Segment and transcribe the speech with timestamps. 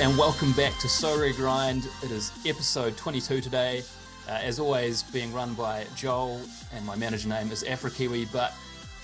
[0.00, 1.84] and welcome back to SorareGrind.
[2.04, 3.82] It is episode 22 today.
[4.28, 6.40] Uh, as always, being run by Joel,
[6.72, 8.30] and my manager name is Afrikiwi.
[8.32, 8.52] But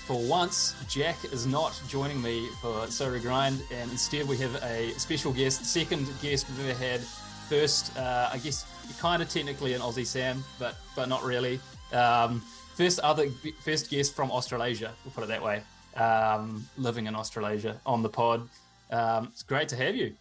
[0.07, 5.33] for once, Jack is not joining me for SorareGrind, and instead we have a special
[5.33, 7.01] guest, second guest we've ever had.
[7.49, 8.65] First, uh, I guess,
[8.97, 11.59] kind of technically an Aussie Sam, but but not really.
[11.91, 12.41] Um,
[12.75, 13.27] first other
[13.65, 15.61] first guest from Australasia, we'll put it that way.
[15.97, 18.47] Um, living in Australasia on the pod.
[18.91, 20.15] Um, it's great to have you.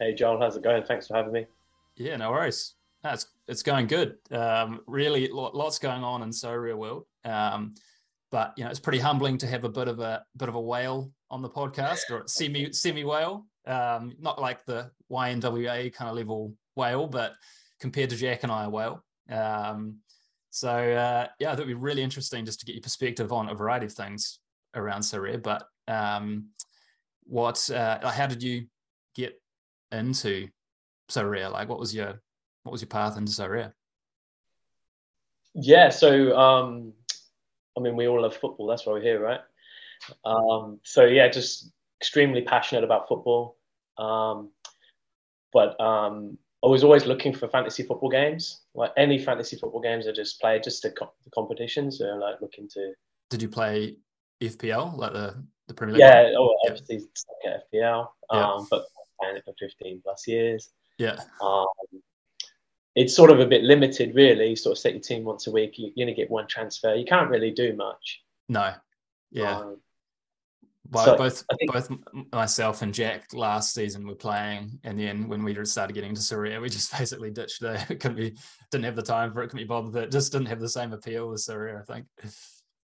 [0.00, 0.82] Hey, Joel, how's it going?
[0.82, 1.46] Thanks for having me.
[1.96, 2.72] Yeah, no worries.
[3.04, 4.16] It's it's going good.
[4.30, 7.04] Um, really, lots going on in Sorare world.
[7.26, 7.74] Um,
[8.30, 10.60] but you know, it's pretty humbling to have a bit of a bit of a
[10.60, 13.44] whale on the podcast or semi semi whale.
[13.66, 17.34] Um, not like the YNWA kind of level whale, but
[17.78, 19.04] compared to Jack and I, a whale.
[19.30, 19.98] Um,
[20.48, 23.84] so uh, yeah, it'd be really interesting just to get your perspective on a variety
[23.84, 24.38] of things
[24.74, 25.42] around Sorare.
[25.42, 26.46] But um,
[27.24, 28.66] what, uh, how did you
[29.14, 29.39] get
[29.92, 30.48] into
[31.10, 31.50] Sorare?
[31.50, 32.20] Like, what was your
[32.62, 33.72] what was your path into Sorare?
[35.54, 36.92] Yeah, so um,
[37.76, 38.66] I mean, we all love football.
[38.66, 39.40] That's why we're here, right?
[40.24, 43.56] Um, so yeah, just extremely passionate about football.
[43.98, 44.50] Um,
[45.52, 48.62] but um, I was always looking for fantasy football games.
[48.74, 51.98] Like any fantasy football games, I just played just the, co- the competitions.
[51.98, 52.92] So like looking to.
[53.30, 53.96] Did you play
[54.40, 56.00] FPL like the the Premier League?
[56.00, 57.02] Yeah, oh, obviously
[57.44, 57.56] yeah.
[57.72, 58.08] FPL.
[58.32, 58.52] Yeah.
[58.52, 58.84] Um, but
[59.20, 60.70] playing it for 15 plus years.
[60.98, 61.16] Yeah.
[61.42, 61.66] Um,
[62.96, 64.50] it's sort of a bit limited, really.
[64.50, 65.74] You sort of set your team once a week.
[65.76, 66.94] You're going to get one transfer.
[66.94, 68.22] You can't really do much.
[68.48, 68.74] No.
[69.30, 69.58] Yeah.
[69.58, 69.76] Um,
[70.90, 71.90] well, so both think, both
[72.32, 76.60] myself and Jack last season were playing, and then when we started getting to Sorare,
[76.60, 78.00] we just basically ditched it.
[78.00, 78.36] Couldn't be,
[78.72, 79.48] didn't have the time for it.
[79.48, 79.94] Couldn't be bothered.
[79.94, 82.06] It just didn't have the same appeal as Sorare, I think.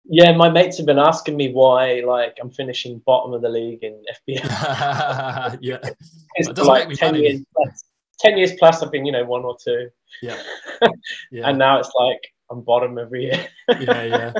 [0.06, 3.82] Yeah, my mates have been asking me why, like, I'm finishing bottom of the league
[3.82, 5.58] in FPL.
[5.60, 5.78] yeah,
[6.34, 7.84] it's it like ten years plus.
[8.20, 9.88] Ten years plus, I've been, you know, one or two.
[10.22, 10.40] Yeah,
[11.30, 11.48] yeah.
[11.48, 12.20] and now it's like
[12.50, 13.46] I'm bottom every year.
[13.80, 14.32] yeah, yeah.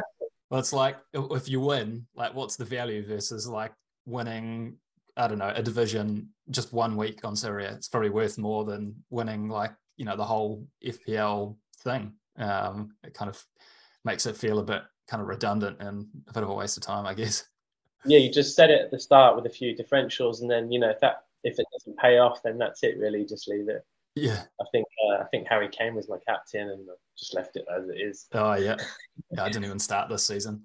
[0.51, 3.73] Well, it's like if you win, like, what's the value versus like
[4.05, 4.77] winning?
[5.17, 7.75] I don't know, a division just one week on Sorare.
[7.75, 12.13] It's probably worth more than winning like you know the whole FPL thing.
[12.37, 13.43] Um, it kind of
[14.05, 16.83] makes it feel a bit kind of redundant and a bit of a waste of
[16.83, 17.45] time, I guess.
[18.05, 20.79] Yeah, you just set it at the start with a few differentials, and then you
[20.79, 22.99] know if that if it doesn't pay off, then that's it.
[22.99, 23.85] Really, just leave it.
[24.15, 26.87] Yeah, I think uh, I think Harry Kane was my captain, and
[27.19, 28.27] just left it as it is.
[28.33, 28.77] Oh yeah,
[29.31, 29.43] yeah.
[29.43, 30.65] I didn't even start this season.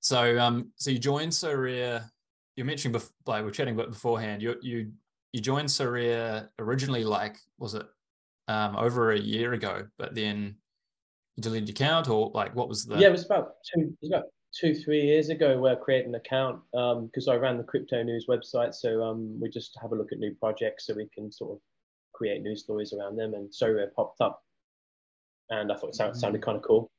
[0.00, 2.04] So um, so you joined Sorare.
[2.56, 4.40] You mentioned before, like we are chatting about beforehand.
[4.40, 4.92] You you
[5.32, 7.86] you joined Sorare originally, like was it
[8.48, 10.56] um, over a year ago, but then
[11.40, 14.10] deleted your account or like what was the yeah it was about two it was
[14.10, 17.64] about two three years ago where I created an account because um, I ran the
[17.64, 21.08] crypto news website so um, we just have a look at new projects so we
[21.14, 21.58] can sort of
[22.12, 24.42] create news stories around them and so Sorare popped up
[25.48, 26.44] and I thought it sounded, sounded mm.
[26.44, 26.90] kind of cool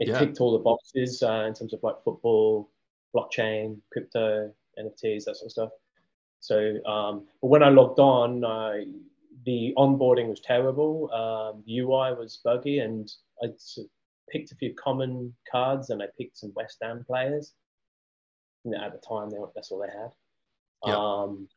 [0.00, 0.18] it yeah.
[0.18, 2.70] ticked all the boxes uh, in terms of like football
[3.14, 5.70] blockchain crypto NFTs that sort of stuff
[6.40, 8.86] so um, but when I logged on I
[9.44, 11.10] the onboarding was terrible.
[11.12, 13.10] Um, the UI was buggy, and
[13.42, 13.48] I
[14.30, 17.52] picked a few common cards and I picked some West Ham players.
[18.64, 20.10] And at the time, they, that's all they had.
[20.86, 20.96] Yep.
[20.96, 21.48] Um,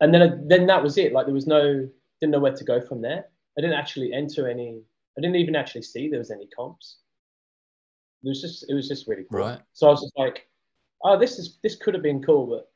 [0.00, 1.12] and then then that was it.
[1.12, 1.88] Like there was no
[2.20, 3.26] didn't know where to go from there.
[3.56, 4.80] I didn't actually enter any.
[5.16, 6.98] I didn't even actually see there was any comps.
[8.24, 9.40] It was just it was just really cool.
[9.40, 9.60] Right.
[9.72, 10.48] So I was just like,
[11.02, 12.70] oh, this is this could have been cool, but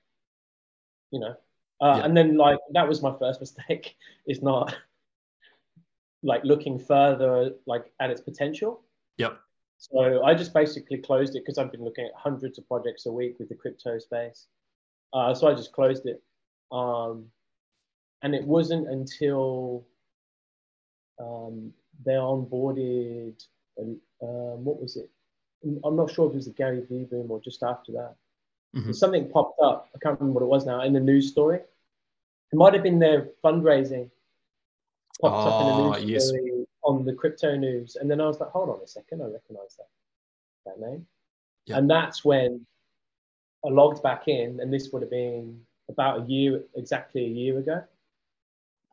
[1.11, 1.35] you know.
[1.81, 2.05] Uh, yeah.
[2.05, 3.97] And then like that was my first mistake.
[4.27, 4.75] Is not
[6.23, 8.83] like looking further like at its potential.
[9.19, 9.39] Yep.
[9.79, 13.13] So I just basically closed it because I've been looking at hundreds of projects a
[13.13, 14.47] week with the crypto space.
[15.13, 16.23] Uh, so I just closed it.
[16.71, 17.27] Um,
[18.23, 19.85] and it wasn't until
[21.21, 21.73] um,
[22.05, 23.45] they onboarded,
[23.79, 23.99] um,
[24.65, 25.11] what was it?
[25.85, 28.15] I'm not sure if it was the Gary Vee boom or just after that.
[28.77, 28.93] Mm-hmm.
[28.93, 29.89] Something popped up.
[29.95, 31.59] I can't remember what it was now in the news story.
[31.59, 34.11] It might have been their fundraising
[35.23, 36.29] popped oh, up in a news yes.
[36.29, 39.27] story on the crypto news, and then I was like, hold on a second, I
[39.27, 39.89] recognise that
[40.67, 41.07] that name,
[41.67, 41.79] yep.
[41.79, 42.67] and that's when
[43.65, 47.59] I logged back in, and this would have been about a year, exactly a year
[47.59, 47.83] ago,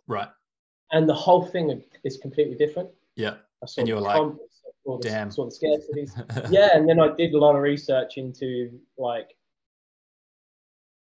[0.07, 0.29] right?
[0.91, 2.89] And the whole thing is completely different.
[3.15, 3.35] Yeah,
[3.77, 4.31] and you were like,
[4.85, 6.51] the, damn, saw the scarcities.
[6.51, 9.35] yeah, and then I did a lot of research into like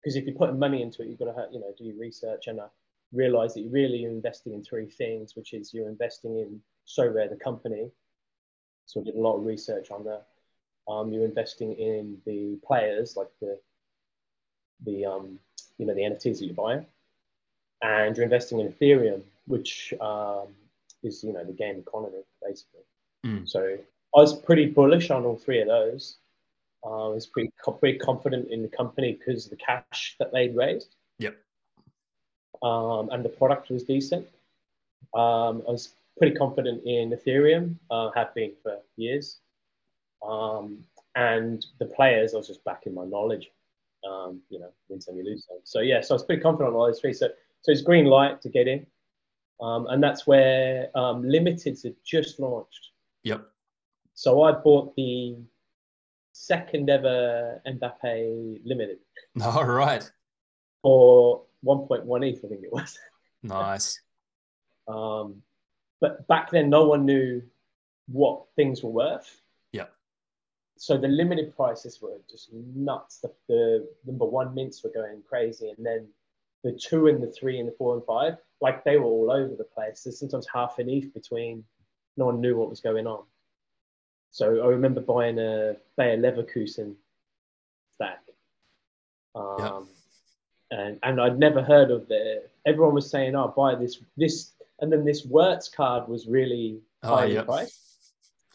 [0.01, 2.45] because if you're putting money into it, you've got to you know do your research
[2.45, 2.59] and.
[2.59, 2.67] Uh,
[3.15, 7.35] realize that you're really investing in three things, which is you're investing in Sorare the
[7.35, 7.91] company.
[8.85, 10.25] So I did a lot of research on that.
[10.87, 13.59] Um, you're investing in the players, like the
[14.83, 15.39] the um,
[15.77, 16.85] you know, the NFTs that you're buying,
[17.81, 20.47] and you're investing in Ethereum, which um,
[21.03, 22.81] is, you know, the game economy basically.
[23.25, 23.47] Mm.
[23.47, 23.77] So
[24.15, 26.17] I was pretty bullish on all three of those.
[26.85, 30.55] Uh, I was pretty pretty confident in the company because of the cash that they'd
[30.55, 30.95] raised.
[31.19, 31.35] Yep.
[32.61, 34.27] Um, and the product was decent.
[35.13, 39.39] Um, I was pretty confident in Ethereum, uh, have been for years.
[40.25, 40.83] Um,
[41.15, 43.51] and the players, I was just backing my knowledge.
[44.07, 45.57] Um, you know, win some, you lose some.
[45.63, 47.13] So yeah, so I was pretty confident on all those three.
[47.13, 47.29] So
[47.61, 48.85] so it's green light to get in,
[49.59, 52.91] um, and that's where um, Limiteds had just launched.
[53.23, 53.47] Yep.
[54.13, 55.37] So I bought the
[56.33, 58.99] second ever Mbappe Limited.
[59.43, 60.09] All right.
[60.83, 62.97] For 1.1 ETH, I think it was.
[63.43, 63.99] Nice.
[64.87, 65.43] um,
[66.01, 67.43] but back then, no one knew
[68.07, 69.39] what things were worth.
[69.71, 69.85] Yeah.
[70.77, 73.19] So the limited prices were just nuts.
[73.19, 76.07] The, the number one mints were going crazy, and then
[76.63, 79.55] the two and the three and the four and five, like they were all over
[79.55, 80.01] the place.
[80.03, 81.63] There's sometimes half an ETH between.
[82.17, 83.25] No one knew what was going on.
[84.31, 86.95] So I remember buying a Bayer Leverkusen
[87.95, 88.21] stack.
[89.35, 89.79] Um, yeah.
[90.71, 94.91] And, and I'd never heard of the, everyone was saying, oh, buy this, this, and
[94.91, 97.43] then this Wirtz card was really Oh, highly yeah.
[97.43, 97.79] priced.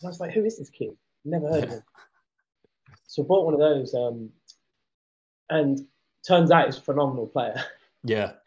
[0.00, 0.90] And I was like, who is this kid?
[1.24, 1.82] Never heard of him.
[3.06, 3.94] So I bought one of those.
[3.94, 4.30] Um,
[5.50, 5.86] and
[6.26, 7.62] turns out he's a phenomenal player.
[8.04, 8.32] Yeah.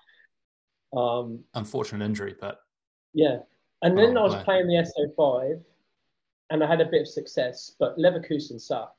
[0.96, 2.60] Um, Unfortunate injury, but
[3.16, 3.40] Yeah.
[3.82, 4.76] And then Oh, I was playing the
[5.18, 5.60] SO5
[6.52, 8.94] and I had a bit of success, but Leverkusen suck.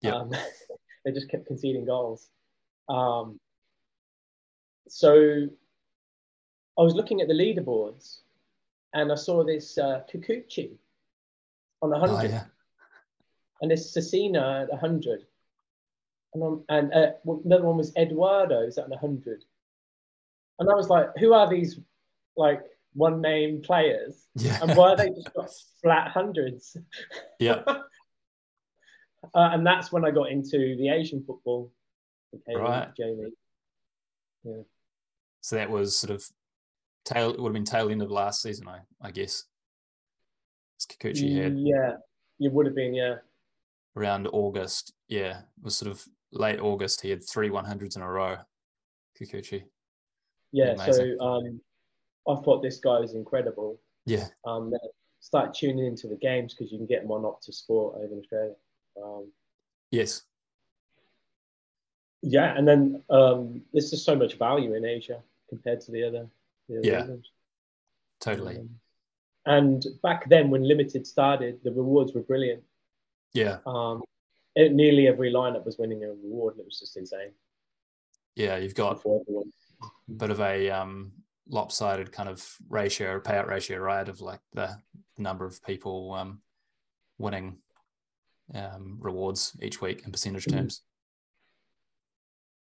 [0.00, 0.14] Yeah.
[0.14, 0.30] Um,
[1.04, 2.30] they just kept conceding goals.
[2.88, 3.38] Um,
[4.90, 5.46] so
[6.78, 8.18] I was looking at the leaderboards
[8.92, 10.72] and I saw this uh, Kikuchi
[11.82, 12.44] on 100 oh, yeah.
[13.60, 15.20] and this Cesinha at 100.
[16.34, 17.12] And, I'm, and uh,
[17.44, 19.44] another one was Eduardo, is at 100.
[20.58, 21.78] And I was like, who are these
[22.36, 22.62] like
[22.94, 24.26] one name players?
[24.34, 24.58] Yeah.
[24.62, 25.50] And why are they just got
[25.82, 26.76] flat hundreds?
[27.38, 27.62] yeah.
[29.34, 31.70] Uh, and that's when I got into the Asian football.
[32.34, 32.88] Okay, Right.
[32.96, 33.32] Jamie.
[35.40, 36.24] So that was sort of
[37.04, 37.30] tail.
[37.30, 39.44] It would have been tail end of last season, I I guess.
[40.88, 41.92] Kikuchi had Yeah,
[42.40, 43.16] it would have been, yeah.
[43.96, 44.92] around August.
[45.08, 46.02] Yeah, it was sort of
[46.32, 47.00] late August.
[47.02, 48.36] He had three 100s in a row.
[49.18, 49.64] Kikuchi.
[50.52, 51.16] Yeah, Amazing.
[51.18, 51.60] so um,
[52.28, 53.78] I thought this guy was incredible.
[54.06, 54.26] Yeah.
[54.46, 54.72] Um,
[55.20, 58.20] start tuning into the games because you can get them on Optus Sport over in
[58.20, 58.54] Australia.
[59.02, 59.30] Um,
[59.90, 60.22] Yes.
[62.22, 65.20] yeah, and then um, there's just so much value in Asia
[65.50, 66.26] compared to the other,
[66.68, 67.16] the other Yeah.
[68.20, 68.56] Totally.
[68.58, 68.80] Um,
[69.46, 72.62] and back then, when Limited started, the rewards were brilliant.
[73.34, 73.58] Yeah.
[73.66, 74.02] Um,
[74.54, 77.32] it, nearly every lineup was winning a reward, and it was just insane.
[78.34, 78.56] Yeah.
[78.56, 79.42] You've got a
[80.08, 81.12] bit of a um,
[81.48, 84.08] lopsided kind of ratio payout ratio, right?
[84.08, 84.76] Of like the
[85.18, 86.42] number of people um,
[87.18, 87.58] winning
[88.54, 90.52] um, rewards each week in percentage Mhm.
[90.52, 90.82] terms.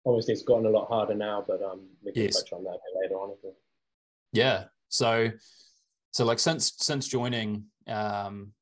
[0.05, 2.41] Obviously, it's gotten a lot harder now, but um, we can Yes.
[2.41, 3.35] touch on that a bit later on.
[4.33, 4.65] Yeah.
[4.89, 5.29] So,
[6.11, 8.53] so like since since joining, um,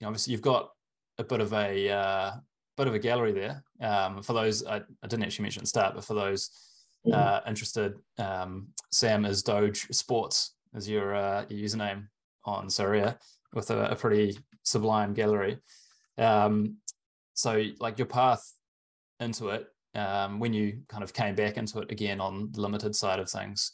[0.00, 0.70] you know, obviously you've got
[1.18, 2.32] a bit of a uh,
[2.76, 3.62] bit of a gallery there.
[3.80, 6.50] Um, for those I, I didn't actually mention at the start, but for those
[7.12, 12.08] uh, interested, um, Sam is DogeSports is your uh, your username
[12.44, 13.16] on Sorare
[13.52, 15.58] with a, a pretty sublime gallery.
[16.18, 16.78] Um,
[17.34, 18.52] so like your path
[19.20, 22.94] into it um, when you kind of came back into it again on the limited
[22.94, 23.72] side of things,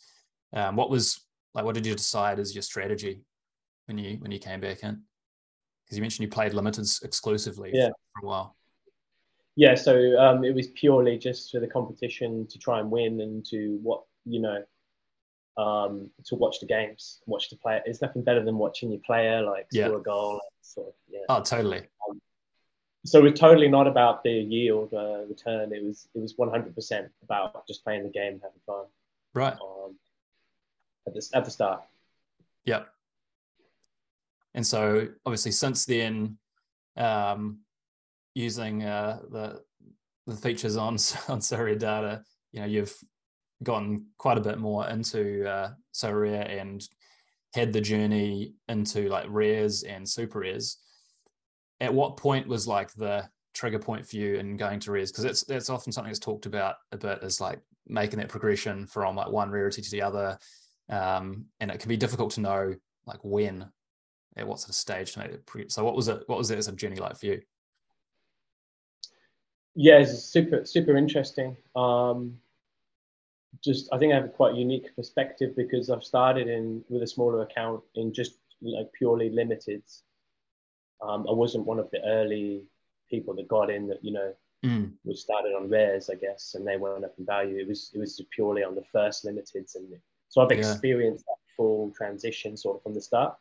[0.52, 1.25] um, what was
[1.55, 1.64] like?
[1.64, 3.23] What did you decide as your strategy
[3.87, 5.02] when you when you came back in?
[5.85, 7.88] Because you mentioned you played limiteds exclusively Yeah.
[8.14, 8.57] for a while.
[9.57, 13.45] Yeah, so um, it was purely just for the competition to try and win and
[13.47, 14.62] to what you know,
[15.59, 17.83] um, to watch the games, watch the player.
[17.85, 19.88] There's nothing better than watching your player like Yeah.
[19.88, 20.41] score a goal.
[20.62, 21.21] Sort of, yeah.
[21.29, 21.83] Oh, totally.
[23.04, 25.73] So it's totally not about the yield uh, return.
[25.73, 28.85] It was it was 100% about just playing the game, and having fun.
[29.35, 29.54] Right.
[29.54, 29.97] Um,
[31.06, 31.82] at the at the start.
[32.64, 32.88] Yep.
[34.54, 36.38] And so obviously since then,
[36.97, 37.61] um,
[38.35, 39.62] using uh, the
[40.26, 40.92] the features on
[41.28, 42.97] on SorareData, you know, you've
[43.62, 46.87] gone quite a bit more into uh, Saria and
[47.54, 50.78] had the journey into like rares and super rares.
[51.83, 55.12] At what point was like the trigger point for you in going to rares?
[55.12, 58.87] Because that's that's often something that's talked about a bit is like making that progression
[58.87, 60.39] from like one rarity to the other
[60.89, 62.75] um, and it can be difficult to know
[63.07, 63.67] like when
[64.37, 66.49] at what sort of stage to make it pre- so what was it what was
[66.49, 67.43] that sort of journey like for you
[69.75, 71.57] Yeah, it's super super interesting.
[71.75, 72.39] Um,
[73.65, 77.03] just I think I have a quite a unique perspective because I've started in with
[77.03, 79.83] a smaller account in just like purely limited.
[81.02, 82.64] Um, I wasn't one of the early
[83.11, 84.32] people that got in that you know
[84.64, 84.92] Mm.
[85.02, 87.59] which started on rares, I guess, and they went up in value.
[87.59, 90.59] It was it was purely on the first limiteds, and so I've Yeah.
[90.59, 93.37] experienced that full transition sort of from the start.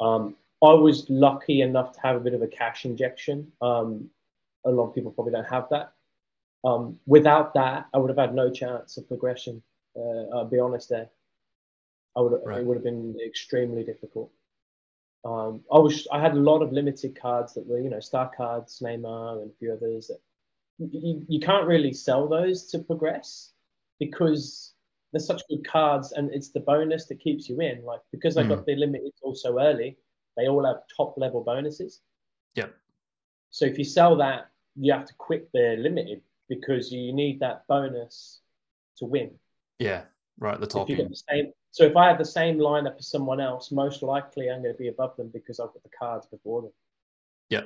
[0.00, 3.52] Um, I was lucky enough to have a bit of a cash injection.
[3.60, 4.10] Um,
[4.64, 5.92] a lot of people probably don't have that.
[6.64, 9.62] Um, without that, I would have had no chance of progression.
[9.94, 11.08] Uh, I'll be honest there.
[12.16, 12.60] I would Right.
[12.62, 14.32] it would have been extremely difficult.
[15.26, 18.30] Um, I was I had a lot of limited cards that were you know star
[18.36, 20.06] cards, Neymar, and a few others.
[20.08, 20.20] That
[20.78, 23.52] you, you can't really sell those to progress
[23.98, 24.74] because
[25.12, 27.82] they're such good cards, and it's the bonus that keeps you in.
[27.84, 28.50] Like because I Mm.
[28.50, 29.96] got the limited also early,
[30.36, 32.02] they all have top level bonuses.
[32.54, 32.68] Yeah.
[33.50, 37.66] So if you sell that, you have to quit the limited because you need that
[37.66, 38.42] bonus
[38.98, 39.30] to win.
[39.80, 40.02] Yeah.
[40.38, 41.12] Right at the top If you end.
[41.12, 44.62] the same, so if I have the same lineup as someone else, most likely I'm
[44.62, 46.72] going to be above them because I've got the cards before them.
[47.50, 47.64] Yeah.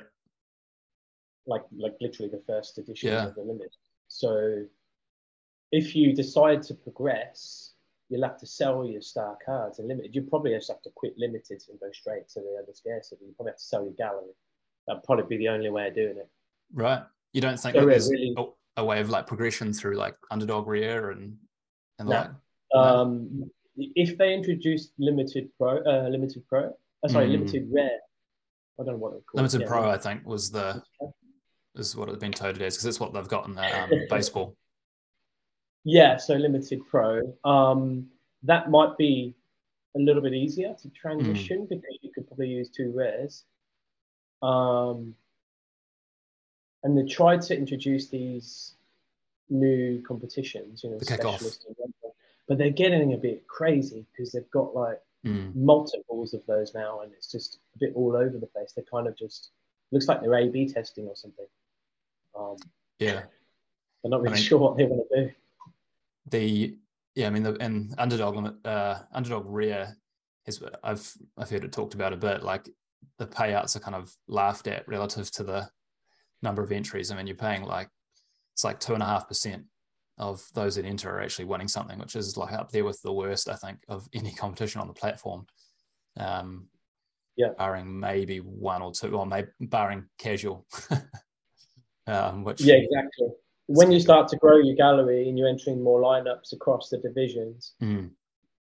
[1.47, 3.27] Like like literally the first edition Yeah.
[3.27, 3.73] of the limit.
[4.09, 4.65] So
[5.71, 7.71] if you decide to progress,
[8.09, 10.13] you'll have to sell your star cards and limited.
[10.13, 13.23] You probably just have to quit limited and go straight to the other scarcity.
[13.27, 14.35] You probably have to sell your gallery.
[14.87, 16.27] That'd probably be the only way of doing it.
[16.73, 17.01] Right.
[17.31, 20.67] You don't think So there's really- a, a way of like progression through like underdog
[20.67, 21.37] rare and
[21.97, 22.15] and No.
[22.15, 22.29] like
[22.75, 26.73] Um, if they introduced limited pro, uh, limited pro,
[27.03, 27.31] uh, sorry, Mm.
[27.31, 27.99] limited rare.
[28.79, 29.39] I don't know what it's called.
[29.39, 30.81] limited Yeah, pro, I think, was the
[31.75, 34.55] is what it's been touted as because that's what they've got in the um, baseball.
[35.83, 37.35] Yeah, so limited pro.
[37.43, 38.09] Um,
[38.43, 39.35] that might be
[39.95, 43.45] a little bit easier to transition because you could probably use two rares.
[44.41, 45.15] Um,
[46.83, 48.73] and they tried to introduce these
[49.49, 51.65] new competitions, you know, The specialist
[52.51, 55.55] but they're getting a bit crazy because they've got like Mm.
[55.55, 58.73] multiples of those now, and it's just a bit all over the place.
[58.73, 59.51] They're kind of just
[59.91, 61.45] looks like they're A/B testing or something.
[62.35, 62.57] Um,
[62.99, 63.27] Yeah.
[64.01, 65.35] they're not really mean- sure what they want to do.
[66.25, 66.77] The
[67.15, 69.95] yeah, I mean the and underdog limit uh underdog rear
[70.45, 72.43] is I've I've heard it talked about a bit.
[72.43, 72.67] Like
[73.17, 75.69] the payouts are kind of laughed at relative to the
[76.41, 77.11] number of entries.
[77.11, 77.89] I mean, you're paying like
[78.53, 79.67] it's like two and a half percent
[80.21, 83.11] of those that enter are actually winning something, which is like up there with the
[83.11, 85.47] worst, I think, of any competition on the platform.
[86.17, 86.67] Um,
[87.37, 87.53] Yeah.
[87.57, 90.67] barring maybe one or two, or maybe barring casual.
[92.07, 93.29] um, which Yeah, exactly.
[93.67, 97.73] When you start to grow your gallery and you're entering more lineups across the divisions,
[97.81, 98.11] Mm,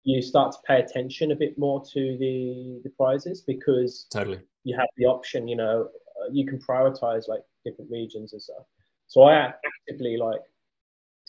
[0.05, 4.41] you start to pay attention a bit more to the the prizes because totally.
[4.65, 5.49] you have the option.
[5.49, 5.89] You know,
[6.21, 8.65] uh, you can prioritize like different regions and stuff.
[9.09, 10.41] So I actively like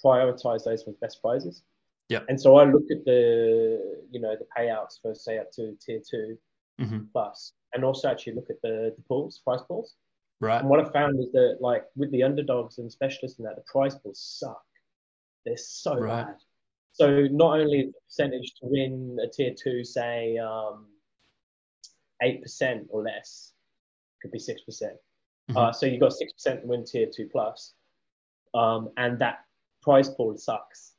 [0.04, 1.64] prioritize those with best prizes.
[2.10, 2.20] Yeah.
[2.30, 6.02] And so I look at the you know the payouts for say up to tier
[6.08, 6.38] two
[6.80, 9.96] hmm plus, and also actually look at the, the pools, price pools.
[10.40, 10.60] Right.
[10.60, 13.62] And what I found is that, like, with the underdogs and specialists and that, the
[13.62, 14.62] price pools suck.
[15.46, 16.26] They're so Right.
[16.26, 16.36] bad.
[16.92, 20.88] So not only the percentage to win a tier two, say, um,
[22.22, 23.54] eight percent or less,
[24.22, 24.98] could be six percent.
[25.52, 25.58] Mhm.
[25.58, 27.76] Uh, so you've got six percent to win tier two plus,
[28.54, 29.46] um, and that
[29.84, 30.94] prize pool sucks.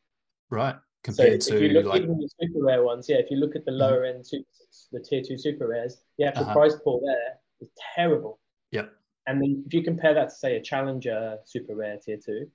[0.50, 0.74] Right.
[0.74, 0.80] So
[1.12, 3.56] Compared if to you look like even the super rare ones, yeah, if you look
[3.56, 3.78] at the Mhm.
[3.78, 4.48] lower end super,
[4.92, 6.52] the tier two super rares, yeah, the actual Uh-huh.
[6.54, 8.40] prize pool there is terrible.
[8.70, 8.90] Yep.
[9.26, 12.50] And then if you compare that to say a challenger super rare tier two,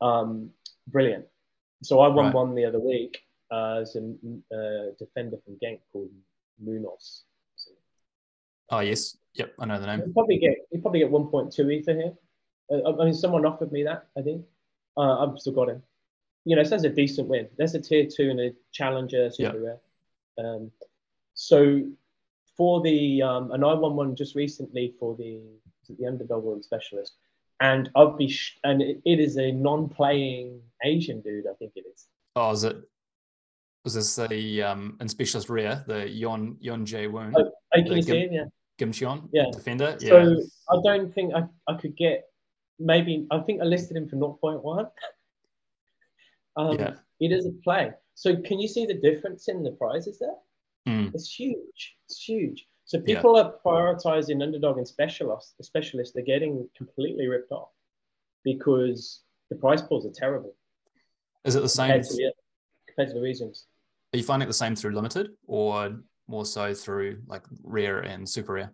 [0.00, 0.52] um,
[0.88, 1.26] brilliant.
[1.82, 2.34] So I won Right.
[2.34, 6.10] one the other week uh, as a uh, defender from Genk called
[6.58, 7.24] Munoz.
[7.56, 7.70] So
[8.70, 10.02] oh yes, yep, I know the name.
[10.06, 12.16] you probably get you probably get 1.2 ether here.
[12.70, 14.08] Uh, I mean, someone offered me that.
[14.16, 14.44] I think
[14.98, 15.82] uh, I've still got him.
[16.44, 17.48] You know, so that's a decent win.
[17.58, 19.80] That's a tier two and a challenger super rare.
[20.44, 20.70] Um,
[21.34, 21.82] so
[22.56, 25.40] for the um, and I won one just recently for the
[25.98, 27.12] the underdog or the specialist,
[27.60, 31.46] and I'll be sh- and it, it is a non-playing Asian dude.
[31.46, 32.06] I think it is.
[32.36, 32.76] Oh, is it?
[33.84, 37.86] Was this the um and specialist rare the Yon Yon Jae Woon Oh, Oh, can
[37.92, 38.50] you see Gim- him?
[38.80, 38.86] Yeah.
[38.88, 39.44] Cheon Yeah.
[39.52, 39.96] defender?
[40.00, 40.08] Yeah.
[40.08, 42.24] So I don't think I, I could get
[42.78, 44.90] maybe I think I listed him for 0.1.
[46.56, 46.94] um, Yeah.
[47.20, 47.92] It is a play.
[48.14, 50.36] So can you see the difference in the prizes there?
[50.86, 51.96] Mm, It's huge.
[52.06, 52.68] It's huge.
[52.84, 53.16] So Yeah.
[53.16, 55.56] people are prioritizing underdog and specialist.
[55.58, 57.70] The specialists they're getting completely ripped off
[58.44, 60.54] because the price pools are terrible
[61.44, 61.88] is it the same?
[61.88, 62.32] compared to the,
[62.86, 63.66] compared to the regions.
[64.14, 68.28] Are you finding it the same through limited or more so through like rare and
[68.28, 68.72] super rare?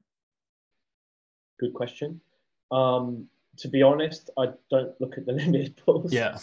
[1.58, 2.20] Good question.
[2.70, 6.12] Um, to be honest, I don't look at the limited pools.
[6.12, 6.38] Yeah.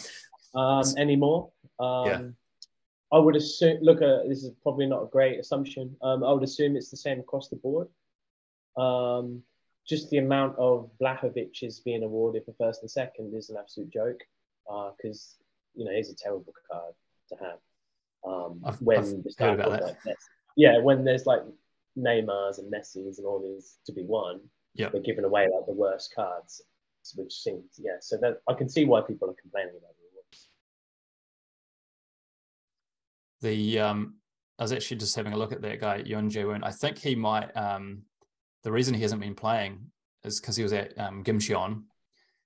[0.54, 1.50] um, anymore.
[1.80, 2.22] Um, Yeah.
[3.14, 3.78] I would assume.
[3.82, 5.94] Look, uh, this is probably not a great assumption.
[6.00, 7.88] Um, I would assume it's the same across the board.
[8.78, 9.42] Um,
[9.86, 14.20] just the amount of Vlahovic's being awarded for first and second is an absolute joke.
[14.96, 15.36] Because
[15.74, 16.94] you know he's a terrible card
[17.28, 17.58] to have.
[18.24, 19.96] Um, I've- when I've the heard about that.
[20.06, 20.16] like
[20.56, 21.42] yeah, when there's like
[21.98, 24.40] Neymar's and Messi's and all these to be won,
[24.90, 26.62] they're giving away like the worst cards,
[27.16, 27.96] which seems yeah.
[28.00, 30.48] So that I can see why people are complaining about the awards.
[33.40, 34.14] the um
[34.58, 36.62] I was actually just having a look at that guy Yun Jae-woon.
[36.62, 38.02] I think he might um
[38.62, 39.90] the reason he hasn't been playing
[40.24, 41.82] is because he was at um, Gimcheon,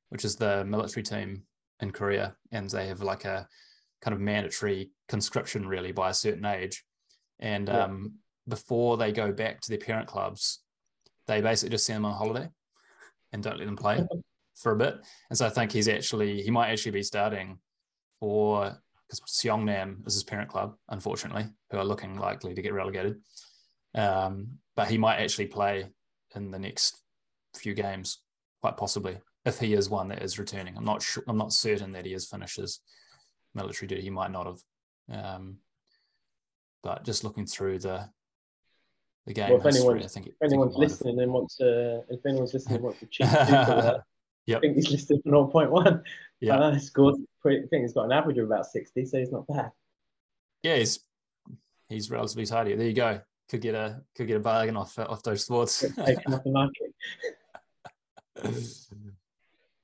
[0.09, 1.43] which is the military team
[1.81, 3.47] in Korea, and they have like a
[4.01, 6.85] kind of mandatory conscription really by a certain age.
[7.39, 7.85] And Yeah.
[7.85, 8.15] um
[8.49, 10.63] before they go back to their parent clubs,
[11.27, 12.49] they basically just send them on holiday
[13.33, 14.07] and don't let them play
[14.57, 14.97] for a bit.
[15.31, 17.59] And so I think he's actually he might actually be starting
[18.21, 18.77] for
[19.09, 23.21] because Seongnam is his parent club, unfortunately, who are looking likely to get relegated.
[23.95, 25.87] Um, but he might actually play
[26.35, 27.01] in the next
[27.55, 28.19] few games,
[28.61, 30.77] quite possibly, if he is one that is returning.
[30.77, 31.23] I'm not sure.
[31.29, 32.81] I'm not certain that he has finished his
[33.55, 34.03] military duty.
[34.03, 34.61] He might not have.
[35.09, 35.59] Um,
[36.83, 38.09] but just looking through the
[39.27, 41.33] the game Well, if history, anyone's- I think, If I think he anyone's listening and
[41.33, 44.05] wants to, if anyone's listening wants to cheat, super,
[44.47, 44.59] Yep.
[44.59, 46.03] I think he's listed for 0.1.
[46.41, 46.57] Yeah.
[46.59, 47.17] Uh, scored.
[47.41, 49.73] pretty- I think he's got an average of about 60, so he's not bad.
[50.63, 51.01] yeah, he's
[51.89, 52.75] he's relatively tidy.
[52.75, 53.21] There you go.
[53.49, 55.81] Could get a could get a bargain off off DogeSports.
[56.05, 56.95] Taken off the market.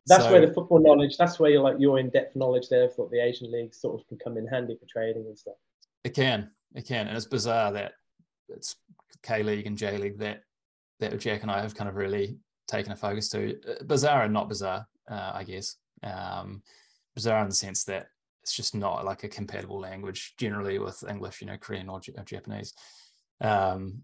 [0.06, 1.16] That's So- where the football knowledge.
[1.16, 4.18] That's where you're like your in-depth knowledge there for the Asian leagues sort of can
[4.18, 5.54] come in handy for trading and stuff.
[6.04, 7.92] It can, it can, and it's bizarre that
[8.48, 8.76] it's
[9.22, 10.42] K League and J League that
[10.98, 12.36] that Jack and I have kind of really
[12.72, 13.56] taken a focus to.
[13.68, 15.76] Uh, Bizarre and not bizarre, uh, I guess.
[16.02, 16.62] Um,
[17.14, 18.06] bizarre in the sense that
[18.42, 22.14] it's just not like a compatible language generally with English, you know, Korean or, J-
[22.16, 22.72] or Japanese.
[23.40, 24.02] Um,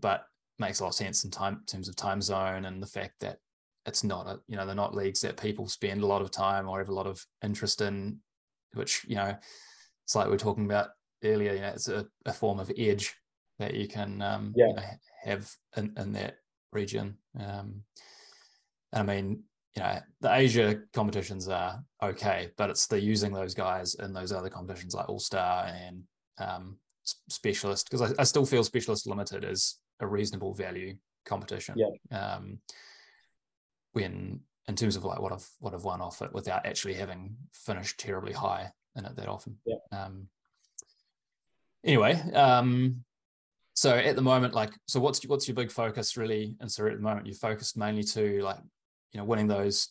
[0.00, 0.26] but
[0.58, 3.14] makes a lot of sense in time in terms of time zone and the fact
[3.20, 3.38] that
[3.86, 6.68] it's not a you know they're not leagues that people spend a lot of time
[6.68, 8.18] or have a lot of interest in,
[8.74, 9.34] which you know
[10.04, 10.90] it's like we are talking about
[11.24, 11.54] earlier.
[11.54, 13.14] You know, it's a, a form of edge
[13.58, 14.68] that you can um, Yeah.
[14.68, 14.82] you know,
[15.24, 16.36] have in, in that
[16.72, 17.16] region.
[17.38, 17.82] Um,
[18.92, 19.42] and I mean,
[19.76, 24.32] you know, the Asia competitions are okay, but it's the using those guys in those
[24.32, 26.02] other competitions like All Star and
[26.38, 31.76] um, Specialist because I, I still feel Specialist Limited is a reasonable value competition.
[31.78, 32.34] Yeah.
[32.34, 32.58] Um,
[33.92, 37.36] when in terms of like what I've what I've won off it without actually having
[37.52, 39.58] finished terribly high in it that often.
[39.64, 39.76] Yeah.
[39.90, 40.28] Um,
[41.84, 43.04] anyway, um,
[43.74, 46.56] so at the moment, like, so what's what's your big focus really?
[46.60, 48.58] And so at the moment, you're focused mainly to like,
[49.12, 49.88] you know, winning those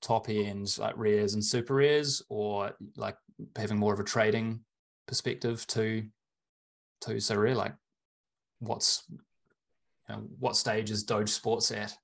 [0.00, 3.16] top ends like rares and super rares, or like
[3.56, 4.60] having more of a trading
[5.06, 6.04] perspective to
[7.02, 7.74] to so really like,
[8.60, 9.18] what's you
[10.08, 11.94] know, what stage is DogeSports at?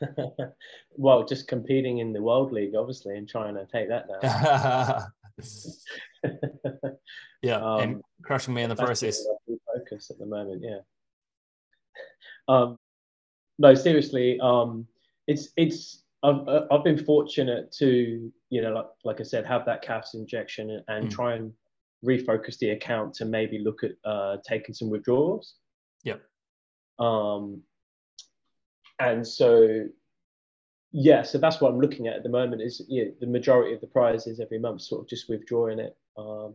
[0.96, 5.12] well, just competing in the World League, obviously, and trying to take that down.
[7.42, 9.24] yeah, and Um, crushing me in the process.
[9.98, 10.62] Focus at the moment.
[10.64, 10.78] Yeah.
[12.50, 12.78] Um,
[13.58, 14.40] no, seriously.
[14.40, 14.86] Um,
[15.26, 19.84] it's it's I've I've been fortunate to you know like like I said have that
[19.84, 21.10] CAFs injection and, and Mm.
[21.10, 21.52] try and
[22.02, 25.56] refocus the account to maybe look at uh, taking some withdrawals.
[26.04, 26.22] Yep.
[26.98, 27.60] Um,
[28.98, 29.84] and so
[30.92, 32.62] yeah, so that's what I'm looking at at the moment.
[32.62, 35.94] Is yeah, the majority of the prizes every month, sort of just withdrawing it.
[36.16, 36.54] Um,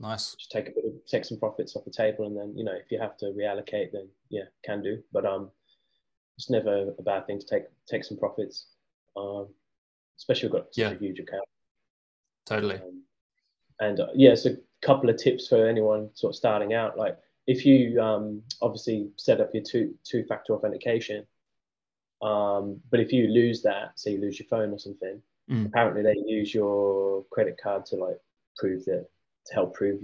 [0.00, 0.34] Nice.
[0.34, 2.72] just take a bit of take some profits off the table and then you know
[2.74, 5.50] if you have to reallocate then yeah can do but um
[6.36, 8.66] it's never a bad thing to take take some profits
[9.16, 9.46] um
[10.18, 10.90] especially we've got such Yeah.
[10.90, 11.44] a huge account
[12.44, 12.74] Totally.
[12.76, 13.02] um,
[13.80, 17.16] and uh, yeah so a couple of tips for anyone sort of starting out like
[17.46, 21.24] if you um obviously set up your two two factor authentication
[22.20, 25.66] um but if you lose that say you lose your phone or something Mm.
[25.66, 28.16] apparently they use your credit card to like
[28.56, 29.06] prove that
[29.46, 30.00] to help prove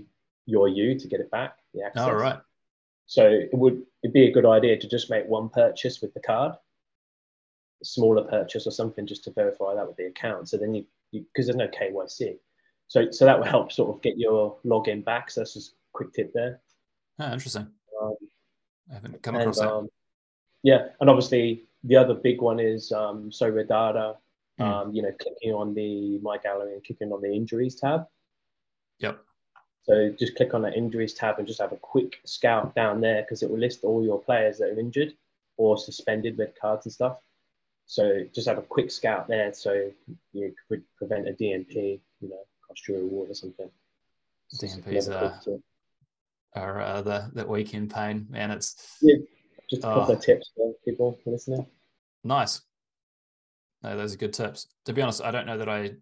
[0.46, 2.02] you're you to get it back the access.
[2.02, 2.38] All right.
[3.06, 6.20] So it would it'd be a good idea to just make one purchase with the
[6.20, 6.52] card,
[7.80, 10.48] a smaller purchase or something, just to verify that with the account.
[10.48, 12.38] So then you because there's no KYC,
[12.88, 15.30] so so that will help sort of get your login back.
[15.30, 16.60] So that's just a quick tip there.
[17.18, 17.68] Oh, interesting.
[18.00, 18.14] Um,
[18.90, 19.72] I haven't come and across that.
[19.72, 19.88] um,
[20.62, 24.16] yeah, and obviously the other big one is um, SorareData.
[24.60, 24.64] Mm.
[24.64, 28.04] Um, you know, clicking on the My Gallery and clicking on the Injuries tab.
[28.98, 29.18] Yep.
[29.82, 33.22] So just click on that injuries tab and just have a quick scout down there
[33.22, 35.14] because it will list all your players that are injured
[35.56, 37.18] or suspended red cards and stuff.
[37.86, 39.90] So just have a quick scout there so
[40.32, 43.70] you could prevent a DNP, you know, cost you a reward or something.
[44.62, 45.40] DNPs are,
[46.54, 49.16] are uh, the that weekend pain, and it's yeah,
[49.68, 51.66] just a couple oh, of tips for people listening.
[52.24, 52.60] Nice.
[53.82, 54.66] No, those are good tips.
[54.86, 55.92] To be honest, I don't know that I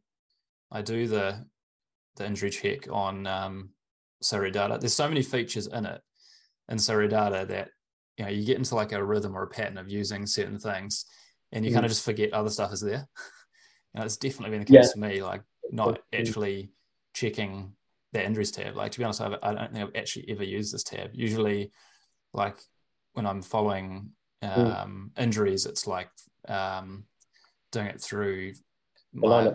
[0.71, 1.45] I do the
[2.19, 3.71] the injury check on um,
[4.23, 4.79] Data.
[4.79, 6.01] There's so many features in it
[6.69, 7.71] in Data that
[8.17, 11.05] you know you get into like a rhythm or a pattern of using certain things,
[11.53, 11.75] and you mm.
[11.75, 13.09] kind of just forget other stuff is there.
[13.95, 14.93] you know, it's definitely been the case yeah.
[14.93, 15.23] for me.
[15.23, 16.73] Like not actually
[17.15, 17.73] checking
[18.13, 18.77] that injuries tab.
[18.77, 21.11] Like to be honest, I've, I don't think I've actually ever used this tab.
[21.15, 21.73] Usually,
[22.33, 22.59] like
[23.15, 24.11] when I'm following
[24.43, 24.59] mm.
[24.59, 25.23] um, mm.
[25.23, 26.11] injuries, it's like
[26.49, 27.05] um,
[27.73, 28.53] doing it through
[29.13, 29.53] my,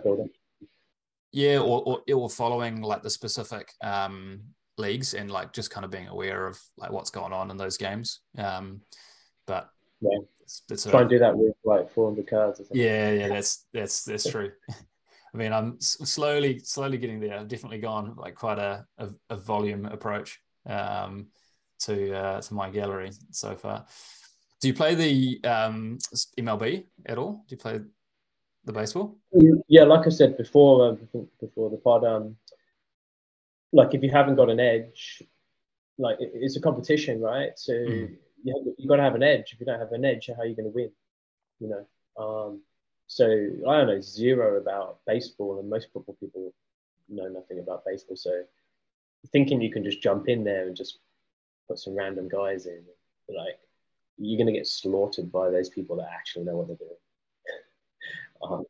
[1.34, 4.40] yeah, or, or, or following like the specific um,
[4.78, 7.76] leagues and like just kind of being aware of like what's going on in those
[7.76, 8.20] games.
[8.38, 8.80] Um,
[9.44, 9.68] but
[10.00, 12.60] yeah, it's, it's try a, and do that with like 400 cards.
[12.72, 14.52] Yeah, yeah, that's that's that's true.
[15.34, 17.36] I mean, I'm slowly slowly getting there.
[17.36, 21.26] I've definitely gone like quite a, a, a volume approach um,
[21.80, 23.86] to uh, to my gallery so far.
[24.60, 25.98] Do you play the um,
[26.38, 27.44] MLB at all?
[27.48, 27.80] Do you play
[28.64, 29.16] the baseball?
[29.68, 32.36] Yeah, like I said before, uh, before the pod, um,
[33.72, 35.22] like if you haven't got an edge,
[35.98, 37.52] like it's a competition, right?
[37.56, 38.16] So mm.
[38.42, 39.52] you have, you got to have an edge.
[39.52, 40.90] If you don't have an edge, how are you going to win?
[41.60, 41.86] You know.
[42.16, 42.60] Um,
[43.06, 46.52] so I don't know zero about baseball, and most football people
[47.08, 48.16] know nothing about baseball.
[48.16, 48.42] So
[49.32, 50.98] thinking you can just jump in there and just
[51.68, 52.82] put some random guys in,
[53.28, 53.58] like
[54.18, 56.90] you're going to get slaughtered by those people that actually know what they're doing.
[58.50, 58.64] Um,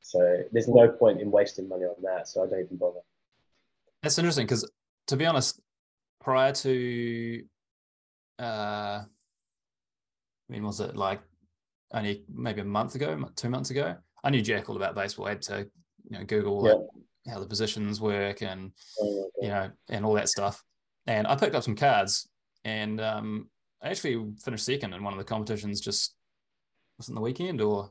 [0.00, 2.28] so there's no point in wasting money on that.
[2.28, 3.00] So I don't even bother.
[4.02, 4.68] That's interesting because,
[5.08, 5.60] to be honest,
[6.20, 7.42] prior to,
[8.38, 9.06] uh, I
[10.48, 11.20] mean, was it like
[11.92, 13.96] only maybe a month ago, two months ago?
[14.24, 15.26] I knew jack all about baseball.
[15.26, 15.68] I had to,
[16.08, 16.72] you know, Google yeah.
[16.72, 20.62] like, how the positions work and oh, you know and all that stuff.
[21.06, 22.28] And I picked up some cards,
[22.64, 23.48] and um,
[23.82, 25.80] I actually finished second in one of the competitions.
[25.80, 26.14] Just
[26.98, 27.90] wasn't the weekend or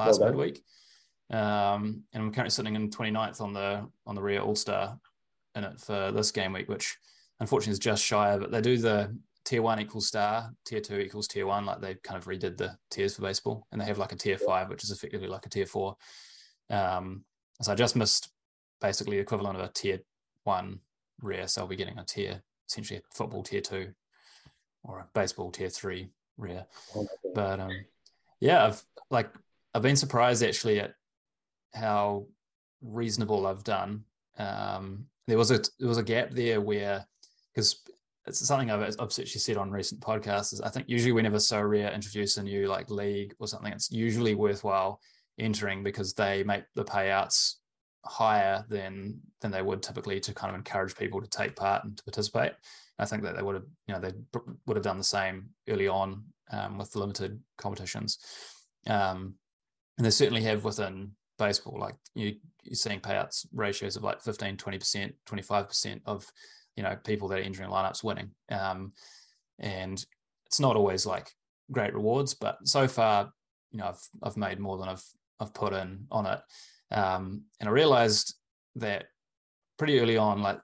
[0.00, 0.62] last well midweek.
[1.30, 4.98] Um, and I'm currently sitting in 29th on the on the Rare All Star
[5.54, 6.96] in it for this game week, which
[7.38, 8.50] unfortunately is just shy of it.
[8.50, 12.18] They do the tier one equals star, tier two equals tier one, like they kind
[12.18, 14.90] of redid the tiers for baseball, and they have like a tier five, which is
[14.90, 15.96] effectively like a tier four.
[16.68, 17.24] Um,
[17.62, 18.30] so I just missed
[18.80, 20.00] basically the equivalent of a tier
[20.44, 20.80] one
[21.22, 23.92] rare, so I'll be getting a tier essentially a football tier two
[24.84, 26.66] or a baseball tier three rare.
[26.94, 27.84] Oh but um,
[28.40, 29.30] yeah, I've like
[29.74, 30.94] I've been surprised actually at
[31.74, 32.26] how
[32.82, 34.04] reasonable I've done.
[34.38, 37.06] Um, there was a there was a gap there where
[37.54, 37.80] because
[38.26, 41.94] it's something I've, I've actually said on recent podcasts is I think usually whenever Sorare
[41.94, 45.00] introduce a new like league or something, it's usually worthwhile
[45.38, 47.54] entering because they make the payouts
[48.04, 51.96] higher than than they would typically to kind of encourage people to take part and
[51.96, 52.52] to participate.
[52.98, 54.12] I think that they would have you know they
[54.66, 58.18] would have done the same early on um, with limited competitions.
[58.86, 59.34] Um,
[60.00, 64.56] and they certainly have within baseball like you, you're seeing payouts ratios of like 15
[64.56, 66.24] 20% 25% of
[66.74, 68.30] you know people that are entering lineups winning.
[68.50, 68.94] Um,
[69.58, 70.02] and
[70.46, 71.30] it's not always like
[71.70, 73.30] great rewards but so far
[73.72, 75.04] you know i've i've made more than i've
[75.38, 76.40] i've put in on it.
[76.90, 78.34] Um, and i realized
[78.76, 79.04] that
[79.76, 80.60] pretty early on like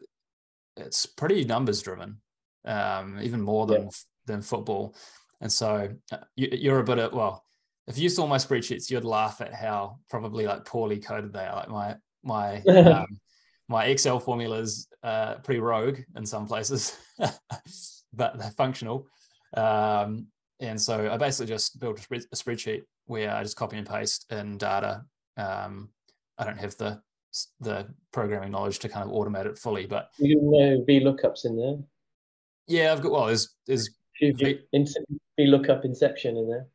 [0.79, 2.23] it's pretty numbers driven
[2.65, 3.91] um, even more than yeah.
[4.25, 4.97] than football.
[5.43, 7.46] And so uh, you, you're a bit of well
[7.87, 11.55] if you saw my spreadsheets, you'd laugh at how probably like poorly coded they are.
[11.55, 13.07] Like my my um,
[13.69, 16.97] my Excel formulas uh, pretty rogue in some places,
[18.13, 19.07] but they're functional.
[19.57, 20.27] Um,
[20.61, 23.87] and so I basically just built a, spread, a, spreadsheet where I just copy and
[23.87, 25.03] paste in data.
[25.37, 25.91] Um,
[26.39, 27.01] I don't have the
[27.61, 31.77] the programming knowledge to kind of automate it fully, but you know VLOOKUPs in there.
[32.67, 34.59] Yeah, I've got well, there's there's v,
[35.39, 36.67] VLOOKUP Inception in there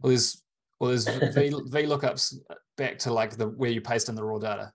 [0.00, 0.42] well, there's
[0.78, 2.34] well, there's v, v lookups
[2.76, 4.72] back to like the where you paste in the raw data.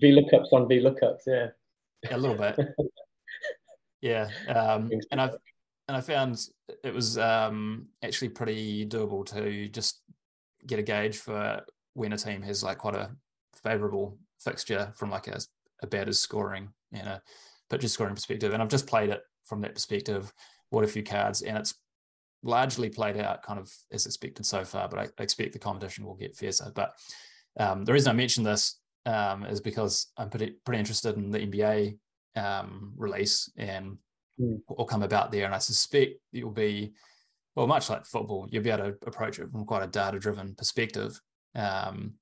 [0.00, 1.48] V lookups on V lookups, yeah.
[2.04, 2.58] yeah a little bit.
[4.00, 5.36] yeah, um, and I've
[5.88, 6.40] and I found
[6.84, 10.02] it was um, actually pretty doable to just
[10.66, 11.62] get a gauge for
[11.94, 13.10] when a team has like quite a
[13.62, 15.40] favorable fixture from like a,
[15.82, 17.22] a batter's scoring and a
[17.68, 18.52] pitcher scoring perspective.
[18.52, 20.32] And I've just played it from that perspective,
[20.68, 21.74] what a few cards, and it's
[22.42, 26.14] largely played out kind of as expected so far, but I, expect the competition will
[26.14, 26.72] get fiercer.
[26.74, 26.92] But
[27.58, 31.40] um, the reason I mention this um, is because I'm pretty pretty interested in the
[31.40, 31.98] NBA
[32.36, 33.98] um, release and
[34.40, 34.60] mm.
[34.66, 36.92] what will come about there, and I suspect it will be
[37.56, 40.54] well, much like football, you'll be able to approach it from quite a data driven
[40.54, 41.20] perspective.
[41.54, 42.14] Um,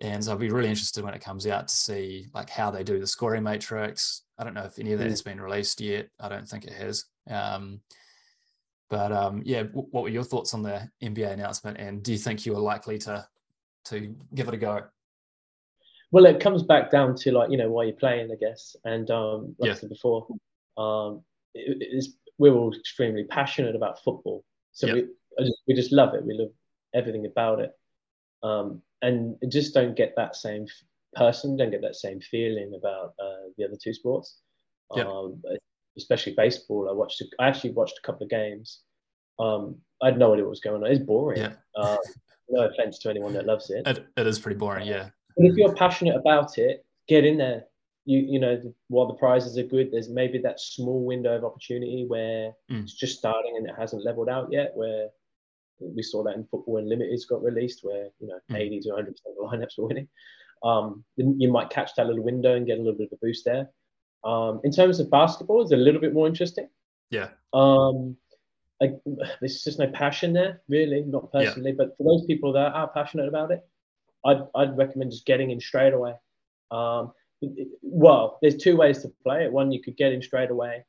[0.00, 2.84] and so I'll be really interested when it comes out to see like how they
[2.84, 4.22] do the scoring matrix.
[4.38, 5.10] I don't know if any of that mm.
[5.10, 6.08] has been released yet.
[6.20, 7.04] I don't think it has.
[7.28, 7.80] Um,
[8.88, 12.18] but um, yeah, w- what were your thoughts on the NBA announcement, and do you
[12.18, 13.26] think you are likely to
[13.86, 14.82] to give it a go?
[16.12, 18.76] Well, it comes back down to like you know why you're playing, I guess.
[18.84, 19.72] And um, like yeah.
[19.72, 20.26] I said before,
[20.76, 21.22] um,
[21.54, 22.06] it,
[22.38, 25.06] we're all extremely passionate about football, so we
[25.40, 26.24] just, we just love it.
[26.24, 26.52] We love
[26.94, 27.72] everything about it,
[28.42, 30.66] um, and just don't get that same
[31.14, 34.40] person, don't get that same feeling about uh, the other two sports.
[34.92, 35.42] Um,
[35.96, 36.88] especially baseball.
[36.90, 37.22] I watched.
[37.38, 38.80] I actually watched a couple of games.
[39.38, 40.90] Um, I had no idea what was going on.
[40.90, 41.40] It's boring.
[41.40, 41.52] Yeah.
[41.74, 41.96] Uh,
[42.48, 43.86] no offense to anyone that loves it.
[43.86, 44.06] it.
[44.16, 44.86] It is pretty boring.
[44.86, 45.08] Yeah.
[45.36, 47.64] But if you're passionate about it, get in there.
[48.04, 52.04] You you know while the prizes are good, there's maybe that small window of opportunity
[52.06, 52.82] where mm.
[52.82, 54.70] it's just starting and it hasn't leveled out yet.
[54.74, 55.08] Where
[55.80, 58.56] we saw that in football when limiteds got released, where you know mm.
[58.56, 60.08] 80 to 100 percent of the lineups were winning.
[60.62, 63.44] Um, you might catch that little window and get a little bit of a boost
[63.44, 63.68] there.
[64.24, 66.68] Um, in terms of basketball, it's a little bit more interesting.
[67.10, 67.28] Yeah.
[67.52, 68.16] Um,
[68.80, 69.00] like,
[69.40, 71.70] there's just no passion there, really, not personally.
[71.70, 71.76] Yeah.
[71.78, 73.66] But for those people that are passionate about it,
[74.24, 76.14] I'd, I'd recommend just getting in straight away.
[76.70, 77.12] Um,
[77.82, 79.52] well, there's two ways to play it.
[79.52, 80.84] One, you could get in straight away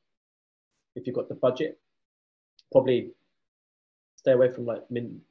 [0.95, 1.79] if you've got the budget.
[2.71, 3.11] Probably
[4.15, 5.21] stay away from like min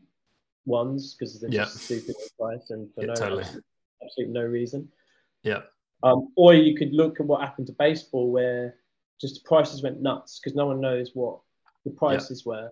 [0.64, 1.64] ones because they're yeah.
[1.64, 3.44] just stupid price and for yeah, no totally.
[4.02, 4.88] absolutely no reason.
[5.42, 5.62] Yeah.
[6.02, 8.76] Um, or you could look at what happened to baseball, where
[9.20, 11.40] just the prices went nuts because no one knows what
[11.84, 12.52] the prices yeah.
[12.52, 12.70] were,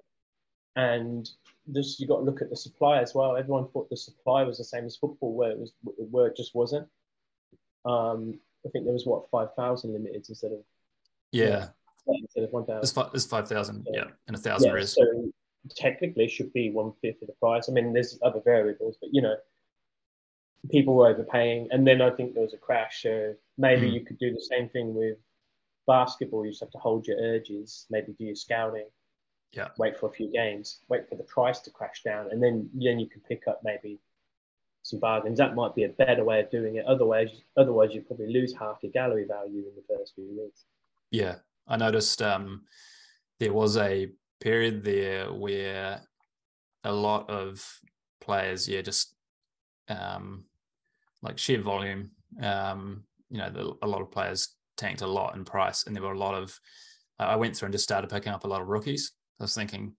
[0.76, 1.28] and
[1.72, 3.36] just you got to look at the supply as well.
[3.36, 6.54] Everyone thought the supply was the same as football, where it was where it just
[6.54, 6.86] wasn't.
[7.84, 10.58] Um, I think there was what five thousand limited instead of
[11.32, 11.68] yeah,
[12.06, 13.12] yeah instead of one thousand.
[13.14, 15.32] It's five thousand, yeah, and a thousand yeah, So
[15.76, 17.68] technically, should be one fifth of the price.
[17.68, 19.36] I mean, there's other variables, but you know,
[20.70, 23.02] people were overpaying, and then I think there was a crash.
[23.02, 23.94] So maybe mm.
[23.94, 25.18] you could do the same thing with
[25.86, 26.44] basketball.
[26.44, 28.86] You just have to hold your urges, maybe do your scouting.
[29.52, 29.68] Yeah.
[29.78, 32.98] Wait for a few games, wait for the price to crash down, and then then
[32.98, 34.00] you can pick up maybe
[34.82, 35.38] some bargains.
[35.38, 36.84] That might be a better way of doing it.
[36.86, 40.64] Otherwise, otherwise you'd probably lose half your gallery value in the first few weeks.
[41.10, 41.36] Yeah,
[41.68, 42.62] I noticed um,
[43.38, 46.02] there was a period there where
[46.82, 47.80] a lot of
[48.20, 49.14] players, yeah, just
[49.88, 50.44] um,
[51.24, 52.10] like sheer volume.
[52.40, 56.02] Um, you know, the, a lot of players tanked a lot in price, and there
[56.02, 56.56] were a lot of.
[57.18, 59.12] I went through and just started picking up a lot of rookies.
[59.40, 59.94] I was thinking,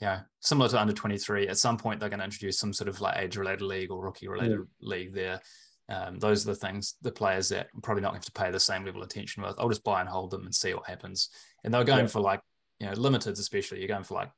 [0.00, 3.00] yeah, similar to under 23, at some point they're going to introduce some sort of
[3.00, 4.66] like age related league or rookie related mm.
[4.80, 5.40] league there.
[5.88, 8.40] Um, those are the things, the players that I'm probably not going to have to
[8.40, 9.56] pay the same level of attention with.
[9.58, 11.28] I'll just buy and hold them and see what happens.
[11.62, 12.06] And they're going yeah.
[12.06, 12.40] for like,
[12.78, 14.30] you know, limiteds, especially, you're going for like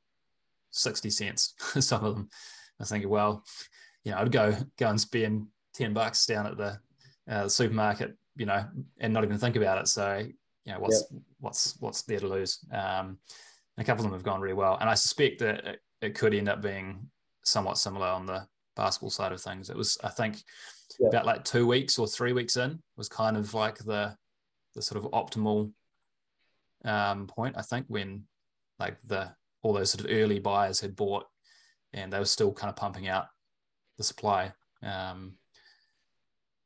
[0.71, 2.29] 60 cents, some of them.
[2.31, 3.43] I was thinking, well,
[4.03, 6.79] you know, I'd go go and spend 10 bucks down at the,
[7.29, 8.65] uh, the supermarket, you know,
[8.99, 9.87] and not even think about it.
[9.87, 10.25] So,
[10.65, 11.19] you know, what's yeah.
[11.39, 12.59] what's what's there to lose?
[12.71, 13.19] Um,
[13.77, 16.33] a couple of them have gone really well, and I suspect that it, it, could
[16.33, 17.09] end up being
[17.43, 19.69] somewhat similar on the basketball side of things.
[19.69, 20.37] It was, I think,
[20.99, 21.07] yeah.
[21.07, 24.15] about like two weeks or three weeks in was kind of like the
[24.75, 25.71] the sort of optimal
[26.83, 27.55] um, point.
[27.57, 28.23] I think when
[28.79, 31.25] like the all those sort of early buyers had bought,
[31.93, 33.27] and they were still kind of pumping out
[33.97, 34.51] the supply.
[34.83, 35.33] Um,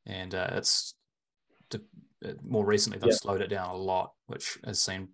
[0.05, 0.95] and uh, it's
[1.69, 1.81] to,
[2.43, 3.15] more recently they've yeah.
[3.15, 5.09] slowed it down a lot, which has seen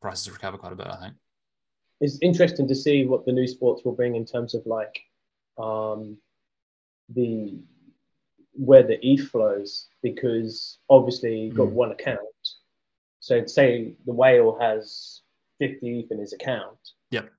[0.00, 0.86] prices recover quite a bit.
[0.86, 1.14] I think
[2.00, 5.00] it's interesting to see what the new sports will bring in terms of like
[5.58, 6.16] um,
[7.14, 7.58] the
[8.52, 11.72] where the ETH flows because obviously you've got mm.
[11.72, 12.18] one account.
[13.20, 15.20] So say the whale has
[15.58, 16.78] 50 ETH in his account.
[17.10, 17.30] Yep.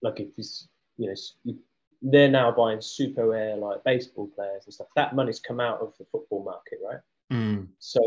[0.00, 1.54] Like if he's you know
[2.02, 4.88] they're now buying super rare like baseball players and stuff.
[4.96, 7.00] That money's come out of the football market, right?
[7.32, 7.68] Mm.
[7.78, 8.00] So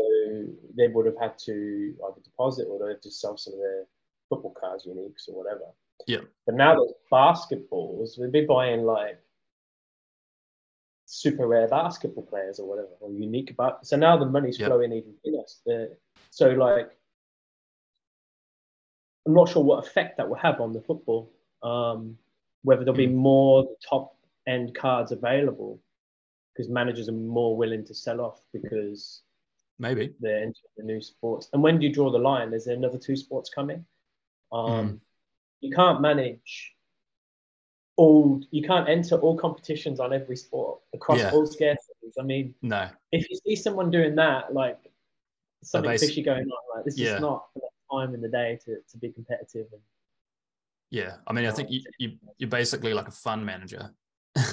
[0.76, 3.84] they would have had to either deposit or they just sell some of their
[4.28, 5.64] football cards, uniques or whatever.
[6.06, 6.20] Yeah.
[6.44, 9.18] But now there's basketballs, we'd be buying like
[11.06, 13.54] super rare basketball players or whatever, or unique.
[13.56, 14.68] But so now the money's yep.
[14.68, 15.60] flowing even in us.
[16.30, 16.90] so like,
[19.26, 21.32] I'm not sure what effect that will have on the football.
[21.62, 22.18] Um,
[22.62, 23.14] whether there'll be mm.
[23.14, 24.16] more top
[24.46, 25.80] end cards available
[26.54, 29.22] because managers are more willing to sell off because
[29.78, 31.48] maybe they're into the new sports.
[31.52, 32.52] And when do you draw the line?
[32.52, 33.84] Is there another two sports coming?
[34.52, 35.00] Um, mm.
[35.60, 36.72] You can't manage
[37.96, 38.40] all.
[38.50, 41.30] You can't enter all competitions on every sport across yeah.
[41.32, 42.14] all scarcities.
[42.18, 42.88] I mean, no.
[43.12, 44.78] If you see someone doing that, like
[45.62, 47.16] something base- fishy going on, like this yeah.
[47.16, 47.46] is not
[47.90, 49.80] time in the day to, to be competitive and
[50.90, 53.90] yeah, I mean, I think you, you you're basically like a fund manager,
[54.36, 54.44] and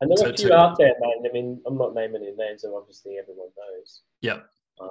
[0.00, 1.28] there are a few to, out there, man.
[1.28, 4.02] I mean, I'm not naming any names, and obviously everyone knows.
[4.22, 4.46] Yep.
[4.80, 4.88] Uh,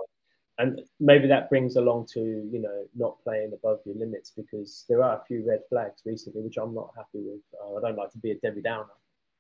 [0.59, 5.03] and maybe that brings along to you know not playing above your limits because there
[5.03, 7.41] are a few red flags recently, which I'm not happy with.
[7.59, 8.89] Uh, I don't like to be a Debbie Downer.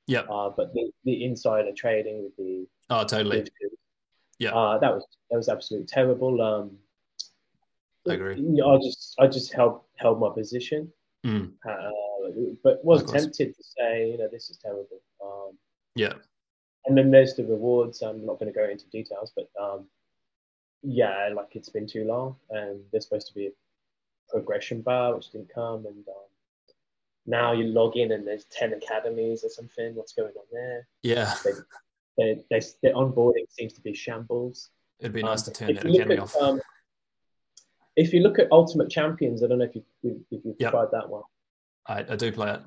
[0.07, 0.21] Yeah.
[0.21, 3.47] Uh, but the, the insider trading with the oh totally.
[4.39, 4.51] Yeah.
[4.51, 6.41] Uh, that was that was absolutely terrible.
[6.41, 6.71] Um,
[8.09, 8.33] I agree.
[8.33, 10.91] I just I just held held my position,
[11.25, 11.51] mm.
[11.67, 15.01] uh, but was tempted to say you know this is terrible.
[15.23, 15.57] Um,
[15.95, 16.13] yeah.
[16.85, 18.01] And then there's the rewards.
[18.01, 19.85] I'm not going to go into details, but um,
[20.81, 23.51] yeah, like it's been too long, and there's supposed to be a
[24.29, 26.31] progression bar which didn't come, and um,
[27.25, 29.95] now you log in and there's 10 academies or something.
[29.95, 30.87] What's going on there?
[31.03, 31.33] Yeah.
[31.43, 31.51] They,
[32.17, 34.69] they, they, their onboarding seems to be shambles.
[34.99, 36.35] It'd be nice um, to turn that academy at, off.
[38.01, 40.71] If you look at Ultimate Champions, I don't know if, you, if you've yep.
[40.71, 41.23] tried that one.
[41.87, 42.61] I, I do play it.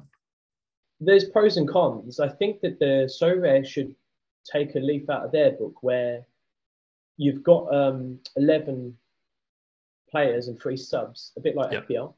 [1.01, 2.21] There's pros and cons.
[2.21, 3.95] I think that the Sorare should
[4.51, 6.27] take a leaf out of their book where
[7.17, 8.97] you've got um, 11
[10.11, 11.89] players and three subs, a bit like yep.
[11.89, 12.15] FPL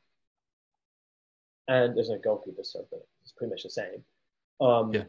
[1.69, 4.05] and there's no goalkeeper, so but it's pretty much the same.
[4.61, 5.05] Um, yeah.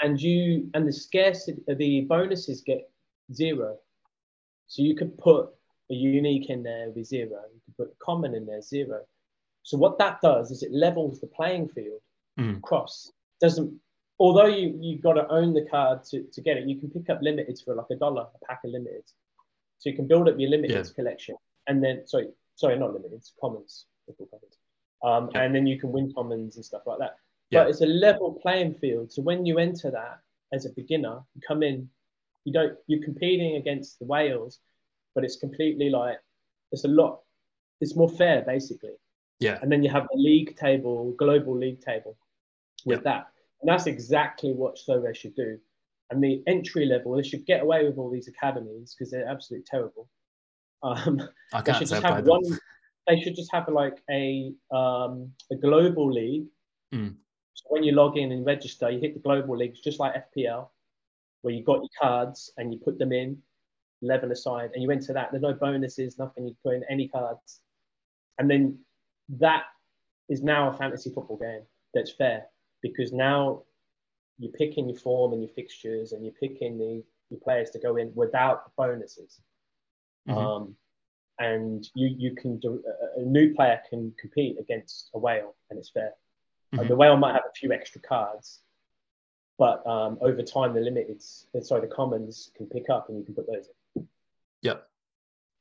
[0.00, 2.90] And you and the scarcity, the bonuses get
[3.32, 3.76] zero,
[4.68, 5.50] so you could put
[5.90, 7.40] a unique in there with zero.
[7.52, 9.00] You could put a common in there zero.
[9.62, 12.00] So what that does is it levels the playing field
[12.38, 12.58] mm.
[12.58, 13.12] across.
[13.40, 13.80] Doesn't
[14.18, 17.10] although you you've got to own the card to, to get it, you can pick
[17.10, 19.12] up limiteds for like a dollar a pack of limiteds.
[19.78, 20.94] So you can build up your limiteds yeah.
[20.94, 21.36] collection,
[21.68, 24.58] and then sorry, sorry, not limiteds, commons, commons
[25.02, 27.16] um, and then you can win commons and stuff like that.
[27.50, 29.12] But it's a level playing field.
[29.12, 30.18] So when you enter that
[30.52, 31.88] as a beginner, you come in,
[32.44, 34.58] you don't, you're competing against the whales,
[35.18, 36.16] but it's completely like
[36.70, 37.22] it's a lot.
[37.80, 38.92] It's more fair, basically.
[39.40, 39.58] Yeah.
[39.60, 42.16] And then you have the league table, global league table,
[42.84, 43.26] with that,
[43.60, 45.58] and that's exactly what Sorare should do.
[46.10, 49.64] And the entry level, they should get away with all these academies because they're absolutely
[49.68, 50.08] terrible.
[50.84, 51.20] Um,
[51.52, 52.44] I can't they should just have one
[53.08, 56.46] they should just have like a um, a global league.
[56.94, 57.16] Mm.
[57.54, 60.68] So when you log in and register, you hit the global leagues just like FPL,
[61.42, 63.42] where you got your cards and you put them in,
[64.02, 65.30] eleven aside, and you enter that.
[65.30, 66.46] There's no bonuses, nothing.
[66.46, 67.60] You put in any cards,
[68.38, 68.78] and then
[69.40, 69.64] that
[70.28, 71.62] is now a fantasy football game
[71.94, 72.44] that's fair
[72.82, 73.62] because now
[74.38, 77.96] you're picking your form and your fixtures and you're picking the your players to go
[77.96, 79.40] in without bonuses.
[80.28, 80.38] Mm-hmm.
[80.38, 80.76] Um,
[81.38, 82.82] and you you can do
[83.16, 86.12] a new player can compete against a whale and it's fair.
[86.74, 86.88] Mm-hmm.
[86.88, 88.60] the whale might have a few extra cards,
[89.58, 93.34] but um, over time the limiteds, sorry, the commons can pick up and you can
[93.34, 93.77] put those in.
[94.62, 94.88] Yep.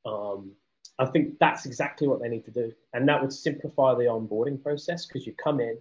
[0.05, 0.51] Um,
[0.99, 4.61] I think that's exactly what they need to do, and that would simplify the onboarding
[4.61, 5.77] process because you come in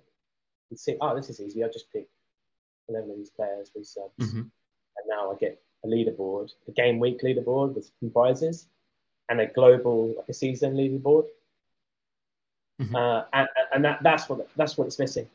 [0.71, 1.65] and see, oh, this is easy.
[1.65, 2.09] I just pick
[2.89, 4.41] eleven of these players with subs, mm-hmm.
[4.41, 8.67] and now I get a leaderboard, a game week leaderboard with prizes
[9.29, 11.27] and a global like a season leaderboard.
[12.81, 12.95] Mm-hmm.
[12.95, 15.29] Uh, and, and that, that's what that's what it's missing,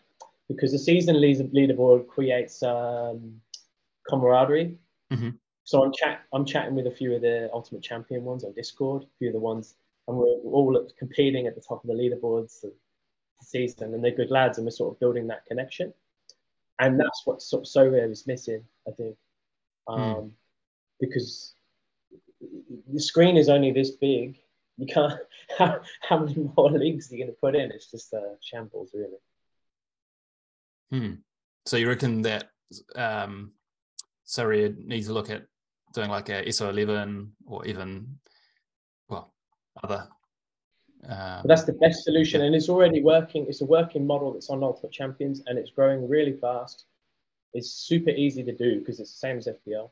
[0.47, 3.41] because the season leaderboard creates um,
[4.07, 4.77] camaraderie.
[5.11, 5.29] Mm-hmm.
[5.63, 9.04] So I'm chat I'm chatting with a few of the Ultimate Champion ones on Discord,
[9.04, 9.76] a few of the ones,
[10.08, 12.71] and we're all competing at the top of the leaderboards the
[13.41, 15.93] season, and they're good lads, and we're sort of building that connection.
[16.80, 19.15] And that's what sort of is missing, I think,
[19.88, 19.93] hmm.
[19.93, 20.32] um, mm.
[21.00, 21.54] because
[22.91, 24.39] the screen is only this big.
[24.78, 25.19] You can't.
[25.58, 27.71] How, how many more leagues are you going to put in?
[27.71, 29.17] It's just a shambles, really.
[30.91, 31.15] Hmm.
[31.65, 32.52] So you reckon that
[32.95, 33.52] um,
[34.26, 35.45] Sorare needs to look at
[35.93, 38.19] doing like a SO11 or even,
[39.10, 39.34] well,
[39.84, 40.08] other.
[41.08, 42.47] Um, that's the best solution, yeah.
[42.47, 43.45] and it's already working.
[43.47, 46.86] It's a working model that's on Ultimate Champions, and it's growing really fast.
[47.54, 49.89] It's super easy to do because it's the same as FPL.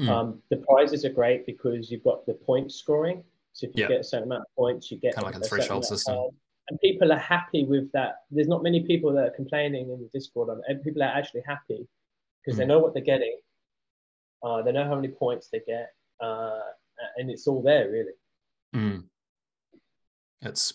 [0.00, 0.08] Mm.
[0.08, 3.24] Um, the prizes are great because you've got the point scoring.
[3.52, 3.88] So if you yeah.
[3.88, 6.28] get a certain amount of points, you get kind of like a, a threshold system.
[6.68, 8.22] And people are happy with that.
[8.30, 10.48] There's not many people that are complaining in the Discord.
[10.82, 11.86] People are actually happy
[12.40, 12.58] because mm.
[12.58, 13.36] they know what they're getting.
[14.44, 15.90] Uh, they know how many points they get,
[16.20, 16.60] uh,
[17.16, 18.12] and it's all there really.
[18.74, 19.04] Mm.
[20.42, 20.74] It's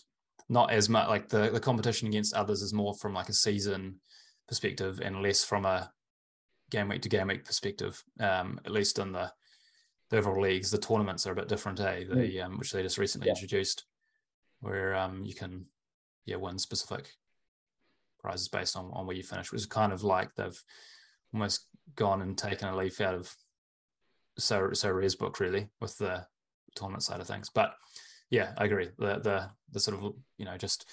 [0.49, 3.99] not as much like the the competition against others is more from like a season
[4.47, 5.91] perspective and less from a
[6.72, 9.32] game week to game week perspective, um, at least in the,
[10.09, 10.72] the overall leagues.
[10.72, 12.05] The tournaments are a bit different, eh?
[12.09, 12.45] The, mm.
[12.45, 13.34] um, which they just recently yeah.
[13.34, 13.86] introduced,
[14.61, 15.65] where um, you can
[16.26, 17.13] yeah win specific
[18.20, 20.63] prizes based on, on where you finish, which is kind of like they've
[21.34, 23.34] almost gone and taken a leaf out of
[24.40, 26.26] so Sorare's book really with the
[26.76, 27.50] tournament side of things.
[27.54, 27.74] But
[28.30, 28.90] yeah, I agree.
[28.98, 30.86] The the the sort of you know just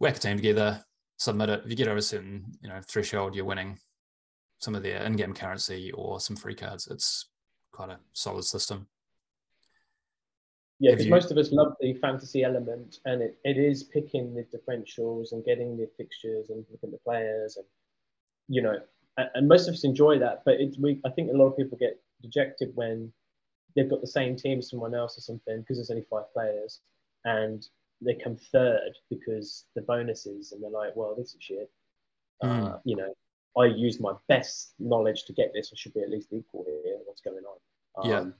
[0.00, 0.84] whack a team together,
[1.16, 1.62] submit it.
[1.64, 3.78] If you get over a certain you know threshold, you're winning
[4.58, 6.88] some of their in-game currency or some free cards.
[6.90, 7.28] It's
[7.72, 8.86] quite a solid system.
[10.80, 11.10] Yeah, because you...
[11.10, 15.44] most of us love the fantasy element, and it, it is picking the differentials and
[15.44, 17.66] getting the fixtures and looking at the players, and
[18.48, 18.78] you know,
[19.16, 20.42] and, and most of us enjoy that.
[20.44, 23.12] But it's we, I think a lot of people get dejected when
[23.74, 26.80] they've got the same team as someone else or something because there's only five players,
[27.24, 27.66] and
[28.00, 31.70] they come third because the bonuses, and they're like, well, this is shit.
[32.42, 32.74] Mm.
[32.74, 33.14] Uh, you know,
[33.56, 35.70] I used my best knowledge to get this.
[35.72, 36.98] I should be at least equal here.
[37.06, 38.04] What's going on?
[38.04, 38.32] Um, yeah.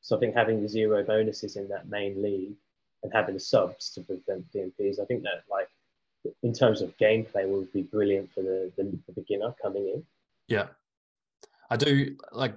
[0.00, 2.54] So I think having the zero bonuses in that main league
[3.02, 5.68] and having the subs to prevent DNPs, I think that like
[6.42, 10.04] in terms of gameplay would be brilliant for the, the, the beginner coming in.
[10.48, 10.66] Yeah,
[11.70, 12.54] I do like.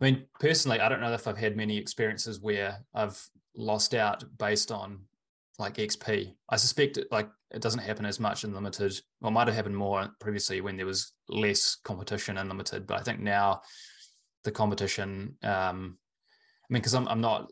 [0.00, 3.20] I mean, personally, I don't know if I've had many experiences where I've
[3.56, 5.00] lost out based on
[5.58, 6.34] like XP.
[6.48, 9.00] I suspect it, like it doesn't happen as much in limited.
[9.20, 12.98] Well, it might have happened more previously when there was less competition in limited, but
[12.98, 13.62] I think now
[14.42, 15.96] the competition um,
[16.64, 17.50] I mean, because I'm I'm not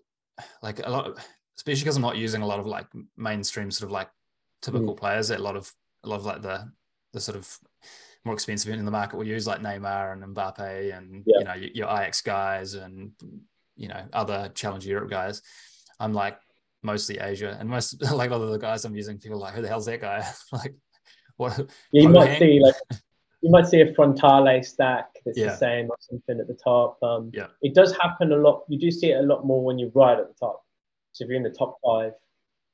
[0.63, 1.19] like a lot, of,
[1.57, 2.87] especially because I'm not using a lot of like
[3.17, 4.09] mainstream sort of like
[4.63, 4.99] typical mm.
[4.99, 5.71] players that a lot of
[6.05, 6.71] a lot of like the
[7.13, 7.59] the sort of
[8.25, 11.39] more expensive in the market will use like Neymar and Mbappe and yeah.
[11.39, 13.13] you know your, your Ajax guys and
[13.77, 15.43] you know other Challenge Europe guys.
[15.99, 16.39] I'm like
[16.83, 19.63] mostly Asia and most like a lot of the guys I'm using people like who
[19.63, 20.75] the hell's that guy like
[21.37, 21.59] what
[21.93, 22.75] yeah, you might see like
[23.43, 25.47] you might see a frontale stack that's yeah.
[25.47, 26.97] the same or something at the top.
[27.03, 27.49] Um, yeah.
[27.61, 28.63] It does happen a lot.
[28.69, 30.65] You do see it a lot more when you're right at the top.
[31.11, 32.13] So if you're in the top five,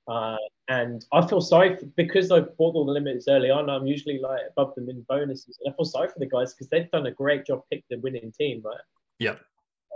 [0.06, 0.36] uh,
[0.68, 3.70] and I feel sorry for, because I bought all the limits early on.
[3.70, 6.68] I'm usually like above them in bonuses, and I feel sorry for the guys because
[6.68, 8.80] they've done a great job picking the winning team, right?
[9.18, 9.36] Yeah.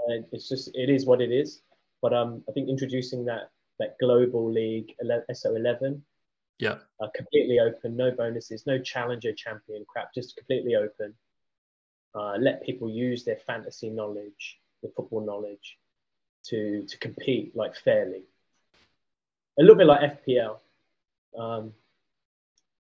[0.09, 1.63] And it's just it is what it is.
[2.01, 4.95] But um, I think introducing that that global league
[5.31, 6.01] SO11
[6.63, 6.77] yeah.
[7.01, 11.13] Uh, completely open, no bonuses, no challenger champion crap, just completely open.
[12.15, 15.79] Uh, let people use their fantasy knowledge, their football knowledge,
[16.45, 18.23] to to compete like fairly.
[19.59, 20.59] A little bit like FPL,
[21.39, 21.73] um,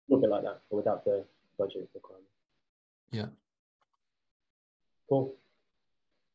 [0.08, 1.24] a little bit like that, but without the
[1.58, 2.26] budget requirement.
[3.10, 3.26] Yeah.
[5.08, 5.34] Cool.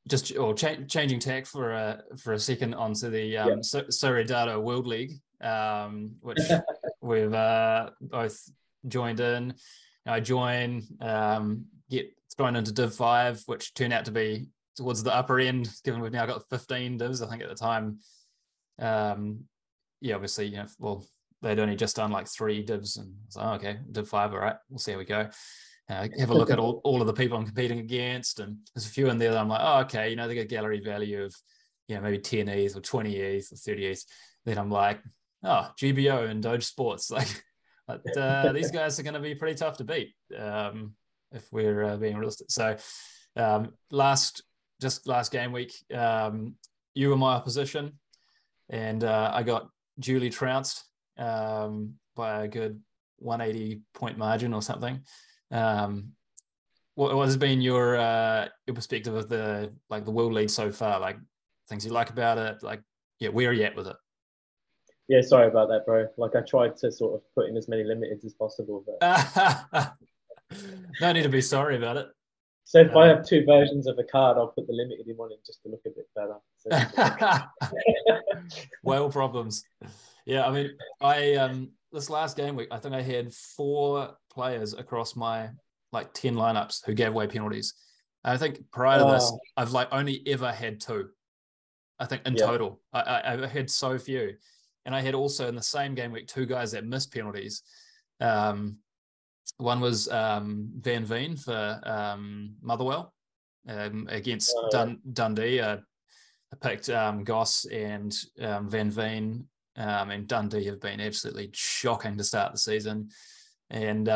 [0.07, 3.55] Just or cha- changing tack for a for a second onto the um, yeah.
[3.57, 6.39] SorareData World League, um, which
[7.07, 8.37] We've uh, both
[8.87, 9.53] joined in.
[10.05, 15.15] I join, um, get thrown into Div 5, which turned out to be towards the
[15.15, 17.21] upper end, given we've now got 15 divs.
[17.21, 17.99] I think at the time,
[18.79, 19.45] um,
[20.01, 21.05] yeah, obviously, you know, well,
[21.41, 24.55] they'd only just done like three divs, and so oh, okay, Div 5, all right,
[24.69, 25.29] we'll see how we go.
[25.89, 28.85] Uh, have a look at all, all of the people I'm competing against, and there's
[28.85, 31.23] a few in there that I'm like, oh, okay, you know, they get gallery value
[31.23, 31.33] of,
[31.87, 34.05] you know, maybe 10 ETH or 20 ETH or 30 ETH.
[34.45, 34.99] Then I'm like,
[35.43, 37.11] oh, GBO and DogeSports.
[37.89, 40.93] Like, but, uh, these guys are going to be pretty tough to beat um,
[41.31, 42.47] if we're uh, being realistic.
[42.49, 42.75] So,
[43.37, 44.43] um, last
[44.81, 46.55] just last game week, um,
[46.93, 47.97] you were my opposition,
[48.69, 49.69] and uh, I got
[49.99, 50.83] duly trounced
[51.17, 52.81] um, by a good
[53.19, 55.01] 180 point margin or something.
[55.51, 56.13] Um,
[56.95, 60.71] what, what has been your uh, your perspective of the like the world league so
[60.71, 60.99] far?
[60.99, 61.17] Like
[61.69, 62.63] things you like about it?
[62.63, 62.81] Like,
[63.19, 63.95] yeah, where are you at with it?
[65.07, 66.07] Yeah, sorry about that, bro.
[66.17, 69.93] Like I tried to sort of put in as many limiteds as possible, but
[71.01, 72.07] no need to be sorry about it.
[72.65, 75.15] So if um, I have two versions of a card, I'll put the limited in
[75.15, 76.35] one in just to look a bit better.
[76.57, 76.69] So
[78.83, 79.63] well, problems.
[80.27, 84.73] Yeah, I mean, I um this last game week, I think I had four players
[84.73, 85.49] across my
[85.93, 87.73] like ten lineups who gave away penalties.
[88.25, 89.11] And I think prior to oh.
[89.13, 91.07] this, I've like only ever had two.
[91.97, 92.45] I think in yeah.
[92.45, 94.33] total, I, I, I had so few.
[94.85, 97.63] And I had also in the same game week two guys that missed penalties.
[98.19, 98.77] Um,
[99.57, 103.13] one was um, Van Veen for um, Motherwell
[103.67, 105.61] um, against oh, Dun- Dundee.
[105.61, 105.77] Uh,
[106.53, 109.45] I picked um, Goss and um, Van Veen,
[109.77, 113.09] and Dundee have been absolutely shocking to start the season.
[113.69, 114.07] And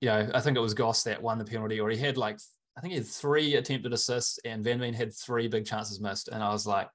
[0.00, 2.38] you know, I think it was Goss that won the penalty, or he had like
[2.76, 6.28] I think he had three attempted assists, and Van Veen had three big chances missed.
[6.28, 6.88] And I was like,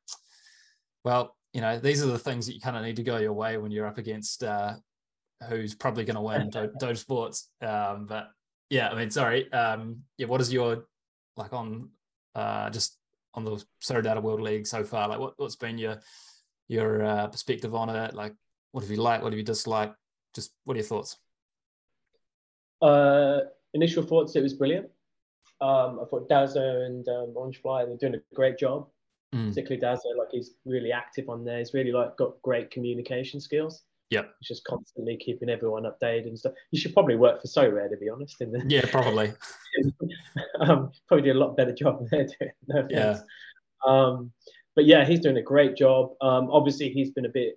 [1.04, 3.34] well, you know, these are the things that you kind of need to go your
[3.34, 4.76] way when you're up against uh,
[5.50, 7.46] who's probably going to win Do- DogeSports.
[7.62, 8.30] Um, but
[8.70, 9.52] yeah, I mean, sorry.
[9.52, 10.86] Um, yeah, what is your
[11.36, 11.89] like on
[12.36, 12.98] uh, just
[13.34, 13.64] on the
[14.02, 15.10] Data World League so far?
[15.10, 16.00] Like, what, what's been your
[16.68, 18.14] your uh, perspective on it?
[18.14, 18.34] Like,
[18.72, 19.24] what have you liked?
[19.24, 19.95] What have you disliked?
[20.34, 21.18] Just what are your thoughts?
[22.82, 23.41] Uh,
[23.74, 24.88] initial thoughts, it was brilliant.
[25.59, 28.88] Um, I thought Dazo and um, Orange Fly they're doing a great job
[29.34, 29.49] mm.
[29.49, 30.16] particularly Dazzler.
[30.18, 31.59] Like he's really active on there.
[31.59, 33.84] He's really like got great communication skills.
[34.09, 36.51] Yeah, It's just constantly keeping everyone updated and stuff.
[36.72, 38.41] You should probably work for Sorare, to be honest.
[38.41, 39.32] In the, yeah, probably.
[40.59, 42.51] um, probably do a lot better job than they're doing.
[42.68, 43.20] No yeah.
[43.88, 44.34] Um,
[44.76, 46.12] but yeah, he's doing a great job.
[46.22, 47.56] Um, obviously, he's been a bit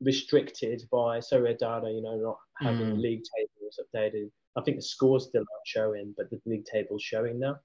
[0.00, 3.00] restricted by Sorare data, you know, not having Mm.
[3.00, 4.30] league tables updated.
[4.56, 7.58] I think the scores still aren't showing, but the league table's showing now.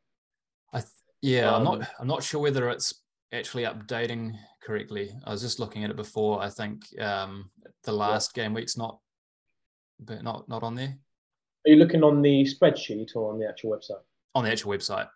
[0.74, 1.90] I th- yeah, I'm Um, not.
[2.00, 3.02] I'm not sure whether it's
[3.32, 5.12] actually updating correctly.
[5.26, 6.42] I was just looking at it before.
[6.42, 7.52] I think um,
[7.84, 9.00] the last game week's not,
[10.00, 10.98] but not not on there
[11.66, 14.02] Are you looking on the spreadsheet or on the actual website?
[14.34, 15.10] on the actual website.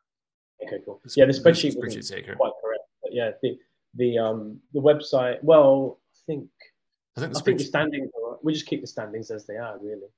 [0.63, 0.99] Okay, cool.
[1.03, 2.37] The Yeah, the sp- spreadsheet wasn't spreadsheet's accurate.
[2.37, 2.53] quite
[3.15, 3.57] yeah, the
[3.95, 5.41] the um the website.
[5.41, 6.49] Well, I think
[7.17, 8.09] I think the I think the standings.
[8.13, 10.09] Are, we just keep the standings as they are, really.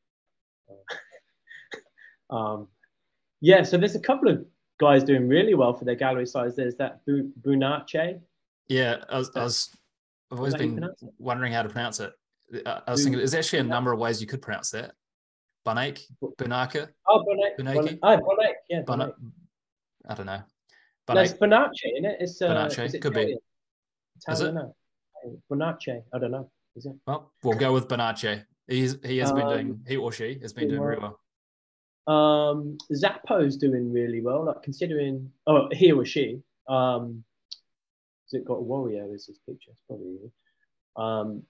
[2.29, 2.67] Uh, um,
[3.39, 4.43] yeah, so there's a couple of
[4.79, 6.55] guys doing really well for their gallery size.
[6.55, 8.19] There's that Bu- Bunache.
[8.67, 9.69] Yeah, I was, I was.
[10.31, 10.89] I've always that how you been
[11.19, 12.11] wondering how to pronounce it.
[12.65, 13.67] I I was thinking there's actually a Bunake?
[13.67, 14.93] number of ways you could pronounce that.
[15.65, 17.23] Bunake, Bu- Bunaka, Oh.
[17.23, 17.57] Bunake?
[17.59, 17.99] Bonake.
[18.01, 18.53] Oh, Bonake.
[18.69, 19.07] Yeah, Buna.
[19.11, 19.31] Bonake.
[20.09, 20.41] I don't know.
[21.09, 21.39] No, it's Bunake.
[21.39, 22.17] Bonace, isn't it?
[22.19, 23.21] It's uh, Bonace, is it could be.
[23.21, 23.37] Italian?
[24.29, 24.47] Is it?
[24.49, 25.41] Italian.
[25.49, 26.03] Bonace.
[26.13, 26.51] I don't know.
[26.75, 26.95] Is it?
[27.05, 28.43] Well, we'll go with Benache.
[28.67, 31.19] He's he has been Um, doing he or she has been doing really well.
[32.07, 36.41] Um, Zappo's doing really well, like considering, oh, he or she.
[36.67, 37.23] Um,
[38.25, 39.71] has it got a warrior as his picture?
[39.71, 40.31] It's probably.
[40.95, 41.43] Um,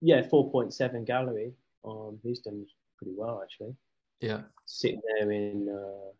[0.00, 1.52] yeah, 4.7 gallery.
[1.84, 2.66] Um, he's done
[2.98, 3.74] pretty well, actually.
[4.20, 4.42] Yeah.
[4.66, 6.10] Sitting there in, uh,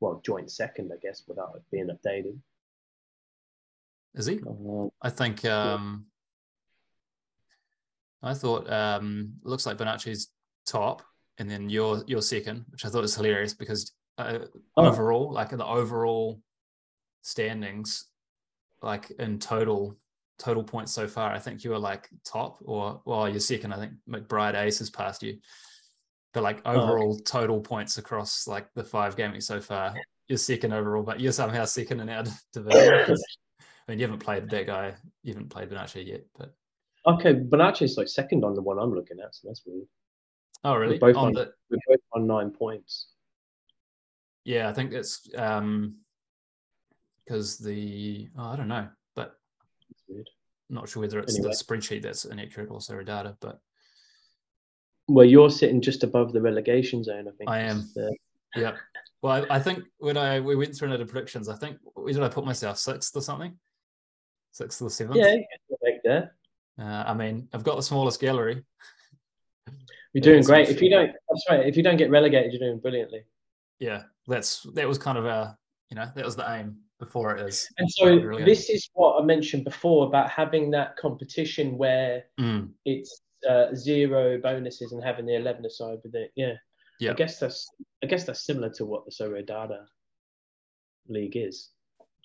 [0.00, 2.38] well, joint second, I guess, without it being updated.
[4.14, 4.40] Is he?
[4.46, 6.06] Um, I think um
[8.22, 10.28] I thought um it looks like Benache's
[10.66, 11.02] top
[11.38, 14.40] and then you're you're second, which I thought was hilarious because uh,
[14.76, 14.86] Oh.
[14.86, 16.40] overall, like in the overall
[17.22, 18.06] standings,
[18.82, 19.96] like in total
[20.38, 23.72] total points so far, I think you were like top or well, you're second.
[23.72, 25.38] I think McBride Ace has passed you.
[26.32, 26.80] But like Oh, okay.
[26.80, 29.94] overall total points across like the five games so far,
[30.28, 33.16] you're second overall, but you're somehow second in our division.
[33.60, 34.94] I mean, you haven't played that guy.
[35.24, 36.54] You haven't played Benache yet, but
[37.06, 39.86] okay, Bonace's like second on the one I'm looking at, so that's weird.
[40.62, 40.98] oh, really?
[40.98, 43.08] both On on- the, We're both on nine points.
[44.44, 45.96] yeah, I think it's um
[47.24, 49.34] because the oh, I don't know, but
[49.88, 50.28] That's weird.
[50.68, 51.52] Not sure whether it's Anyway.
[51.52, 53.60] the spreadsheet that's inaccurate or Data, but
[55.10, 57.50] Well, you're sitting just above the relegation zone, I think.
[57.50, 57.88] I am.
[57.94, 58.16] The-
[58.54, 58.76] yeah.
[59.22, 62.22] Well, I, I think when I we went through another predictions, I think where did
[62.22, 63.58] I put myself sixth or something?
[64.52, 65.16] Sixth or seventh?
[65.16, 66.34] yeah, you get the leg there.
[66.78, 68.64] Uh, I mean, I've got the smallest gallery.
[70.12, 70.68] You're doing great.
[70.68, 71.66] If you don't, that's right.
[71.66, 73.22] If you don't get relegated, you're doing brilliantly.
[73.78, 75.56] Yeah, that's that was kind of a
[75.90, 77.68] you know that was the aim before it is.
[77.78, 83.22] And so this is what I mentioned before about having that competition where Mm, it's
[83.48, 86.32] uh, zero bonuses and having the eleven aside with it.
[86.36, 86.54] Yeah.
[86.98, 87.12] Yeah.
[87.12, 87.70] I guess that's
[88.04, 89.86] I guess that's similar to what the Sorare Data
[91.08, 91.70] League is.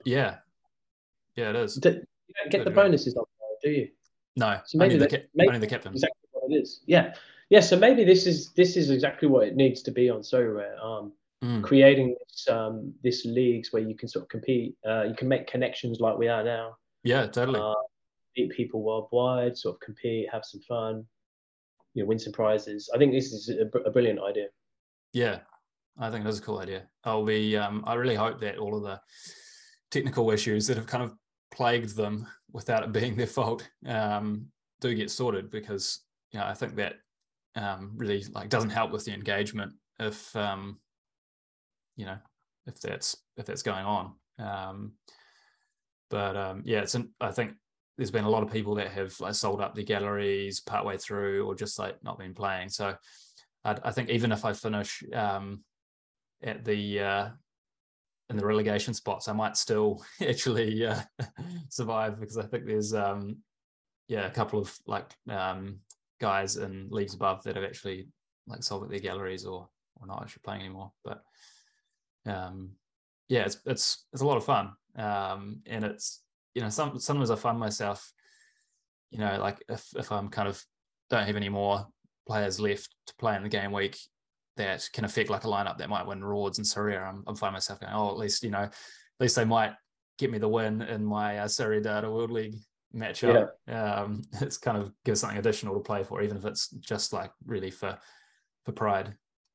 [0.05, 0.35] yeah,
[1.35, 1.75] yeah, it is.
[1.75, 1.89] Do-
[2.27, 3.89] You don't get the bonuses on there, do you?
[4.35, 5.93] No, So maybe only the, that- maybe only the them.
[5.93, 6.81] Exactly what it is.
[6.85, 7.13] Yeah.
[7.49, 7.61] Yeah.
[7.61, 10.77] So maybe this is this is exactly what it needs to be on Sorare.
[10.83, 11.13] Um,
[11.43, 14.73] Mm, creating this um this leagues where you can sort of compete.
[14.87, 16.77] Uh, you can make connections like we are now.
[17.03, 17.59] yeah, totally.
[17.59, 17.73] uh,
[18.37, 21.05] meet people worldwide, sort of compete, have some fun,
[21.93, 22.89] you know, win some prizes.
[22.93, 24.47] I think this is a, a brilliant idea.
[25.13, 25.39] Yeah,
[25.97, 26.83] I think it is a cool idea.
[27.03, 27.57] I'll be.
[27.57, 28.99] Um, I really hope that all of the
[29.91, 31.13] technical issues that have kind of
[31.51, 34.47] plagued them, without it being their fault, um,
[34.81, 36.95] do get sorted because you know I think that
[37.55, 40.79] um, really like doesn't help with the engagement if um,
[41.95, 42.17] you know
[42.67, 44.13] if that's if that's going on.
[44.37, 44.93] Um,
[46.09, 46.95] but um, yeah, it's.
[46.95, 47.53] An, I think
[47.97, 51.45] there's been a lot of people that have like sold up their galleries partway through,
[51.45, 52.69] or just like not been playing.
[52.69, 52.95] So
[53.63, 55.63] I, I think even if I finish um,
[56.43, 57.29] at the uh,
[58.29, 60.99] in the relegation spots, I might still actually uh,
[61.69, 63.37] survive because I think there's um,
[64.07, 65.79] yeah a couple of like um,
[66.19, 68.07] guys in leagues above that have actually
[68.47, 69.69] like sold at their galleries or
[70.01, 70.91] or not actually playing anymore.
[71.03, 71.23] But
[72.25, 72.71] um,
[73.29, 76.21] yeah, it's it's it's a lot of fun, um, and it's
[76.55, 78.11] you know some sometimes I find myself
[79.11, 80.63] you know like if if I'm kind of
[81.09, 81.85] don't have any more
[82.27, 83.97] players left to play in the game week
[84.57, 87.53] that can affect like a lineup that might win rewards and Sorare, I'm, I'm finding
[87.55, 88.73] myself going, oh, at least, you know, at
[89.19, 89.73] least they might
[90.17, 92.55] get me the win in my uh, SorareData World League
[92.95, 93.49] matchup.
[93.67, 97.31] Um, it's kind of gives something additional to play for, even if it's just like
[97.45, 97.97] really for
[98.63, 99.13] for pride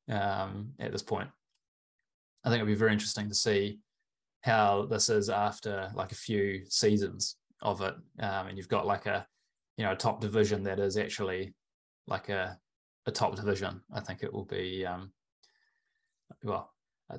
[0.09, 1.29] um, at this point.
[2.45, 3.79] I think it'd be very interesting to see
[4.41, 9.05] how this is after like a few seasons of it, um, and you've got like
[9.05, 9.25] a
[9.77, 11.53] you know a top division that is actually
[12.07, 12.57] like a
[13.05, 13.81] a top division.
[13.93, 15.11] I think it will be um,
[16.43, 16.71] well.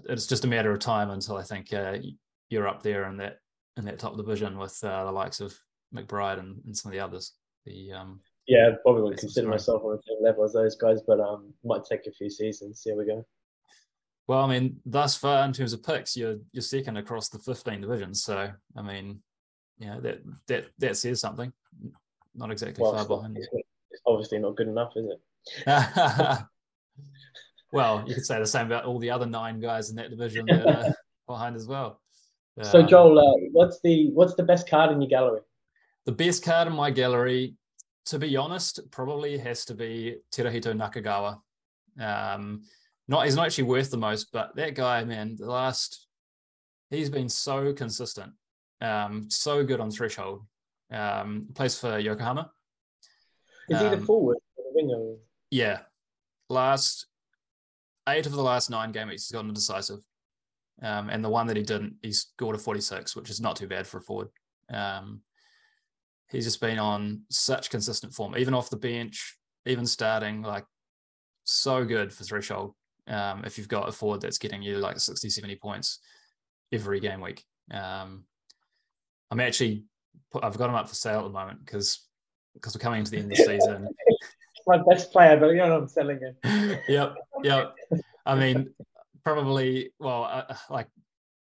[0.08, 1.98] It's just a matter of time until I think uh,
[2.48, 3.38] you're up there in that
[3.76, 5.54] in that top division with uh, the likes of
[5.94, 7.32] McBride and, and some of the others.
[7.66, 11.20] The um, yeah, probably wouldn't consider myself on the same level as those guys, but
[11.20, 12.82] um, might take a few seasons.
[12.84, 13.24] Here we go.
[14.28, 17.80] Well, I mean, thus far in terms of picks, you're you're second across the 15
[17.80, 18.22] divisions.
[18.22, 19.20] So, I mean,
[19.78, 21.52] yeah, that that that says something.
[22.34, 23.36] Not exactly well, far behind.
[23.90, 25.20] It's obviously not good enough, is it?
[27.72, 30.46] well, you could say the same about all the other nine guys in that division
[30.46, 30.94] that are
[31.26, 32.00] behind as well.
[32.62, 35.40] So, um, Joel, uh, what's the what's the best card in your gallery?
[36.04, 37.54] The best card in my gallery,
[38.06, 41.40] to be honest, probably has to be Teruhito Nakagawa.
[42.00, 42.62] Um,
[43.12, 46.08] not he's not actually worth the most, but that guy, man, the last
[46.90, 48.32] he's been so consistent,
[48.80, 50.44] um, so good on threshold.
[50.90, 52.50] Um, plays for Yokohama.
[53.68, 55.16] Is he the um, forward or the winger?
[55.50, 55.78] Yeah,
[56.48, 57.06] last
[58.08, 60.00] eight of the last nine game weeks he's gotten a decisive,
[60.82, 63.68] um, and the one that he didn't, he scored a forty-six, which is not too
[63.68, 64.28] bad for a forward.
[64.70, 65.22] Um,
[66.30, 70.64] he's just been on such consistent form, even off the bench, even starting, like
[71.44, 72.74] so good for threshold
[73.08, 75.98] um, if you've got a forward that's getting you like 60, 70 points
[76.72, 77.44] every game week.
[77.70, 78.24] Um,
[79.30, 79.84] I'm actually,
[80.42, 82.06] I've got him up for sale at the moment because
[82.54, 83.88] because we're coming into the end of the season.
[84.66, 86.78] My best player, but you know I'm selling him.
[86.88, 87.74] yep, yep.
[88.24, 88.72] I mean,
[89.24, 90.86] probably, well, uh, like,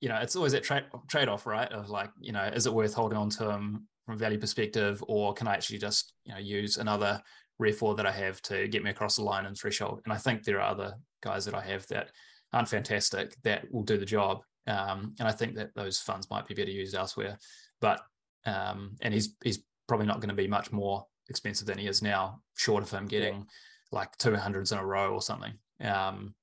[0.01, 1.71] you know, it's always that trade trade off, right?
[1.73, 5.03] Of like, you know, is it worth holding on to him from a value perspective,
[5.09, 7.21] or can I actually just, you know, use another
[7.59, 10.01] rare forward that I have to get me across the line and threshold?
[10.05, 12.11] And I think there are other guys that I have that
[12.53, 14.43] aren't fantastic that will do the job.
[14.67, 17.39] Um, and I think that those funds might be better used elsewhere.
[17.81, 18.01] But
[18.45, 22.03] um, and he's he's probably not going to be much more expensive than he is
[22.03, 23.45] now, short of him getting yeah.
[23.93, 25.55] like two hundreds in a row or something.
[25.83, 26.35] Um,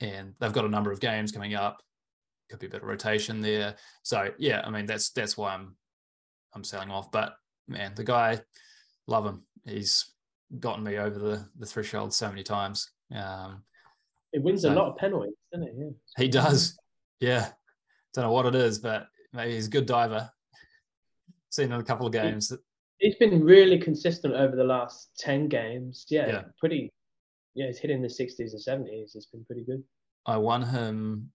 [0.00, 1.82] and they've got a number of games coming up.
[2.50, 3.76] Could be a bit of rotation there.
[4.02, 5.76] So yeah, I mean that's that's why I'm
[6.54, 7.10] I'm selling off.
[7.10, 7.34] But
[7.68, 8.40] man, the guy,
[9.06, 9.44] love him.
[9.64, 10.12] He's
[10.60, 12.90] gotten me over the the threshold so many times.
[13.14, 13.64] Um,
[14.32, 15.74] it wins so, a lot of penalties, doesn't it?
[15.76, 15.90] Yeah.
[16.16, 16.78] He does.
[17.20, 17.48] Yeah.
[18.14, 20.30] Don't know what it is, but maybe he's a good diver.
[21.50, 22.52] Seen in a couple of games.
[22.98, 26.06] He's been really consistent over the last 10 games.
[26.08, 26.26] Yeah.
[26.26, 26.42] yeah.
[26.58, 26.92] Pretty,
[27.54, 29.14] yeah, he's hitting the 60s and 70s.
[29.14, 29.82] It's been pretty good.
[30.26, 31.30] I won him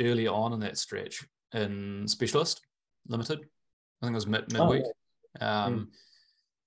[0.00, 2.60] early on in that stretch in Specialist
[3.08, 3.40] Limited.
[3.40, 4.84] I think it was mid midweek.
[4.84, 4.92] Oh,
[5.40, 5.64] yeah.
[5.64, 5.86] um, mm.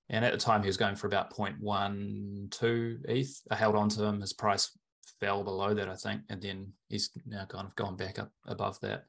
[0.09, 3.41] And at the time, he was going for about 0.12 ETH.
[3.49, 4.21] I held on to him.
[4.21, 4.71] His price
[5.25, 6.21] fell below that, I think.
[6.29, 9.05] And then he's now kind of gone back up above that.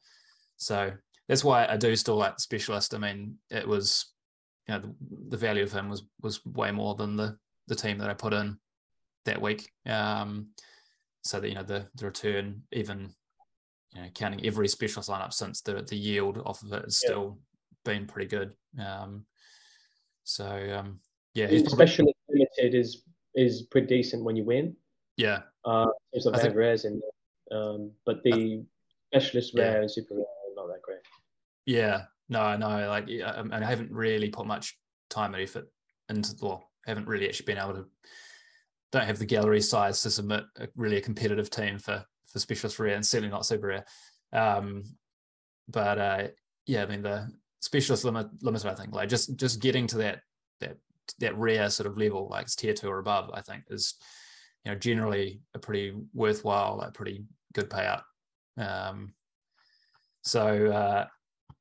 [0.56, 0.92] So
[1.28, 2.94] that's why I do still like the specialist.
[2.94, 4.12] I mean, it was,
[4.68, 4.94] you know, the,
[5.30, 7.36] the value of him was was way more than the
[7.68, 8.56] the team that I put in
[9.24, 9.68] that week.
[9.84, 10.48] Um,
[11.22, 13.10] so that you know the the return, even
[13.92, 17.08] you know, counting every specialist lineup since the the yield off of it has yeah.
[17.08, 17.38] still
[17.84, 18.52] been pretty good.
[18.78, 19.26] Um,
[20.24, 21.00] so um,
[21.34, 22.14] yeah, he's probably...
[22.28, 23.02] limited is
[23.34, 24.76] is pretty decent when you win.
[25.16, 28.64] Yeah, uh, there's a of rares in there, um, but the
[29.12, 29.80] specialist rare yeah.
[29.80, 30.98] and super rare are not that great.
[31.64, 34.78] Yeah, no, no, like I, I haven't really put much
[35.10, 35.68] time and effort
[36.08, 36.34] into.
[36.40, 37.86] Well, haven't really actually been able to.
[38.92, 42.78] Don't have the gallery size to submit a, really a competitive team for for specialist
[42.78, 43.84] rare, and certainly not super rare.
[44.32, 44.84] Um,
[45.68, 46.28] but uh,
[46.66, 47.28] yeah, I mean the
[47.60, 48.94] specialist limit limiter, I think.
[48.94, 50.20] Like just just getting to that
[50.60, 50.76] that
[51.20, 53.94] that rare sort of level, like it's tier two or above, I think is
[54.66, 58.02] you know generally a pretty worthwhile, like pretty good payout.
[58.58, 59.14] Um,
[60.22, 61.06] so uh,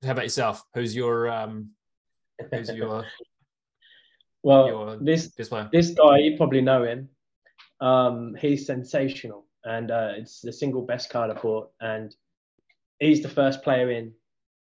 [0.03, 0.63] how about yourself?
[0.73, 1.69] Who's your um,
[2.51, 3.05] who's your
[4.43, 7.09] well your this this guy you probably know him.
[7.79, 12.15] Um, he's sensational, and uh, it's the single best card I bought, and
[12.99, 14.13] he's the first player in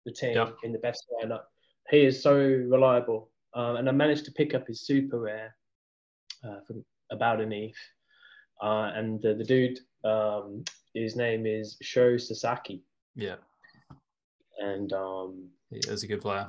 [0.05, 0.57] the team yep.
[0.63, 1.43] in the best lineup.
[1.89, 3.29] He is so reliable.
[3.53, 5.55] Um, and I managed to pick up his super rare
[6.43, 7.77] uh, from about an ETH.
[8.61, 12.81] Uh, and the dude, um, his name is Sho Sasaki.
[13.15, 13.35] Yeah.
[14.59, 16.47] And um, he is a good player.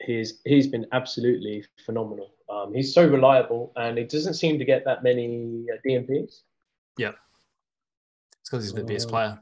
[0.00, 2.34] He's he's been absolutely phenomenal.
[2.48, 6.40] Um, he's so reliable, and he doesn't seem to get that many uh, DNPs.
[6.98, 7.12] Yeah,
[8.40, 9.40] it's because he's the best player.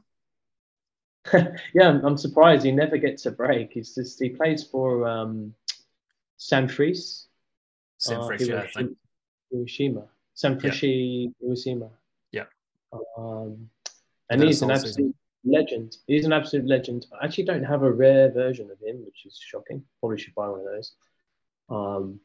[1.73, 3.71] yeah, I'm, I'm, surprised he never gets a break.
[3.73, 5.53] He's just he plays for um,
[6.39, 7.25] Sanfrecce.
[7.99, 8.97] Sanfrecce, uh, yeah, I think.
[9.51, 10.05] Hiroshima.
[10.35, 11.29] Sanfrecce, yeah.
[11.41, 11.89] Hiroshima.
[12.31, 12.45] Yeah.
[13.17, 13.69] Um,
[14.29, 15.13] and he's an absolute season.
[15.45, 15.97] legend.
[16.07, 17.05] He's an absolute legend.
[17.21, 19.83] I actually don't have a rare version of him, which is shocking.
[19.99, 20.93] Probably should buy one of those.
[21.69, 22.19] Um,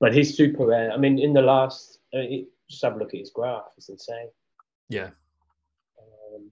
[0.00, 0.92] but he's super rare.
[0.92, 3.88] I mean, in the last, I mean, just have a look at his graph; it's
[3.88, 4.28] insane.
[4.88, 5.10] Yeah.
[5.98, 6.50] Um,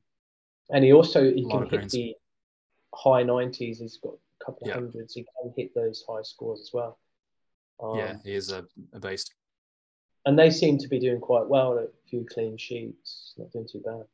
[0.70, 1.93] and he also he can hit greens.
[1.93, 2.14] the
[2.95, 3.78] high nineties.
[3.80, 4.74] He's got a couple Yeah.
[4.74, 5.14] of hundreds.
[5.14, 6.99] He can hit those high scores as well.
[7.82, 9.35] Um, yeah, he is a, a beast.
[10.27, 11.79] And they seem to be doing quite well.
[11.79, 14.05] A few clean sheets, not doing too bad.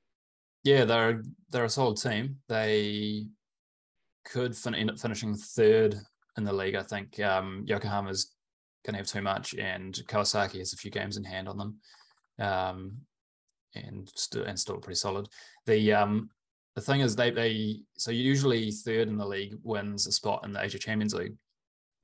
[0.64, 2.36] Yeah, they're they're a solid team.
[2.48, 3.26] They
[4.24, 5.94] could fin- end up finishing third
[6.36, 6.74] in the league.
[6.74, 8.34] I think um, Yokohama's
[8.84, 11.76] going to have too much, and Kawasaki has a few games in hand on them,
[12.40, 12.96] um,
[13.74, 15.28] and still and still pretty solid.
[15.66, 16.28] The um,
[16.74, 20.52] the thing is, they they so usually third in the league wins a spot in
[20.52, 21.36] the Asia Champions League,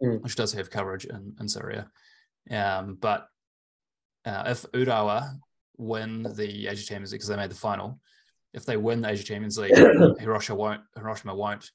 [0.03, 0.23] Mm.
[0.23, 1.87] which does have coverage in in Sorare.
[2.51, 3.29] Um, but
[4.27, 5.39] uh, if Urawa
[5.79, 8.01] win the Asia Champions League because they made the final,
[8.53, 9.75] if they win the Asia Champions League,
[10.19, 11.71] Hiroshima won't Hiroshima won't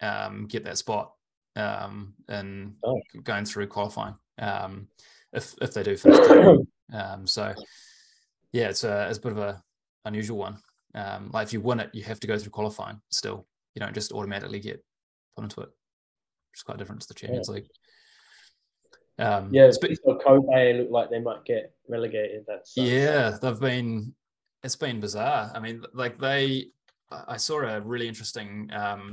[0.00, 1.12] um, get that spot
[1.56, 3.00] um, in Oh.
[3.22, 4.14] going through qualifying.
[4.38, 4.88] Um,
[5.32, 6.58] if if they do finish,
[6.92, 7.54] um, so
[8.52, 9.62] yeah, it's a it's a bit of a
[10.04, 10.58] unusual one.
[10.94, 13.00] Um, like if you win it, you have to go through qualifying.
[13.10, 14.84] Still, you don't just automatically get
[15.34, 15.68] put into it.
[15.68, 17.66] Which is quite different to the Champions League.
[19.18, 22.44] Um, Yeah, spe- so Kobe look like they might get relegated.
[22.46, 24.14] That's yeah, they've been.
[24.62, 25.50] It's been bizarre.
[25.54, 26.66] I mean, like they.
[27.10, 29.12] I I saw a really interesting um,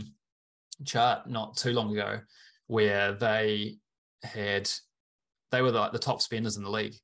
[0.86, 2.20] chart not too long ago
[2.68, 3.78] where they
[4.24, 4.70] had
[5.52, 6.96] they were like the top spenders in the league,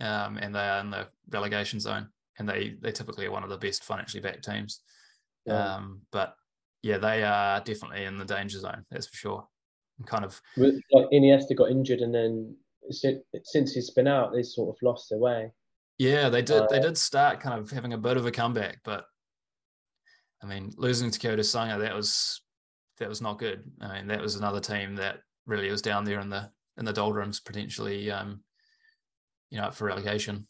[0.00, 2.08] um, and they are in the relegation zone,
[2.38, 4.80] and they they typically are one of the best financially backed teams.
[5.44, 5.74] Yeah.
[5.76, 6.34] Um, but
[6.82, 8.84] yeah, they are definitely in the danger zone.
[8.90, 9.48] That's for sure.
[10.04, 12.54] Kind of like Iniesta got injured, and then
[12.90, 15.52] since he's been out, they sort of lost their way.
[15.98, 16.64] Yeah, they did.
[16.68, 19.06] they Uh, did start kind of having a bit of a comeback, but
[20.42, 22.42] I mean, losing to Kyoto Sanga, that was
[22.98, 23.64] that was not good.
[23.80, 26.92] I mean, that was another team that really was down there in the in the
[26.92, 28.42] doldrums, potentially, um,
[29.48, 30.46] you know, up for relegation.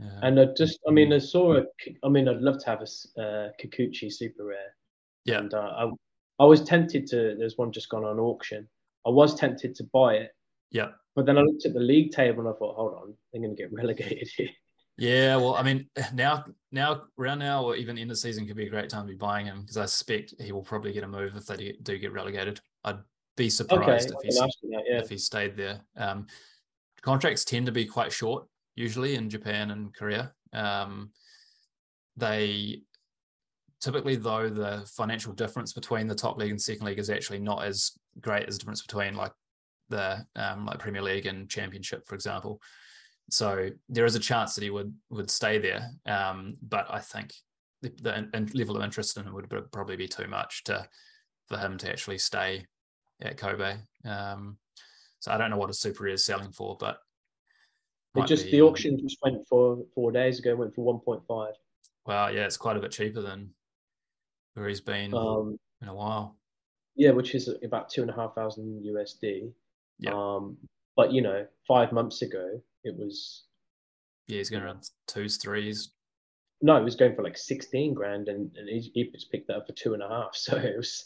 [0.00, 1.64] Um, And I just, I mean, I saw a,
[2.02, 4.74] I mean, I'd love to have a uh, Kikuchi super rare.
[5.26, 5.40] Yeah.
[5.40, 5.90] And uh,
[6.38, 7.36] I, was tempted to.
[7.38, 8.68] There's one just gone on auction.
[9.06, 10.30] I was tempted to buy it,
[10.70, 13.42] yeah, but then I looked at the league table and I thought, hold on, they're
[13.42, 14.50] going to get relegated here.
[14.98, 15.36] yeah.
[15.36, 18.70] Well, I mean, now now around now or even in the season could be a
[18.70, 21.34] great time to be buying him because I suspect he will probably get a move
[21.36, 22.60] if they do, get relegated.
[22.84, 22.98] I'd
[23.36, 24.98] be surprised I if he's that, yeah.
[25.00, 25.80] if he stayed there.
[25.96, 26.26] Um,
[27.02, 30.32] contracts tend to be quite short, usually in Japan and Korea.
[30.52, 31.10] Um,
[32.16, 32.82] they
[33.80, 37.64] typically, though, the financial difference between the top league and second league is actually not
[37.64, 39.32] as great as the difference between like
[39.88, 42.60] the um, like Premier League and Championship, for example.
[43.30, 47.34] So there is a chance that he would would stay there, um, but I think
[47.82, 50.88] the, the in- level of interest in him would probably be too much to
[51.48, 52.66] for him to actually stay
[53.20, 53.76] at Kobe.
[54.04, 54.58] Um,
[55.20, 56.98] so I don't know what a super is selling for, but
[58.16, 60.54] It just be- the auction just went for four days ago.
[60.56, 61.52] Went for 1.5.
[62.06, 63.50] Well, yeah, it's quite a bit cheaper than
[64.56, 66.36] where he's been Um, in a while.
[66.96, 69.52] yeah, which is about two and a half thousand USD.
[69.98, 70.12] Yeah.
[70.14, 70.56] Um,
[70.96, 73.44] but you know, five months ago it was
[74.26, 75.92] Yeah, he's going around twos, threes.
[76.62, 79.56] no, it was going for like sixteen grand, and and he, he just picked that
[79.58, 80.30] up for two and a half.
[80.34, 81.04] So it was.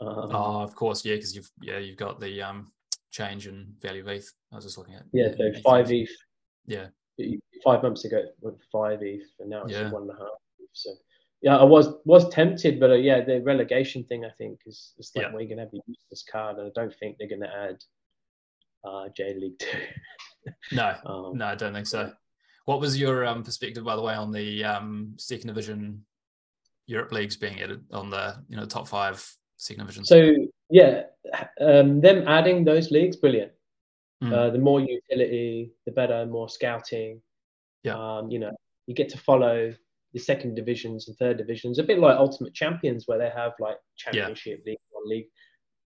[0.00, 2.72] Um, oh, of course, yeah, because you've yeah you've got the um
[3.10, 4.30] change in value of ETH.
[4.52, 5.62] I was just looking at yeah, so ETH.
[5.62, 6.10] five ETH.
[6.66, 6.88] Yeah,
[7.62, 9.90] Five months ago it went five ETH, and now it's Yeah.
[9.90, 10.28] one and a half.
[10.60, 10.68] ETH.
[10.72, 10.90] So
[11.44, 15.12] yeah, I was was tempted, but uh, yeah, the relegation thing I think is is
[15.14, 15.32] like Yeah.
[15.32, 17.84] where you're gonna have a useless card, and I don't think they're gonna add
[18.82, 19.78] uh, J League Two.
[20.72, 22.10] no, Um, no, I don't think so.
[22.64, 26.06] What was your um, perspective, by the way, on the um, second division
[26.86, 29.22] Europe leagues being added on the you know top five
[29.58, 30.08] second divisions?
[30.08, 30.34] So
[30.70, 31.02] yeah,
[31.60, 33.52] um, them adding those leagues, brilliant.
[34.22, 34.32] Mm.
[34.32, 36.24] Uh, the more utility, the better.
[36.24, 37.20] More scouting.
[37.82, 37.98] Yeah.
[37.98, 39.74] Um, you know, you get to follow
[40.14, 43.76] the second divisions and third divisions, a bit like Ultimate Champions, where they have like
[43.96, 45.26] Championship, League One, League.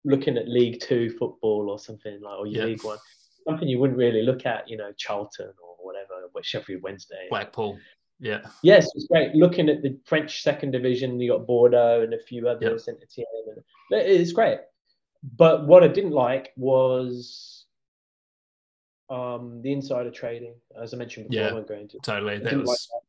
[0.04, 2.64] Looking at League Two football or something like, or Yeah.
[2.64, 2.98] League One,
[3.46, 7.26] something you wouldn't really look at, you know, Charlton or whatever, which Sheffield Wednesday.
[7.28, 7.78] Blackpool.
[8.18, 9.34] Yeah, Yes, it's great.
[9.34, 13.26] Looking at the French second division, you got Bordeaux and a few others, Saint Etienne,
[13.90, 14.58] and it's great.
[15.36, 17.64] But what I didn't like was
[19.10, 21.44] um, the insider trading, as I mentioned before.
[21.44, 21.98] Yeah, I won't go into.
[22.02, 22.38] totally.
[22.38, 23.00] That didn't like that.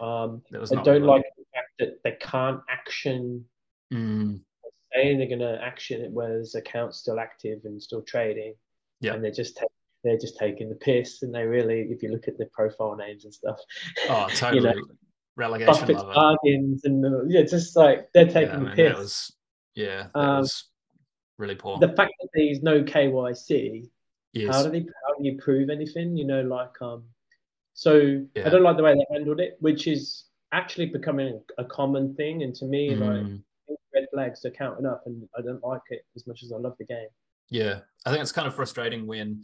[0.00, 1.02] Um, I don't good.
[1.02, 3.44] like the fact that they can't action.
[3.92, 4.40] Mm,
[4.94, 8.54] Saying they're going to action it, whereas accounts still active and still trading.
[9.00, 9.14] Yeah.
[9.14, 9.66] and they're just ta-
[10.04, 13.24] they're just taking the piss, and they really, if you look at the profile names
[13.24, 13.58] and stuff,
[14.08, 14.60] oh, you totally.
[14.62, 14.82] know,
[15.36, 18.98] Relegation Buffett's bargains and the, yeah, just like they're Yeah, taking I the piss.
[18.98, 19.36] was
[19.74, 20.64] yeah, that Um, was
[21.38, 21.78] really poor.
[21.78, 23.88] the fact that there's no KYC
[24.34, 24.54] Yes.
[24.54, 26.16] how do they how do you prove anything?
[26.16, 27.04] You know, like um,
[27.74, 28.46] so Yeah.
[28.46, 32.42] I don't like the way they handled it, which is actually becoming a common thing.
[32.42, 33.42] And to me, like Mm,
[33.94, 36.76] red flags are counting up, and I don't like it as much as I love
[36.78, 37.08] the game.
[37.50, 39.42] yeah, I think it's kind of frustrating when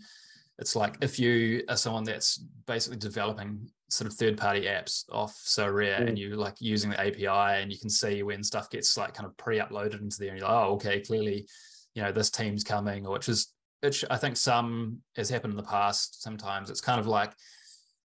[0.58, 6.00] it's like if you are someone that's basically developing sort of third-party apps off Sorare
[6.00, 6.08] Mm.
[6.08, 9.26] and you like using the API and you can see when stuff gets like kind
[9.26, 11.46] of pre-uploaded into there and you're like, oh, okay, clearly,
[11.94, 15.56] you know, this team's coming, or which is which I think some has happened in
[15.56, 16.20] the past.
[16.22, 17.32] Sometimes it's kind of like,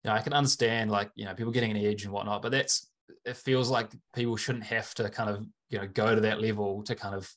[0.09, 2.50] you know, I can understand like, you know, people getting an edge and whatnot, but
[2.50, 2.88] that's
[3.26, 6.82] it feels like people shouldn't have to kind of, you know, go to that level
[6.84, 7.30] to kind of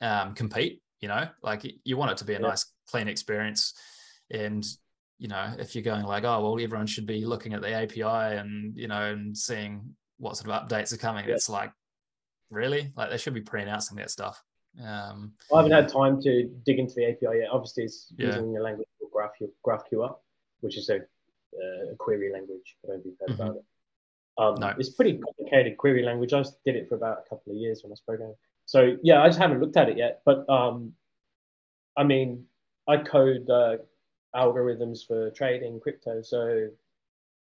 [0.00, 2.48] um compete, you know, like you want it to be a Yeah.
[2.48, 3.74] nice, clean experience.
[4.28, 4.64] And
[5.18, 8.38] you know, if you're going like, oh well, everyone should be looking at the API
[8.38, 11.34] and you know, and seeing what sort of updates are coming, Yeah.
[11.34, 11.70] it's like,
[12.50, 14.42] really, like they should be pre-announcing that stuff.
[14.82, 17.50] Um, I haven't had time to dig into the API yet.
[17.52, 18.26] Obviously, it's Yeah.
[18.26, 19.12] using a language called
[19.64, 20.16] GraphQL,
[20.60, 21.00] which is a,
[21.54, 22.76] uh, a query language.
[22.84, 23.64] I don't know if you've heard about it.
[24.38, 24.74] Um, No.
[24.78, 26.32] It's pretty complicated query language.
[26.32, 28.36] I did it for about a couple of years when I was programming.
[28.66, 30.22] So yeah, I just haven't looked at it yet.
[30.24, 30.94] But um,
[31.96, 32.46] I mean,
[32.88, 33.78] I code uh,
[34.34, 36.22] algorithms for trading crypto.
[36.22, 36.68] So,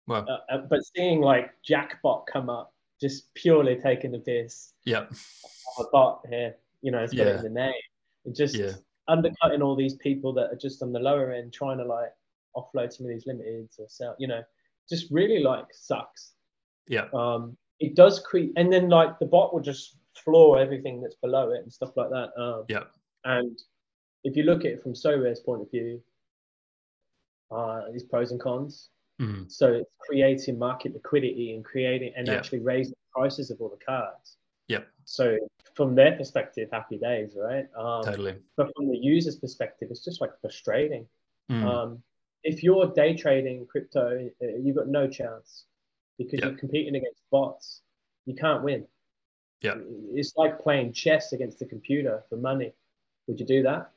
[0.06, 5.06] well, uh, uh, but seeing like Jackbot come up, just purely taking the piss yeah,
[5.78, 7.42] a bot here, you know, it's got Yeah.
[7.42, 7.74] the name.
[8.24, 8.72] It just Yeah.
[9.08, 12.12] undercutting all these people that are just on the lower end trying to like
[12.56, 14.42] offload some of these limiteds or sell, you know,
[14.88, 16.34] just really like sucks.
[16.88, 21.16] yeah, Um, it does create, and then like the bot will just floor everything that's
[21.16, 22.30] below it and stuff like that.
[22.40, 22.84] Um, yeah,
[23.24, 23.58] and
[24.24, 26.02] if you look at it from Sorare's point of view,
[27.50, 28.90] uh, these pros and cons.
[29.20, 29.50] Mhm.
[29.50, 32.34] So it's creating market liquidity and creating and Yeah.
[32.34, 34.38] actually raising prices of all the cards.
[34.68, 34.88] Yep.
[35.04, 35.38] So
[35.74, 37.68] from their perspective, happy days, right?
[37.74, 38.36] Um, totally.
[38.56, 41.08] But from the user's perspective, it's just like frustrating.
[41.50, 42.02] Mm, Um,
[42.44, 45.64] if you're day trading crypto, uh, you've got no chance
[46.18, 46.42] because Yep.
[46.42, 47.82] you're competing against bots.
[48.26, 48.86] You can't win.
[49.62, 49.82] Yep.
[50.14, 52.72] It's like playing chess against the computer for money.
[53.26, 53.90] Would you do that?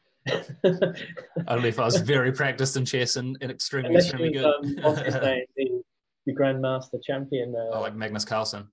[1.48, 4.46] Only if I was very practiced in chess and, and extremely, Unless extremely good.
[4.46, 5.82] um, the,
[6.26, 7.56] the Grandmaster champion.
[7.56, 8.68] Uh, oh, like Magnus Carlsen.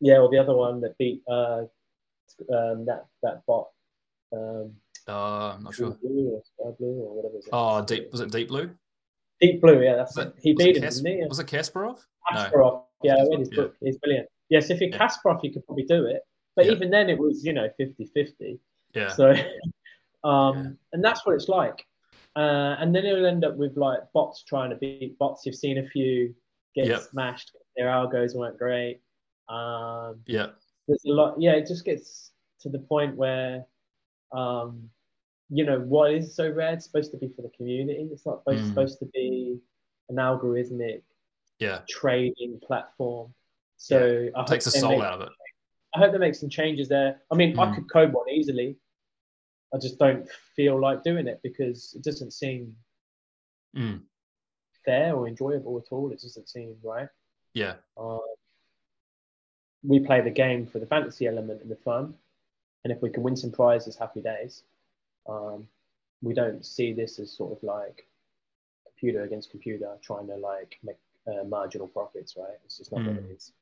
[0.00, 1.62] yeah, or the other one that beat uh,
[2.52, 3.68] um, that that bot.
[4.32, 4.74] Um,
[5.06, 5.90] Oh, I'm not sure.
[6.02, 7.34] Blue or Sky Blue or whatever.
[7.52, 8.70] Oh, deep was it Deep Blue?
[9.40, 10.32] Deep Blue, yeah, that's it.
[10.40, 11.26] He beat it him, Kas- didn't he?
[11.26, 11.98] Was it Kasparov?
[12.32, 12.36] No.
[12.40, 12.84] Kasparov.
[13.02, 13.56] Yeah, I read his Yeah.
[13.62, 13.74] book.
[13.80, 14.28] He's brilliant.
[14.48, 14.98] Yes, if you're Yeah.
[14.98, 16.22] Kasparov, you could probably do it.
[16.56, 16.72] But Yeah.
[16.72, 18.60] even then, it was, you know, 50 50.
[18.94, 19.08] Yeah.
[19.08, 19.30] So,
[20.24, 20.70] um, Yeah.
[20.92, 21.84] and that's what it's like.
[22.36, 25.44] Uh, and then it'll end up with like bots trying to beat bots.
[25.46, 26.34] You've seen a few
[26.74, 27.00] get Yep.
[27.02, 27.56] smashed.
[27.76, 29.00] Their algos weren't great.
[29.48, 30.50] Um, yeah.
[30.88, 31.40] there's a lot.
[31.40, 33.66] Yeah, it just gets to the point where,
[34.32, 34.90] um,
[35.50, 36.74] you know, what is Sorare?
[36.74, 38.08] It's supposed to be for the community.
[38.12, 38.68] It's not supposed, Mm.
[38.68, 39.60] supposed to be
[40.08, 41.02] an algorithmic
[41.58, 41.82] Yeah.
[41.88, 43.34] trading platform.
[43.76, 45.32] So I hope Takes the they soul make- out of it.
[45.94, 47.22] I hope they make some changes there.
[47.30, 47.74] I mean, I Mm.
[47.76, 48.78] could code one easily.
[49.72, 52.76] I just don't feel like doing it because it doesn't seem
[53.74, 54.06] Mm,
[54.84, 56.10] fair or enjoyable at all.
[56.12, 57.08] It doesn't seem right.
[57.54, 57.76] yeah.
[57.96, 58.20] Um,
[59.82, 62.16] we play the game for the fantasy element and the fun,
[62.84, 64.62] and if we can win some prizes, happy days.
[65.28, 65.66] Um,
[66.22, 68.06] we don't see this as sort of like
[68.86, 70.96] computer against computer trying to like make
[71.26, 72.56] uh, marginal profits, right?
[72.64, 73.52] It's just not what it Mm.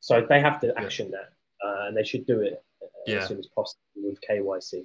[0.00, 1.32] So they have to action that,
[1.64, 3.18] uh, and they should do it uh, Yeah.
[3.18, 4.84] as soon as possible with KYC.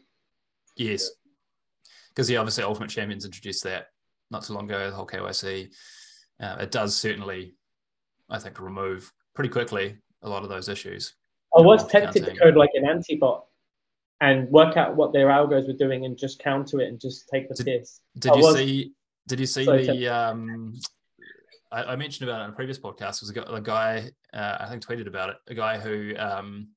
[0.76, 1.10] Yes.
[2.10, 3.88] Because yeah, obviously Ultimate Champions introduced that
[4.30, 5.74] not too long ago, the whole KYC.
[6.40, 7.56] Uh, it does certainly,
[8.30, 11.16] I think, remove pretty quickly a lot of those issues.
[11.58, 13.46] I was tempted to code like an anti-bot
[14.22, 17.48] and work out what their algos were doing and just counter it and just take
[17.50, 18.02] the Did- piss.
[18.18, 18.92] Did I you was- see?
[19.28, 20.08] Did you see Sorry, the?
[20.08, 20.74] Um,
[21.70, 23.20] I, I mentioned about it in a previous podcast.
[23.22, 25.36] Was a, a guy uh, I think tweeted about it.
[25.48, 26.70] A guy who um,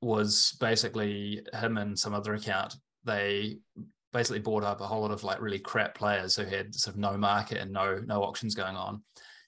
[0.00, 2.76] was basically him and some other account.
[3.04, 3.58] They
[4.12, 7.00] basically bought up a whole lot of like really crap players who had sort of
[7.00, 9.02] no market and no no auctions going on,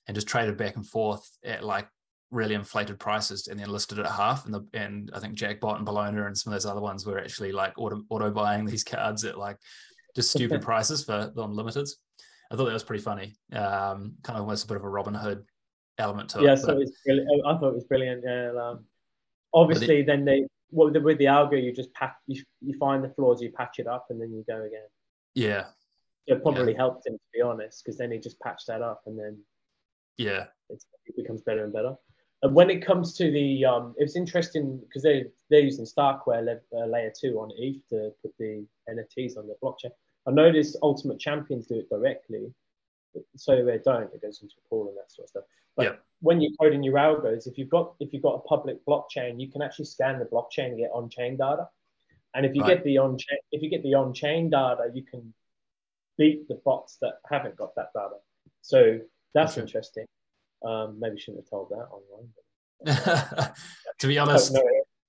[0.08, 1.86] and just traded back and forth at like
[2.32, 4.44] really inflated prices, and then listed it at half.
[4.44, 7.18] And the and I think Jackbot and Bologna and some of those other ones were
[7.18, 9.58] actually like auto auto buying these cards at like
[10.16, 11.90] just stupid prices for the unlimiteds.
[12.50, 13.36] I thought that was pretty funny.
[13.52, 15.44] Um, kind of almost a bit of a Robin Hood
[15.98, 16.48] element to yeah, it.
[16.48, 17.46] Yeah, so but- it was brilliant.
[17.46, 18.22] I thought it was brilliant.
[18.24, 18.84] Yeah, um,
[19.54, 23.04] obviously, then they well, with the, with the algo, you just patch, you, you find
[23.04, 24.86] the flaws, you patch it up, and then you go again.
[25.34, 25.66] yeah,
[26.26, 29.18] It probably helped him to be honest, because then he just patched that up, and
[29.18, 29.38] then
[30.16, 31.94] yeah, it becomes better and better.
[32.42, 36.86] And when it comes to the, um, it's interesting because they they're using Starkware uh,
[36.86, 39.92] layer two on ETH to put the NFTs on the blockchain.
[40.26, 42.52] I notice Ultimate Champions do it directly,
[43.36, 44.12] so they don't.
[44.12, 45.44] It goes into a pool and that sort of stuff.
[45.76, 45.96] But Yeah.
[46.20, 49.48] when you're coding your algos, if you've got if you've got a public blockchain, you
[49.48, 51.68] can actually scan the blockchain and get on-chain data.
[52.34, 52.76] And if you Right.
[52.76, 55.32] get the on-chain if you get the on-chain data, you can
[56.18, 58.16] beat the bots that haven't got that data.
[58.62, 59.00] So
[59.32, 60.06] that's interesting.
[60.64, 62.28] Um, maybe shouldn't have told that online.
[63.98, 64.56] to be honest,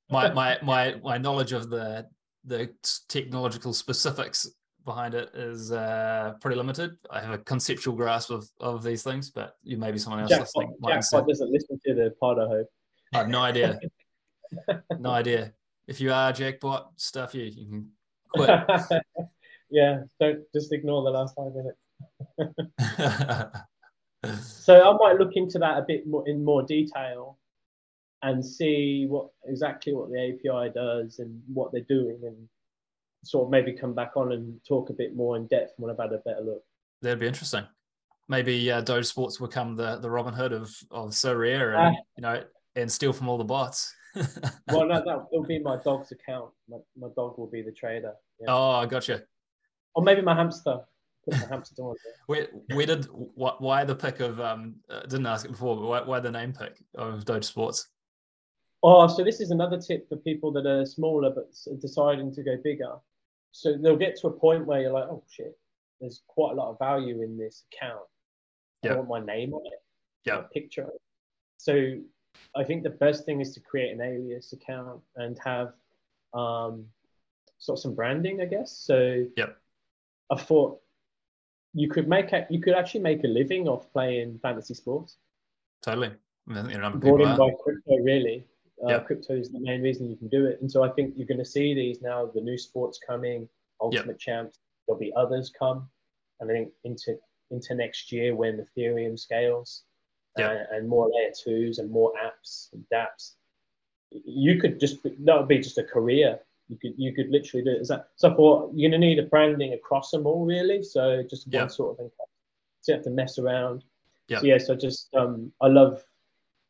[0.09, 2.07] my, my my my knowledge of the
[2.45, 2.69] the
[3.07, 4.47] technological specifics
[4.85, 6.97] behind it is uh, pretty limited.
[7.09, 10.75] I have a conceptual grasp of, of these things, but you maybe someone else listening
[10.79, 12.67] might Jackpot doesn't listen to the pod, I hope.
[13.13, 13.79] I have no idea.
[14.99, 15.53] no idea.
[15.87, 17.91] If you are jackpot stuff, you you can
[18.33, 18.49] quit.
[19.69, 21.77] yeah, don't just ignore the last five minutes.
[24.41, 27.37] So I might look into that a bit more in more detail
[28.21, 32.47] and see what exactly what the API does and what they're doing and
[33.25, 35.99] sort of maybe come back on and talk a bit more in depth when I've
[35.99, 36.63] had a better look.
[37.01, 37.65] That'd be interesting.
[38.29, 42.41] Maybe uh, DogeSports will become the, the Robin Hood of of Sorare, and you know,
[42.75, 43.93] and steal from all the bots.
[44.71, 46.51] Well, no, that will be my dog's account.
[46.69, 48.13] My, my dog will be the trader.
[48.39, 48.47] Yeah.
[48.49, 49.23] oh, I gotcha.
[49.95, 50.81] Or maybe my hamster.
[51.25, 51.95] Put my hamster on.
[52.27, 54.75] Where where did wh- why the pick of um?
[54.89, 57.85] Uh, didn't ask it before, but why, why the name pick of DogeSports?
[58.85, 62.57] Oh, so this is another tip for people that are smaller but deciding to go
[62.61, 62.95] bigger.
[63.53, 65.57] So they'll get to a point where you're like, oh shit,
[66.01, 68.01] there's quite a lot of value in this account.
[68.83, 68.95] I Yeah.
[68.95, 69.81] want my name on it,
[70.25, 70.41] Yeah.
[70.51, 70.87] picture.
[70.89, 71.01] it.
[71.57, 71.99] So
[72.55, 75.73] I think the best thing is to create an alias account and have
[76.33, 76.89] um,
[77.59, 78.71] sort of some branding, I guess.
[78.75, 79.57] So Yep.
[80.29, 80.81] I thought
[81.73, 85.17] you could make a, you could actually make a living off playing fantasy sports
[85.83, 86.11] Totally.
[86.47, 88.47] You know, brought in by crypto, really.
[88.83, 88.99] Uh, Yeah.
[88.99, 90.59] Crypto is the main reason you can do it.
[90.61, 93.47] And so I think you're going to see these now, the new sports coming,
[93.81, 95.89] Ultimate Champs, there'll be others come.
[96.39, 97.17] And I think into,
[97.51, 99.83] into next year when Ethereum scales
[100.37, 100.51] Yeah.
[100.51, 103.35] and, and more layer twos and more apps and dApps,
[104.09, 106.39] you could just, that would be just a career.
[106.73, 107.85] You could, you could literally do it.
[107.85, 110.81] So I thought you're going to need a branding across them all, really.
[110.81, 111.67] So just one Yeah.
[111.67, 112.11] sort of thing.
[112.81, 113.83] So you have to mess around.
[114.27, 114.39] Yeah.
[114.39, 116.03] So yeah, so just um, I love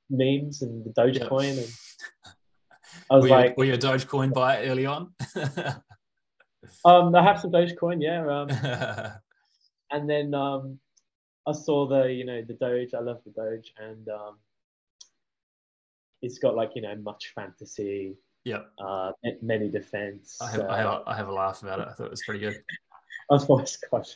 [0.09, 1.67] memes and the Dogecoin, and
[3.09, 5.13] I was were, like, you, were you a Dogecoin buyer early on?
[6.85, 8.49] um, I have some Dogecoin, yeah, um,
[9.91, 10.79] and then um,
[11.47, 12.93] I saw the you know the Doge.
[12.93, 14.37] I love the Doge, and um,
[16.21, 20.37] it's got like you know much fantasy, yeah, uh, many defense.
[20.41, 21.87] I have, uh, I have, a, I have a laugh about it.
[21.89, 22.55] I thought it was pretty good.
[23.31, 24.07] I it's quite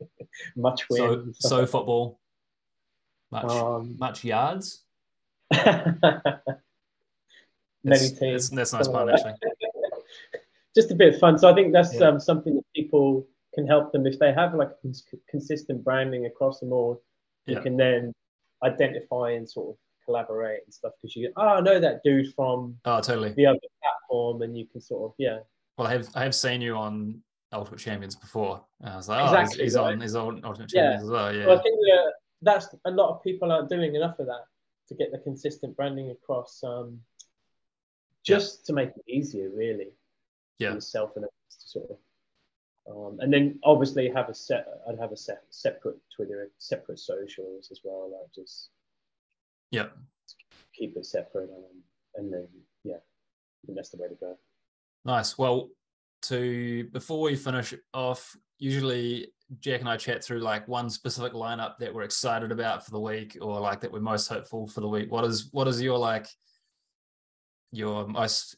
[0.56, 1.32] much win.
[1.38, 2.18] So, so football,
[3.30, 4.82] much, um, much yards.
[7.84, 8.20] many teams.
[8.22, 9.34] it's- that's nice something actually.
[10.74, 11.38] Just a bit of fun.
[11.38, 12.08] So I think that's Yeah.
[12.08, 16.60] um, something that people can help them if they have like cons- consistent branding across
[16.60, 17.02] them all.
[17.46, 17.62] You Yeah.
[17.62, 18.12] can then
[18.62, 19.76] identify and sort of
[20.08, 23.32] collaborate and stuff because you oh I know that dude from Oh, totally.
[23.36, 25.38] the other platform and you can sort of yeah
[25.76, 28.62] Well, I have I have seen you on Ultimate Champions before.
[28.80, 29.92] And I was like, oh, Exactly, he's, he's right.
[29.92, 30.80] on he's on Ultimate Yeah.
[30.82, 31.34] Champions as well.
[31.34, 31.44] Yeah.
[31.44, 34.44] So I think that that's a lot of people aren't doing enough of that
[34.88, 36.62] to get the consistent branding across.
[36.64, 37.00] Um,
[38.24, 39.90] just to make it easier, really.
[40.58, 40.72] Yeah.
[40.74, 41.30] Yourself and to
[41.74, 41.96] sort of.
[42.90, 44.66] Um, and then obviously have a set.
[44.88, 48.10] I'd have a set, separate Twitter, separate socials as well.
[48.12, 48.70] Like just
[49.70, 49.86] yeah.
[50.74, 51.82] keep it separate, um,
[52.16, 52.48] and then
[52.84, 52.96] yeah,
[53.68, 54.36] that's the way to go.
[55.04, 55.38] Nice.
[55.38, 55.70] Well,
[56.22, 61.78] to before we finish off, usually Jack and I chat through like one specific lineup
[61.78, 64.88] that we're excited about for the week, or like that we're most hopeful for the
[64.88, 65.10] week.
[65.10, 66.26] What is what is your like
[67.72, 68.56] your most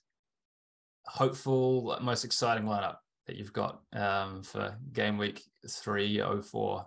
[1.06, 2.96] hopeful, most exciting lineup
[3.26, 6.86] that you've got um, for game week three oh four?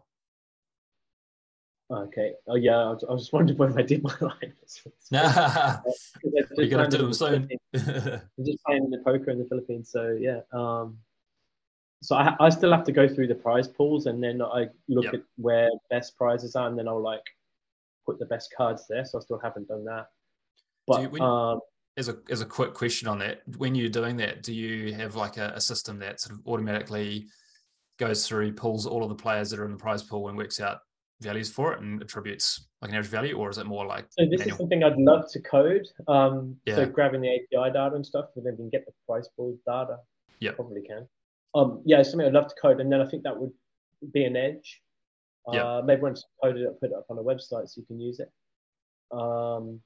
[1.94, 2.34] Okay.
[2.48, 4.54] Oh yeah, I was, I was just wondering whether I did my line.
[5.12, 5.78] Nah,
[6.24, 7.50] You're you're gonna do them soon.
[7.74, 10.39] I'm just playing in the poker in the Philippines, so yeah.
[10.52, 10.98] Um,
[12.02, 15.06] so I, I still have to go through the prize pools, and then I look
[15.06, 15.14] Yep.
[15.14, 17.22] at where best prizes are, and then I'll like
[18.06, 19.06] put the best cards there.
[19.06, 20.08] So I still haven't done that.
[20.88, 21.60] But you- when- um,
[21.96, 25.16] as a as a quick question on that, when you're doing that, do you have
[25.16, 27.28] like a, a system that sort of automatically
[28.00, 30.60] goes through, pulls all of the players that are in the prize pool and works
[30.60, 30.80] out
[31.24, 34.26] values for it and attributes like an average value, or is it more like so
[34.30, 34.56] this manual?
[34.56, 35.88] is something I'd love to code.
[36.08, 36.76] Um, Yeah.
[36.76, 39.58] So grabbing the API data and stuff, and then we can get the price pool
[39.66, 39.98] data.
[40.40, 41.08] Yeah, Probably can.
[41.56, 43.52] Um, yeah, it's something I'd love to code, and then I think that would
[44.12, 44.82] be an edge.
[45.48, 47.86] Uh, maybe once I code it up, put it up on a website so you
[47.86, 48.32] can use it.
[49.12, 49.82] Um,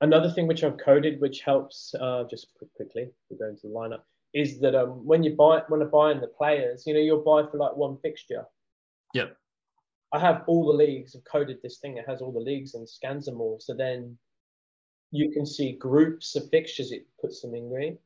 [0.00, 4.02] another thing which I've coded, which helps, uh, just quickly, we're going to the lineup,
[4.34, 7.48] is that um, when you buy when I buying the players, you know, you'll buy
[7.50, 8.44] for like one fixture.
[9.14, 9.36] Yep.
[10.14, 11.16] I have all the leagues.
[11.16, 11.96] I've coded this thing.
[11.96, 13.58] It has all the leagues and scans them all.
[13.58, 14.16] So then
[15.10, 16.92] you can see groups of fixtures.
[16.92, 17.98] It puts them in green.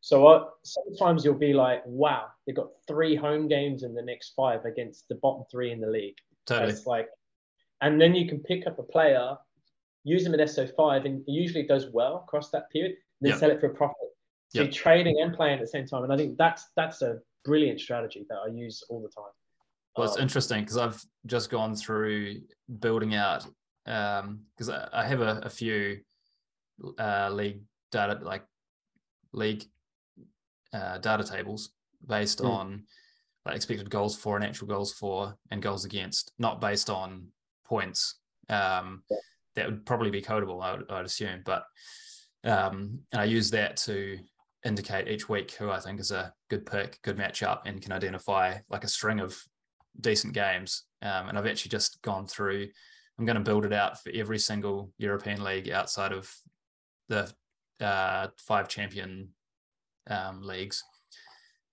[0.00, 4.34] So I, sometimes you'll be like, wow, they've got three home games in the next
[4.36, 6.18] five against the bottom three in the league.
[6.46, 6.70] Totally.
[6.70, 7.08] It's like,
[7.80, 9.36] and then you can pick up a player,
[10.04, 13.38] use them in SO5, and usually it does well across that period, then Yep.
[13.40, 13.96] sell it for a profit.
[14.50, 14.66] So Yep.
[14.66, 16.04] you're trading and playing at the same time.
[16.04, 19.32] And I think that's that's a brilliant strategy that I use all the time.
[19.96, 22.42] Well, it's Um, interesting because I've just gone through
[22.80, 23.46] building out
[23.84, 26.00] because I, I have a, a few
[26.98, 28.44] uh, league data like
[29.32, 29.64] league
[30.72, 31.70] uh, data tables
[32.06, 32.48] based Mm.
[32.50, 32.86] on
[33.44, 37.28] like expected goals for and actual goals for and goals against, not based on
[37.64, 38.16] points.
[38.48, 39.16] Um, Yeah.
[39.54, 41.40] That would probably be codable, I would, I'd assume.
[41.44, 41.64] But
[42.44, 44.18] um, and I use that to
[44.66, 48.58] indicate each week who I think is a good pick, good matchup, and can identify
[48.68, 49.34] like a string of
[50.00, 50.84] decent games.
[51.02, 52.68] Um, and I've actually just gone through.
[53.18, 56.30] I'm going to build it out for every single European league outside of
[57.08, 57.32] the
[57.80, 59.28] uh, five champion
[60.08, 60.82] um, leagues,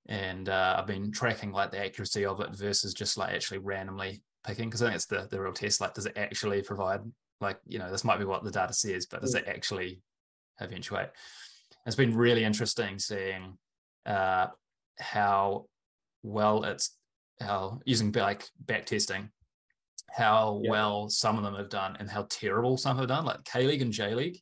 [0.08, 4.22] and uh, I've been tracking like the accuracy of it versus just like actually randomly
[4.46, 5.82] picking because I think it's the the real test.
[5.82, 7.02] Like, does it actually provide
[7.42, 10.02] like you know this might be what the data says, but does it actually
[10.62, 11.10] eventuate?
[11.86, 13.58] It's been really interesting seeing
[14.06, 14.48] uh,
[15.00, 15.66] how
[16.24, 16.96] well it's
[17.44, 19.30] how using like back testing
[20.12, 20.70] how Yeah.
[20.72, 23.82] well some of them have done and how terrible some have done like k league
[23.82, 24.40] and j league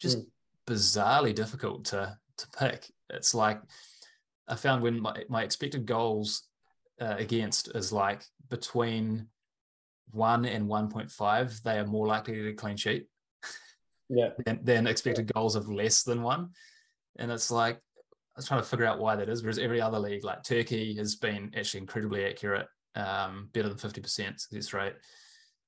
[0.00, 0.18] just
[0.66, 3.60] bizarrely difficult to to pick it's like
[4.48, 6.48] i found when my, my expected goals
[7.00, 9.28] uh, against is like between
[10.12, 13.06] 1 and 1.5 they are more likely to clean sheet
[14.08, 14.30] Yeah.
[14.44, 16.50] than, than expected goals of less than one.
[17.18, 17.78] And it's like,
[18.38, 19.42] was trying to figure out why that is.
[19.42, 24.40] Whereas every other league, like Turkey, has been actually incredibly accurate, um, better than 50%
[24.40, 24.94] success rate.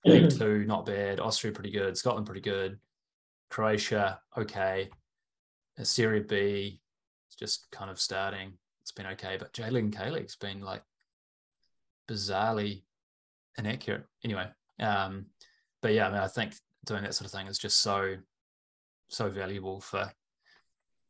[0.05, 1.21] League two, not bad.
[1.21, 1.97] Austria, pretty good.
[1.97, 2.79] Scotland, pretty good.
[3.51, 4.89] Croatia, okay.
[5.79, 6.81] Uh, Serie B,
[7.29, 8.53] it's just kind of starting.
[8.81, 9.37] It's been okay.
[9.39, 10.83] But J League and K League's been like
[12.09, 12.83] bizarrely
[13.59, 14.05] inaccurate.
[14.25, 14.47] Anyway,
[14.79, 15.27] um,
[15.83, 16.55] but yeah, I mean, I think
[16.87, 18.17] doing that sort of thing is just so
[19.09, 20.11] so valuable for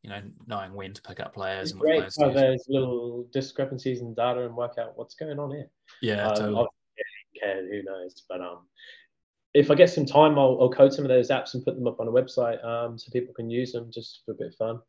[0.02, 4.00] you know knowing when to pick up players It's and players how there's little discrepancies
[4.00, 5.68] in data and work out what's going on here.
[6.02, 6.66] Yeah, um, totally.
[7.40, 8.22] care, who knows?
[8.28, 8.66] But um,
[9.54, 11.86] if I get some time, I'll, I'll code some of those apps and put them
[11.86, 14.54] up on a website um, so people can use them just for a bit of
[14.54, 14.80] fun.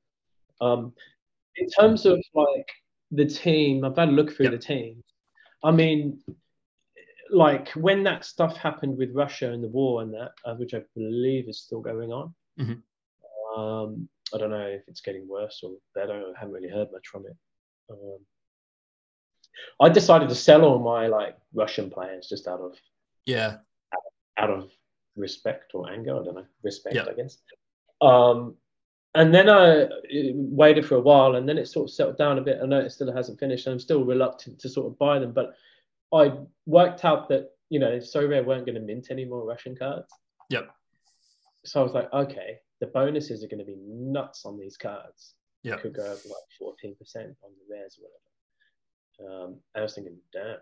[0.60, 0.94] Um,
[1.58, 2.68] in terms of like
[3.12, 4.54] the team, I've had a look through Yep.
[4.54, 5.04] the team.
[5.64, 6.22] I mean,
[7.30, 10.82] like when that stuff happened with Russia and the war and that, uh, which I
[10.96, 12.34] believe is still going on.
[12.60, 12.82] Mhm.
[13.56, 16.14] Um, I don't know if it's getting worse or better.
[16.14, 17.36] I haven't really heard much from it.
[17.90, 18.20] Um,
[19.80, 22.76] I decided to sell all my like Russian players just out of
[23.26, 23.58] Yeah,
[24.38, 24.72] out of
[25.16, 26.20] respect or anger.
[26.20, 27.06] I don't know, respect, Yeah.
[27.10, 27.38] I guess.
[28.02, 28.56] Um,
[29.14, 32.42] and then I waited for a while, and then it sort of settled down a
[32.42, 32.60] bit.
[32.64, 35.34] I know it still hasn't finished, and I'm still reluctant to sort of buy them.
[35.34, 35.54] But
[36.14, 36.34] I
[36.66, 40.14] worked out that you know, Sorare weren't going to mint any more Russian cards.
[40.50, 40.70] Yep.
[41.64, 45.36] So I was like, okay, the bonuses are going to be nuts on these cards.
[45.64, 45.82] Yep.
[45.82, 49.44] Could go up like fourteen percent on the rares or whatever.
[49.46, 50.58] Um, I was thinking, damn.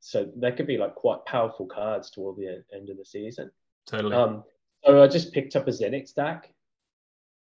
[0.00, 3.50] So they could be like quite powerful cards toward the end of the season.
[3.86, 4.14] totally.
[4.16, 4.42] Um,
[4.84, 6.52] so I just picked up a Zenit stack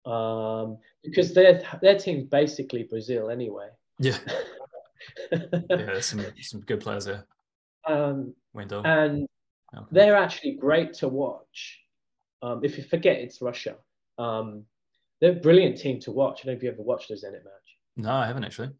[0.04, 3.68] um, because their their team's basically Brazil anyway.
[3.98, 4.18] yeah,
[5.70, 7.24] yeah, some some good players there.
[7.86, 8.82] um, Wendell.
[8.86, 9.26] and
[9.72, 9.86] Okay.
[9.92, 11.78] they're actually great to watch.
[12.42, 13.76] Um, if you forget it's Russia,
[14.20, 14.64] um,
[15.20, 16.40] they're a brilliant team to watch.
[16.40, 17.68] I don't know if you ever watched a Zenit match.
[17.96, 18.70] No, I haven't actually.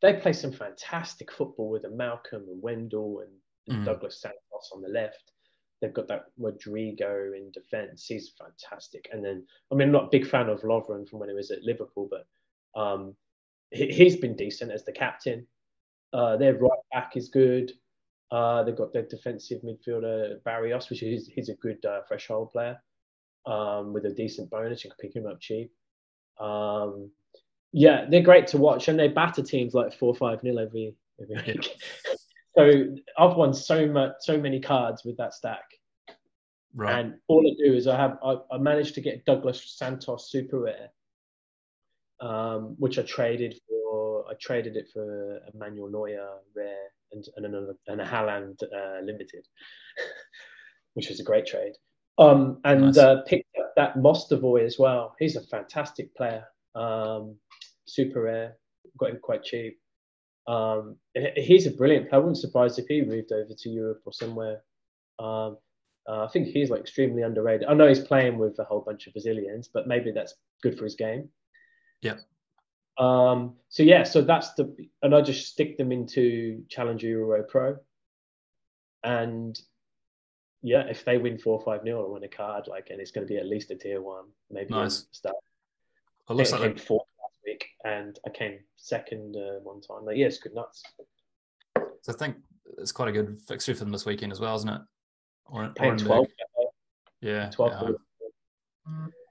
[0.00, 3.32] They play some fantastic football with a Malcolm and Wendell and,
[3.68, 3.84] and Mm.
[3.84, 5.32] Douglas Santos on the left.
[5.80, 8.06] They've got that Rodrigo in defence.
[8.06, 9.08] He's fantastic.
[9.12, 11.50] And then, I mean, I'm not a big fan of Lovren from when he was
[11.50, 13.14] at Liverpool, but um,
[13.70, 15.46] he, he's been decent as the captain.
[16.12, 17.72] Uh, their right back is good.
[18.30, 22.78] Uh, they've got their defensive midfielder Barrios, which is he's a good uh, threshold player
[23.48, 24.84] um, with a decent bonus.
[24.84, 25.72] You can pick him up cheap.
[26.38, 27.10] Um,
[27.72, 31.36] yeah, they're great to watch, and they batter teams like four five nil every every
[31.36, 31.54] Yeah.
[31.54, 31.76] week.
[32.56, 35.64] so I've won so much, so many cards with that stack,
[36.74, 36.98] Right.
[37.04, 40.60] and all I do is I have I, I managed to get Douglas Santos super
[40.60, 40.90] rare,
[42.20, 44.24] um, which I traded for.
[44.30, 49.46] I traded it for Emmanuel Neuer rare and, and another and a Haaland uh, limited,
[50.94, 51.72] which was a great trade.
[52.18, 52.98] Um, and Nice.
[52.98, 55.14] uh, picked up that Mostovoy as well.
[55.18, 56.44] He's a fantastic player.
[56.74, 57.36] Um,
[57.86, 58.56] super rare,
[58.98, 59.78] got him quite cheap.
[60.48, 60.96] Um,
[61.36, 62.08] he's a brilliant.
[62.08, 62.20] Player.
[62.20, 64.62] I wouldn't surprise if he moved over to Europe or somewhere.
[65.18, 65.58] Um,
[66.08, 67.68] uh, I think he's like extremely underrated.
[67.68, 70.84] I know he's playing with a whole bunch of Brazilians, but maybe that's good for
[70.84, 71.28] his game.
[72.00, 72.16] Yeah.
[72.96, 77.76] Um, so yeah, so that's the, and I just stick them into Challenger Euro Pro,
[79.04, 79.58] and
[80.68, 83.26] yeah, if they win four five nil or win a card, like, and it's going
[83.26, 85.34] to be at least a tier one, maybe nice stuff.
[86.28, 90.04] It looks I like came fourth last week, and I came second uh, one time.
[90.04, 90.82] Like, yeah, it's good nuts.
[92.02, 92.36] So I think
[92.76, 94.80] it's quite a good fixture for them this weekend as well, isn't it?
[95.46, 96.04] Or, Paying Orenburg.
[96.06, 96.26] twelve,
[97.22, 97.50] Yeah.
[97.50, 97.96] twelve.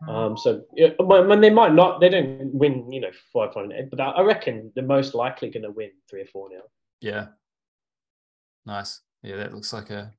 [0.07, 3.71] Um, so yeah, when when they might not, they don't win, you know, five one
[3.71, 6.61] eight, but I reckon they're most likely going to win three or four now.
[7.01, 7.27] Yeah.
[8.65, 9.01] Nice.
[9.23, 10.13] Yeah, that looks like a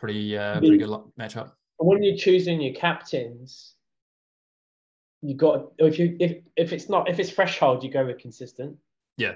[0.00, 1.52] pretty uh, pretty good matchup.
[1.78, 3.74] when you're choosing your captains,
[5.22, 8.76] you got if you if if it's not if it's threshold, you go with consistent.
[9.16, 9.34] Yeah.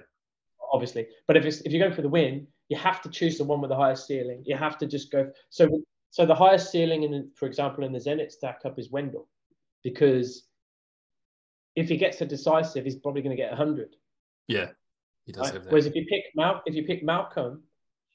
[0.72, 3.44] Obviously, but if it's if you're going for the win, you have to choose the
[3.44, 4.42] one with the highest ceiling.
[4.44, 5.30] You have to just go.
[5.50, 5.68] So
[6.10, 9.28] so the highest ceiling in, for example, in the Zenit stack up is Wendell,
[9.82, 10.44] because
[11.76, 13.94] if he gets a decisive, he's probably going to get hundred.
[14.48, 14.70] Yeah.
[15.26, 15.54] He does Right?
[15.54, 15.70] have that.
[15.70, 17.62] Whereas if you pick Mal, if you pick Malcolm,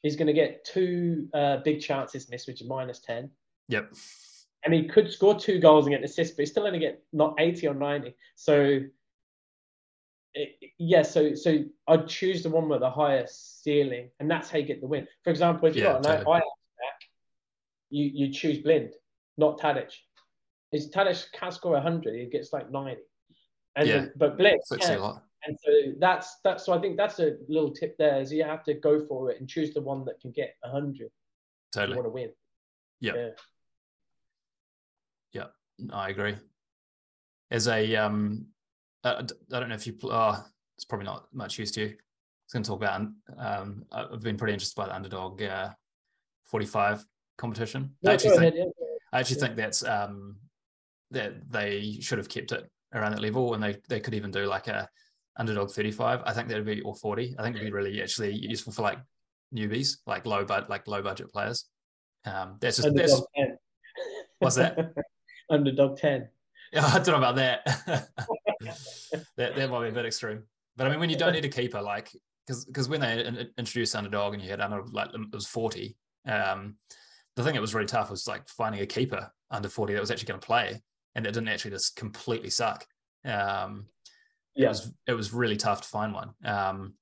[0.03, 3.30] he's going to get two uh, big chances missed, which is minus ten
[3.67, 3.93] Yep.
[4.63, 7.03] and he could score two goals and get an assist, but he's still only get
[7.13, 8.15] not 80 or 90.
[8.35, 8.81] So
[10.34, 14.57] it, yeah, so so I'd choose the one with the highest ceiling, and that's how
[14.59, 15.07] you get the win.
[15.23, 16.41] For example, if you've Yeah, got an totally.
[16.41, 17.09] Stack,
[17.89, 18.93] you you choose Blind,
[19.38, 19.91] not Tadic.
[20.71, 23.01] Is Tadic can't score 100, he gets like 90.
[23.76, 23.99] And Yeah.
[24.01, 24.76] the- but Blind So
[25.48, 25.74] it's a can.
[25.74, 25.84] lot.
[25.84, 28.64] And so that's that's so I think that's a little tip there is you have
[28.66, 31.10] to go for it and choose the one that can get 100 if you
[31.72, 31.95] Totally.
[31.95, 32.30] want to win.
[32.99, 33.14] Yeah.
[35.34, 35.45] Yeah.
[35.94, 36.36] I agree.
[37.52, 38.48] As a, um,
[39.06, 40.44] i, d- I don't know if you, oh,
[40.76, 41.88] it's probably not much use to you.
[41.88, 43.02] I was going to talk about,
[43.38, 45.70] um, I've been pretty interested by the underdog uh,
[46.44, 47.06] 45
[47.38, 47.95] competition.
[48.06, 48.66] I actually think, ahead, yeah.
[49.14, 49.45] I actually Yeah.
[49.45, 50.36] think that's, um,
[51.11, 54.48] that they should have kept it around that level and they, they could even do
[54.48, 54.90] like a
[55.40, 56.22] underdog 35.
[56.26, 57.36] I think that'd be, or 40.
[57.40, 58.99] I think it'd be really actually useful for like
[59.56, 61.66] newbies, like low, but like low budget players.
[62.26, 63.57] Um, that's just, that's, Underdog 10.
[64.40, 64.94] What's that?
[65.49, 66.28] Underdog 10.
[66.74, 67.66] Yeah, I don't know about that.
[69.38, 70.44] that that might be a bit extreme.
[70.76, 72.11] But I mean, when you don't need a keeper, like
[72.45, 75.98] because because when they in- introduced underdog and you had under like it was forty,
[76.28, 76.76] um,
[77.36, 80.11] the thing that was really tough was like finding a keeper under forty that was
[80.11, 80.82] actually going to play
[81.16, 82.86] and that didn't actually just completely suck.
[83.26, 83.86] Um,
[84.55, 84.69] it Yeah.
[84.69, 86.34] was it was really tough to find one.
[86.43, 86.93] Um,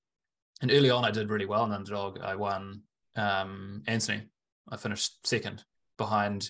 [0.61, 2.19] and early on, I did really well in underdog.
[2.19, 2.81] I won
[3.15, 4.23] um, Antony.
[4.69, 5.63] I finished second
[5.97, 6.49] behind.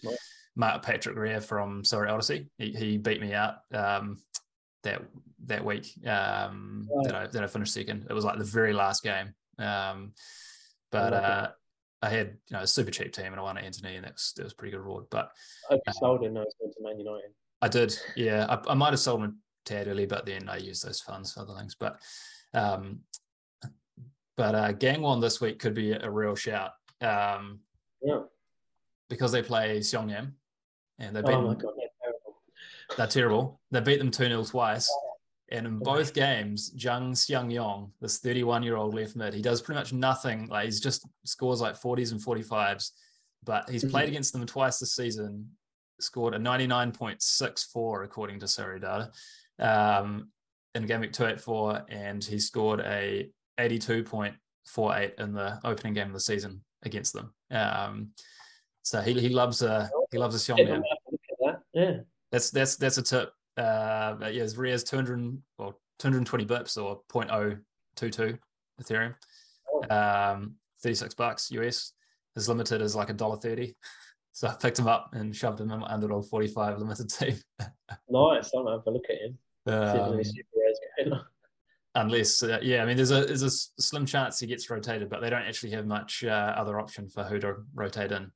[0.59, 2.49] Mark Patrick Greer from Surrey Odyssey.
[2.57, 4.17] He, he beat me out um,
[4.81, 5.03] that
[5.45, 8.07] that week um, that I that I finished second.
[8.09, 9.35] It was like the very last game.
[9.59, 10.13] Um,
[10.91, 11.49] but like uh,
[12.01, 14.33] I had you know a super cheap team and I won Antony, and that was
[14.35, 15.05] that was a pretty good reward.
[15.11, 15.29] But
[15.69, 17.29] I you sold him now he's going to Man United.
[17.61, 18.47] I did, yeah.
[18.49, 19.37] I, I might have sold him
[19.67, 21.75] tad early, but then I use those funds for other things.
[21.75, 21.99] But
[22.53, 22.99] um,
[24.37, 26.71] but uh, Gangwon this week could be a real shout
[27.01, 27.59] um,
[28.01, 28.21] Yeah.
[29.09, 30.31] because they play Seongnam
[30.99, 32.35] and they beat Oh my them, God, they're terrible.
[32.97, 33.61] they're terrible.
[33.71, 34.91] They beat them 2 0 twice.
[35.49, 39.79] And in both games, Jung Seung-yong, this 31 year old left mid, he does pretty
[39.79, 40.47] much nothing.
[40.47, 42.91] Like he's just scores like 40s and 45s,
[43.43, 44.09] but he's played Mhm.
[44.09, 45.49] against them twice this season,
[45.99, 49.11] scored a 99.64 according to SorareData
[49.59, 50.29] um,
[50.75, 53.29] in game week 284, and he scored a
[53.59, 57.33] 82.48 in the opening game of the season against them.
[57.51, 58.09] Um,
[58.83, 60.67] so he, he loves a he loves a Yeah, Xiong man.
[60.67, 61.37] gonna have to look at
[61.73, 61.79] that.
[61.79, 61.97] Yeah.
[62.31, 63.31] That's that's that's a tip.
[63.57, 68.37] Uh, but yeah, his Ria's 200 or 220 bips or 0.022
[68.81, 69.15] Ethereum.
[69.89, 71.93] Um, 36 bucks US.
[72.35, 73.75] His limited is like a dollar 30.
[74.33, 77.37] So I picked him up and shoved him in my underdog 45 limited team.
[78.07, 78.51] Nice.
[78.53, 79.35] I'm gonna have a look at him.
[79.67, 81.25] See if there's Um, any super rares going on.
[81.95, 85.21] unless, uh, yeah, I mean, there's a there's a slim chance he gets rotated, but
[85.21, 88.31] they don't actually have much uh, other option for who to rotate in.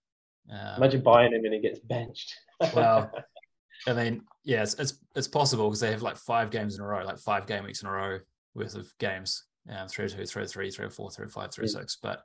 [0.51, 2.33] Um, Imagine buying him and he gets benched.
[2.75, 3.11] Well,
[3.87, 6.87] I mean, yeah, it's it's, it's possible because they have like five games in a
[6.87, 8.19] row, like five game weeks in a row
[8.53, 9.45] worth of games.
[9.69, 11.69] Um, three, two, three, three, three, four, three, five, three, Mm.
[11.71, 11.97] six.
[12.01, 12.23] But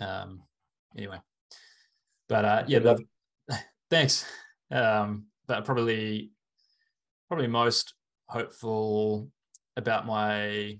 [0.00, 0.42] um,
[0.96, 1.18] anyway,
[2.28, 2.98] but uh, yeah, the,
[3.90, 4.24] thanks.
[4.70, 6.30] Um, but probably,
[7.28, 7.94] probably most
[8.28, 9.28] hopeful
[9.76, 10.78] about my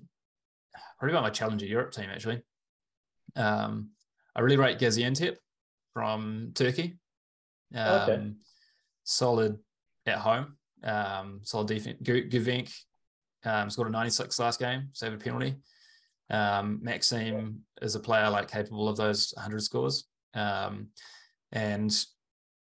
[0.98, 2.42] probably about my Challenger Europe team actually.
[3.36, 3.90] Um,
[4.34, 5.36] I really rate Gaziantep
[5.94, 6.98] from Turkey.
[7.74, 8.32] Um, Okay.
[9.04, 9.58] Solid
[10.06, 10.56] at home.
[10.84, 11.98] Um, solid defense.
[12.02, 12.72] Gu- Güvenç
[13.44, 15.56] Um, scored a 96 last game, saved a penalty.
[16.30, 20.04] Um, Maxim is a player like capable of those 100 scores.
[20.34, 20.88] Um,
[21.52, 21.90] and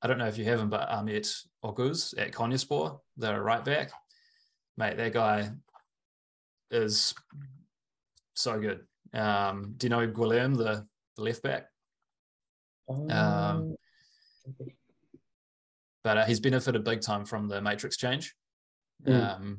[0.02, 1.26] I don't know if you have him, but Ahmet
[1.64, 3.90] Oguz at Konyaspor, the right back,
[4.76, 5.50] mate, that guy
[6.70, 7.14] is
[8.34, 8.80] so good.
[9.12, 10.86] Um, do you know Guilherme, the,
[11.16, 11.66] the left back?
[12.88, 13.76] Um, um
[16.04, 18.32] but uh, he's benefited big time from the matrix change.
[19.04, 19.36] Mm.
[19.36, 19.58] Um,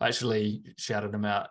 [0.00, 1.48] I actually shouted him out.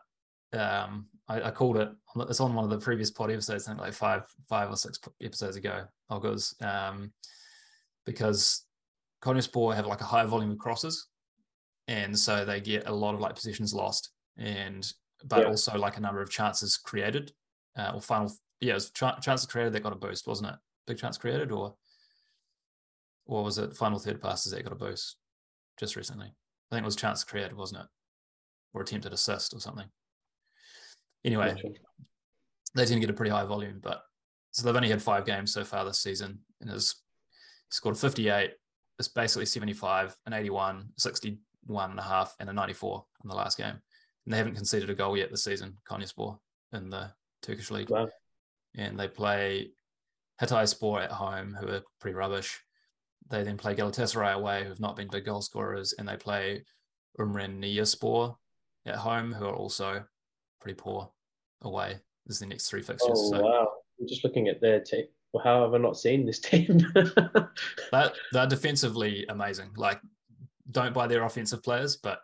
[0.54, 1.90] Um, I, I, called it.
[2.30, 4.98] It's on one of the previous pod episodes, I think like five, five or six
[5.22, 5.84] episodes ago.
[6.10, 7.12] Oguz, um,
[8.06, 8.66] because
[9.22, 11.08] Konyaspor have like a high volume of crosses,
[11.88, 14.92] and so they get a lot of like positions lost, and
[15.26, 15.48] but yeah.
[15.48, 17.32] also like a number of chances created,
[17.78, 20.56] uh, or final yeah, it was ch- chances created that got a boost, wasn't it?
[20.88, 21.76] Big chance created, or
[23.26, 25.18] or was it final third passes that got a boost
[25.80, 26.28] just recently?
[26.28, 27.88] I think it was chance created, wasn't it?
[28.74, 29.88] Or attempted assist or something.
[31.26, 31.56] Anyway,
[32.76, 34.04] they tend to get a pretty high volume, but
[34.52, 36.96] so they've only had five games so far this season and has
[37.70, 38.52] scored 58.
[39.00, 40.90] It's basically 75, an 81,
[41.64, 43.82] 61 and a half, and a 94 in the last game.
[44.26, 46.38] And they haven't conceded a goal yet this season, Konyaspor,
[46.74, 47.12] in the
[47.42, 47.90] Turkish league.
[47.90, 48.10] Wow.
[48.76, 49.72] And they play
[50.42, 52.60] Hatayspor at home, who are pretty rubbish.
[53.30, 56.66] They then play Galatasaray away, who've not been big goal scorers, and they play
[57.20, 58.38] Ümraniye Spor
[58.86, 60.04] at home, who are also
[60.60, 61.12] pretty poor
[61.62, 62.00] away.
[62.26, 63.12] This is the next three fixtures.
[63.14, 63.42] Oh, so.
[63.42, 63.72] wow.
[64.00, 65.06] I'm just looking at their team.
[65.32, 66.80] Well, how have I not seen this team?
[66.96, 69.70] that they're defensively amazing.
[69.78, 70.00] Like,
[70.72, 72.20] don't buy their offensive players, but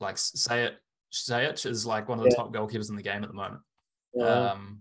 [0.00, 0.74] like say it,
[1.12, 2.36] Šehić is like one of the yeah.
[2.36, 3.62] top goalkeepers in the game at the moment.
[4.14, 4.24] Yeah.
[4.24, 4.80] Um,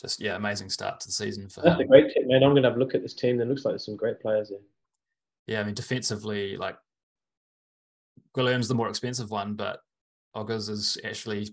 [0.00, 1.86] just yeah, amazing start to the season for That's him.
[1.86, 2.42] a great tip, man.
[2.42, 3.36] I'm gonna have a look at this team.
[3.36, 4.58] There looks like there's some great players there.
[5.46, 6.76] Yeah, I mean defensively, like
[8.34, 9.80] Guilherme's the more expensive one, but
[10.34, 11.48] Oguz has actually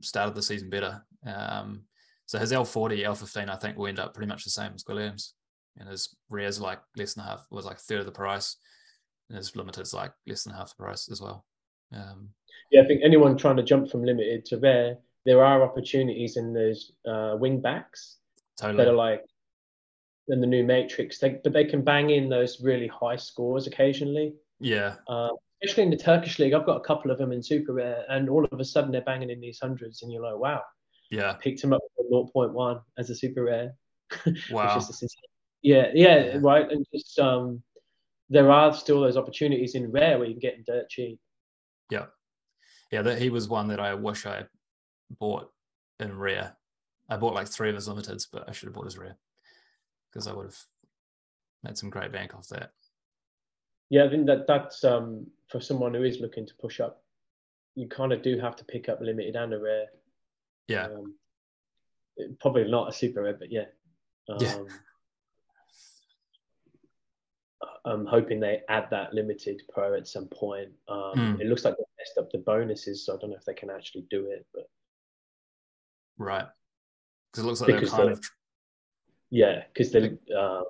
[0.00, 1.04] started the season better.
[1.26, 1.82] Um,
[2.26, 5.34] so his L40, L15, I think will end up pretty much the same as Guilherme's.
[5.76, 8.56] And his rare's like less than half, was like a third of the price.
[9.28, 11.44] And his limited's like less than half the price as well.
[11.94, 12.30] Um,
[12.70, 16.52] yeah, I think anyone trying to jump from limited to rare there are opportunities in
[16.52, 18.18] those uh, wing backs
[18.58, 18.76] totally.
[18.78, 19.24] that are like
[20.28, 21.18] in the new Matrix.
[21.18, 24.34] They, but they can bang in those really high scores occasionally.
[24.60, 24.96] Yeah.
[25.08, 25.30] Uh,
[25.62, 28.28] especially in the Turkish league, I've got a couple of them in Super Rare, and
[28.28, 30.62] all of a sudden they're banging in these hundreds, and you're like, wow.
[31.10, 31.34] Yeah.
[31.34, 33.72] Picked him up for 0.1 as a Super Rare.
[34.50, 34.80] Wow.
[35.62, 36.70] Yeah, yeah, yeah, right.
[36.70, 37.62] And just um,
[38.28, 41.18] there are still those opportunities in Rare where you can get dirt cheap.
[41.90, 42.06] Yeah.
[42.90, 44.46] Yeah, that he was one that I wish I
[45.18, 45.50] bought
[45.98, 46.56] in rare.
[47.08, 49.16] I bought like three of his limiteds, but I should have bought his rare
[50.10, 50.58] because I would have
[51.62, 52.72] made some great bank off that.
[53.90, 57.02] Yeah, I think that that's um, for someone who is looking to push up.
[57.74, 59.86] You kind of do have to pick up limited and a rare.
[60.68, 60.86] Yeah.
[60.86, 61.14] Um,
[62.40, 63.66] probably not a super rare, but yeah.
[64.28, 64.58] Um, yeah.
[67.84, 70.70] I'm hoping they add that limited pro at some point.
[70.88, 71.40] Um, mm.
[71.40, 73.70] It looks like they messed up the bonuses, so I don't know if they can
[73.70, 74.46] actually do it.
[74.52, 74.64] But
[76.20, 76.44] Right.
[77.32, 78.24] Because it looks like because they're kind the, of.
[79.30, 80.62] Yeah, because the uh,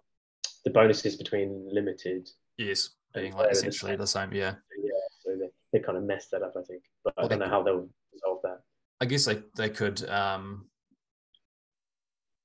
[0.65, 2.28] the bonuses between limited.
[2.57, 4.32] Yes, being like essentially the same.
[4.32, 4.55] Yeah.
[4.78, 4.91] Yeah,
[5.24, 6.82] so they, they kind of messed that up, I think.
[7.03, 8.61] But well, I don't know how they'll resolve that.
[9.01, 10.66] I guess they they could um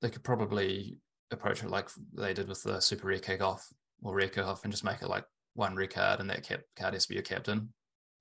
[0.02, 0.98] they could probably
[1.30, 3.68] approach it like they did with the super rare kick off
[4.02, 5.24] or kick and just make it like
[5.54, 7.72] one rare card and that cap- card has to be your captain,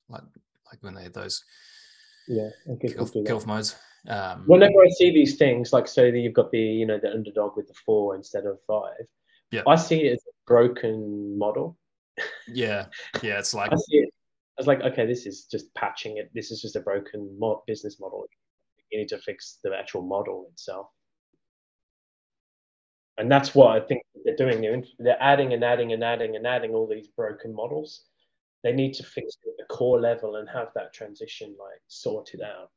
[0.10, 0.24] like
[0.72, 1.44] like when they had those
[2.28, 2.50] yeah
[2.82, 3.76] kick off modes.
[4.08, 7.12] Um, Whenever I see these things, like so that you've got the you know the
[7.12, 9.06] underdog with the four instead of five,
[9.52, 11.78] yeah, I see it as a broken model.
[12.48, 12.86] Yeah,
[13.22, 14.10] yeah, it's like I see it.
[14.58, 16.32] I was like, okay, this is just patching it.
[16.34, 18.26] This is just a broken mo- business model.
[18.90, 20.88] You need to fix the actual model itself,
[23.18, 24.62] and that's what I think they're doing.
[24.62, 28.06] They're, they're adding and adding and adding and adding all these broken models.
[28.64, 32.42] They need to fix it at the core level and have that transition like sorted
[32.42, 32.72] out.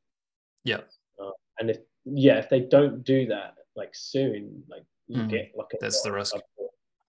[0.63, 0.81] Yeah.
[1.21, 5.51] Uh, and if yeah, if they don't do that like soon, like you mm, get
[5.55, 6.35] like a that's the risk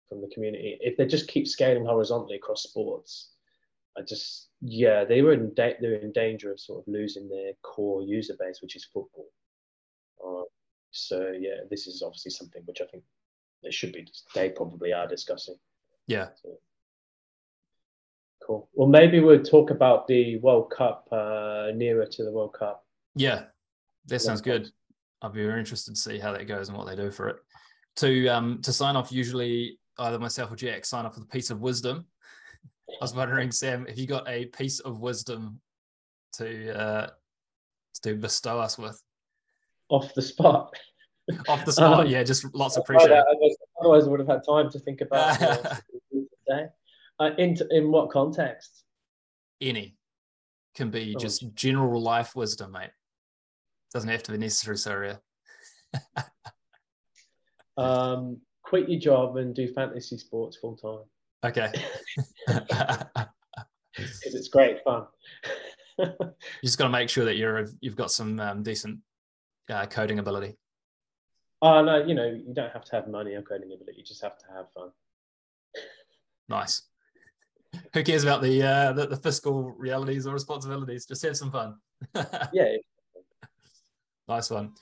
[0.09, 0.77] from the community.
[0.81, 3.31] If they just keep scaling horizontally across sports,
[3.97, 7.53] I just yeah, they were in da- they're in danger of sort of losing their
[7.61, 9.27] core user base, which is football.
[10.25, 10.43] Uh,
[10.91, 13.03] so yeah, this is obviously something which I think
[13.63, 14.07] they should be.
[14.35, 15.55] They probably are discussing.
[16.07, 16.29] Yeah.
[16.41, 16.49] So,
[18.45, 18.69] cool.
[18.73, 22.85] Well, maybe we'll talk about the World Cup uh, nearer to the World Cup.
[23.15, 23.45] Yeah,
[24.07, 24.69] that sounds good.
[25.21, 27.35] I'd be very interested to see how that goes and what they do for it.
[27.97, 31.49] To um to sign off, usually either myself or Jack sign off with a piece
[31.49, 32.05] of wisdom.
[32.89, 35.59] I was wondering, Sam, if you got a piece of wisdom
[36.33, 37.09] to uh,
[38.03, 39.01] to bestow us with
[39.91, 40.73] off the spot.
[41.47, 43.23] Off the spot, um, yeah, just lots of pressure.
[43.79, 46.67] Otherwise, I would have had time to think about today.
[47.19, 48.83] Uh, in in what context?
[49.61, 49.95] Any
[50.75, 51.19] can be oh.
[51.19, 52.89] just general life wisdom, mate.
[53.93, 55.13] Doesn't have to be necessary, Sorry.
[57.77, 61.03] um, quit your job and do fantasy sports full time.
[61.43, 61.71] Okay.
[62.47, 65.05] Because it's great fun.
[65.99, 66.07] you
[66.63, 68.99] just got to make sure that you're you've got some um, decent
[69.71, 70.55] uh, coding ability.
[71.61, 73.97] Oh no, you know you don't have to have money or coding ability.
[73.97, 74.89] You just have to have fun.
[76.49, 76.83] Nice.
[77.93, 81.05] Who cares about the, uh, the, the fiscal realities or responsibilities?
[81.05, 81.77] Just have some fun.
[82.53, 82.75] yeah.
[84.27, 84.73] Nice one.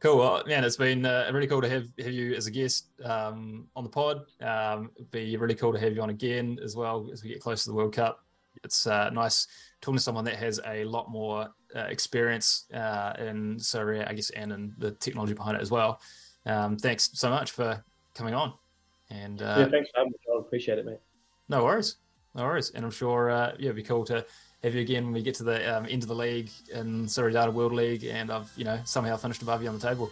[0.00, 0.18] Cool.
[0.18, 3.66] Well, man, it's been uh, really cool to have, have you as a guest um,
[3.74, 4.22] on the pod.
[4.42, 7.40] Um, it'd be really cool to have you on again as well as we get
[7.40, 8.25] close to the World Cup.
[8.64, 9.46] It's uh, nice
[9.80, 14.30] talking to someone that has a lot more uh, experience uh, in Sorare, I guess,
[14.30, 16.00] and in the technology behind it as well.
[16.46, 17.82] Um, thanks so much for
[18.14, 18.54] coming on.
[19.10, 20.18] And uh, yeah, thanks for having me.
[20.34, 20.98] I appreciate it, mate.
[21.48, 21.96] No worries,
[22.34, 22.70] no worries.
[22.70, 24.24] And I'm sure uh, yeah, it'd be cool to
[24.62, 27.52] have you again when we get to the um, end of the league in SorareData
[27.52, 30.10] World League, and I've you know somehow finished above you on the table.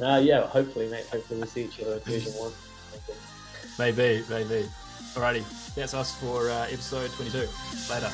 [0.00, 1.06] Uh, yeah, hopefully, mate.
[1.10, 2.52] Hopefully, we'll see each other in Division One.
[3.78, 4.68] Maybe, maybe.
[5.14, 5.44] Alrighty,
[5.74, 7.46] that's us for uh, episode 22.
[7.92, 8.10] Later.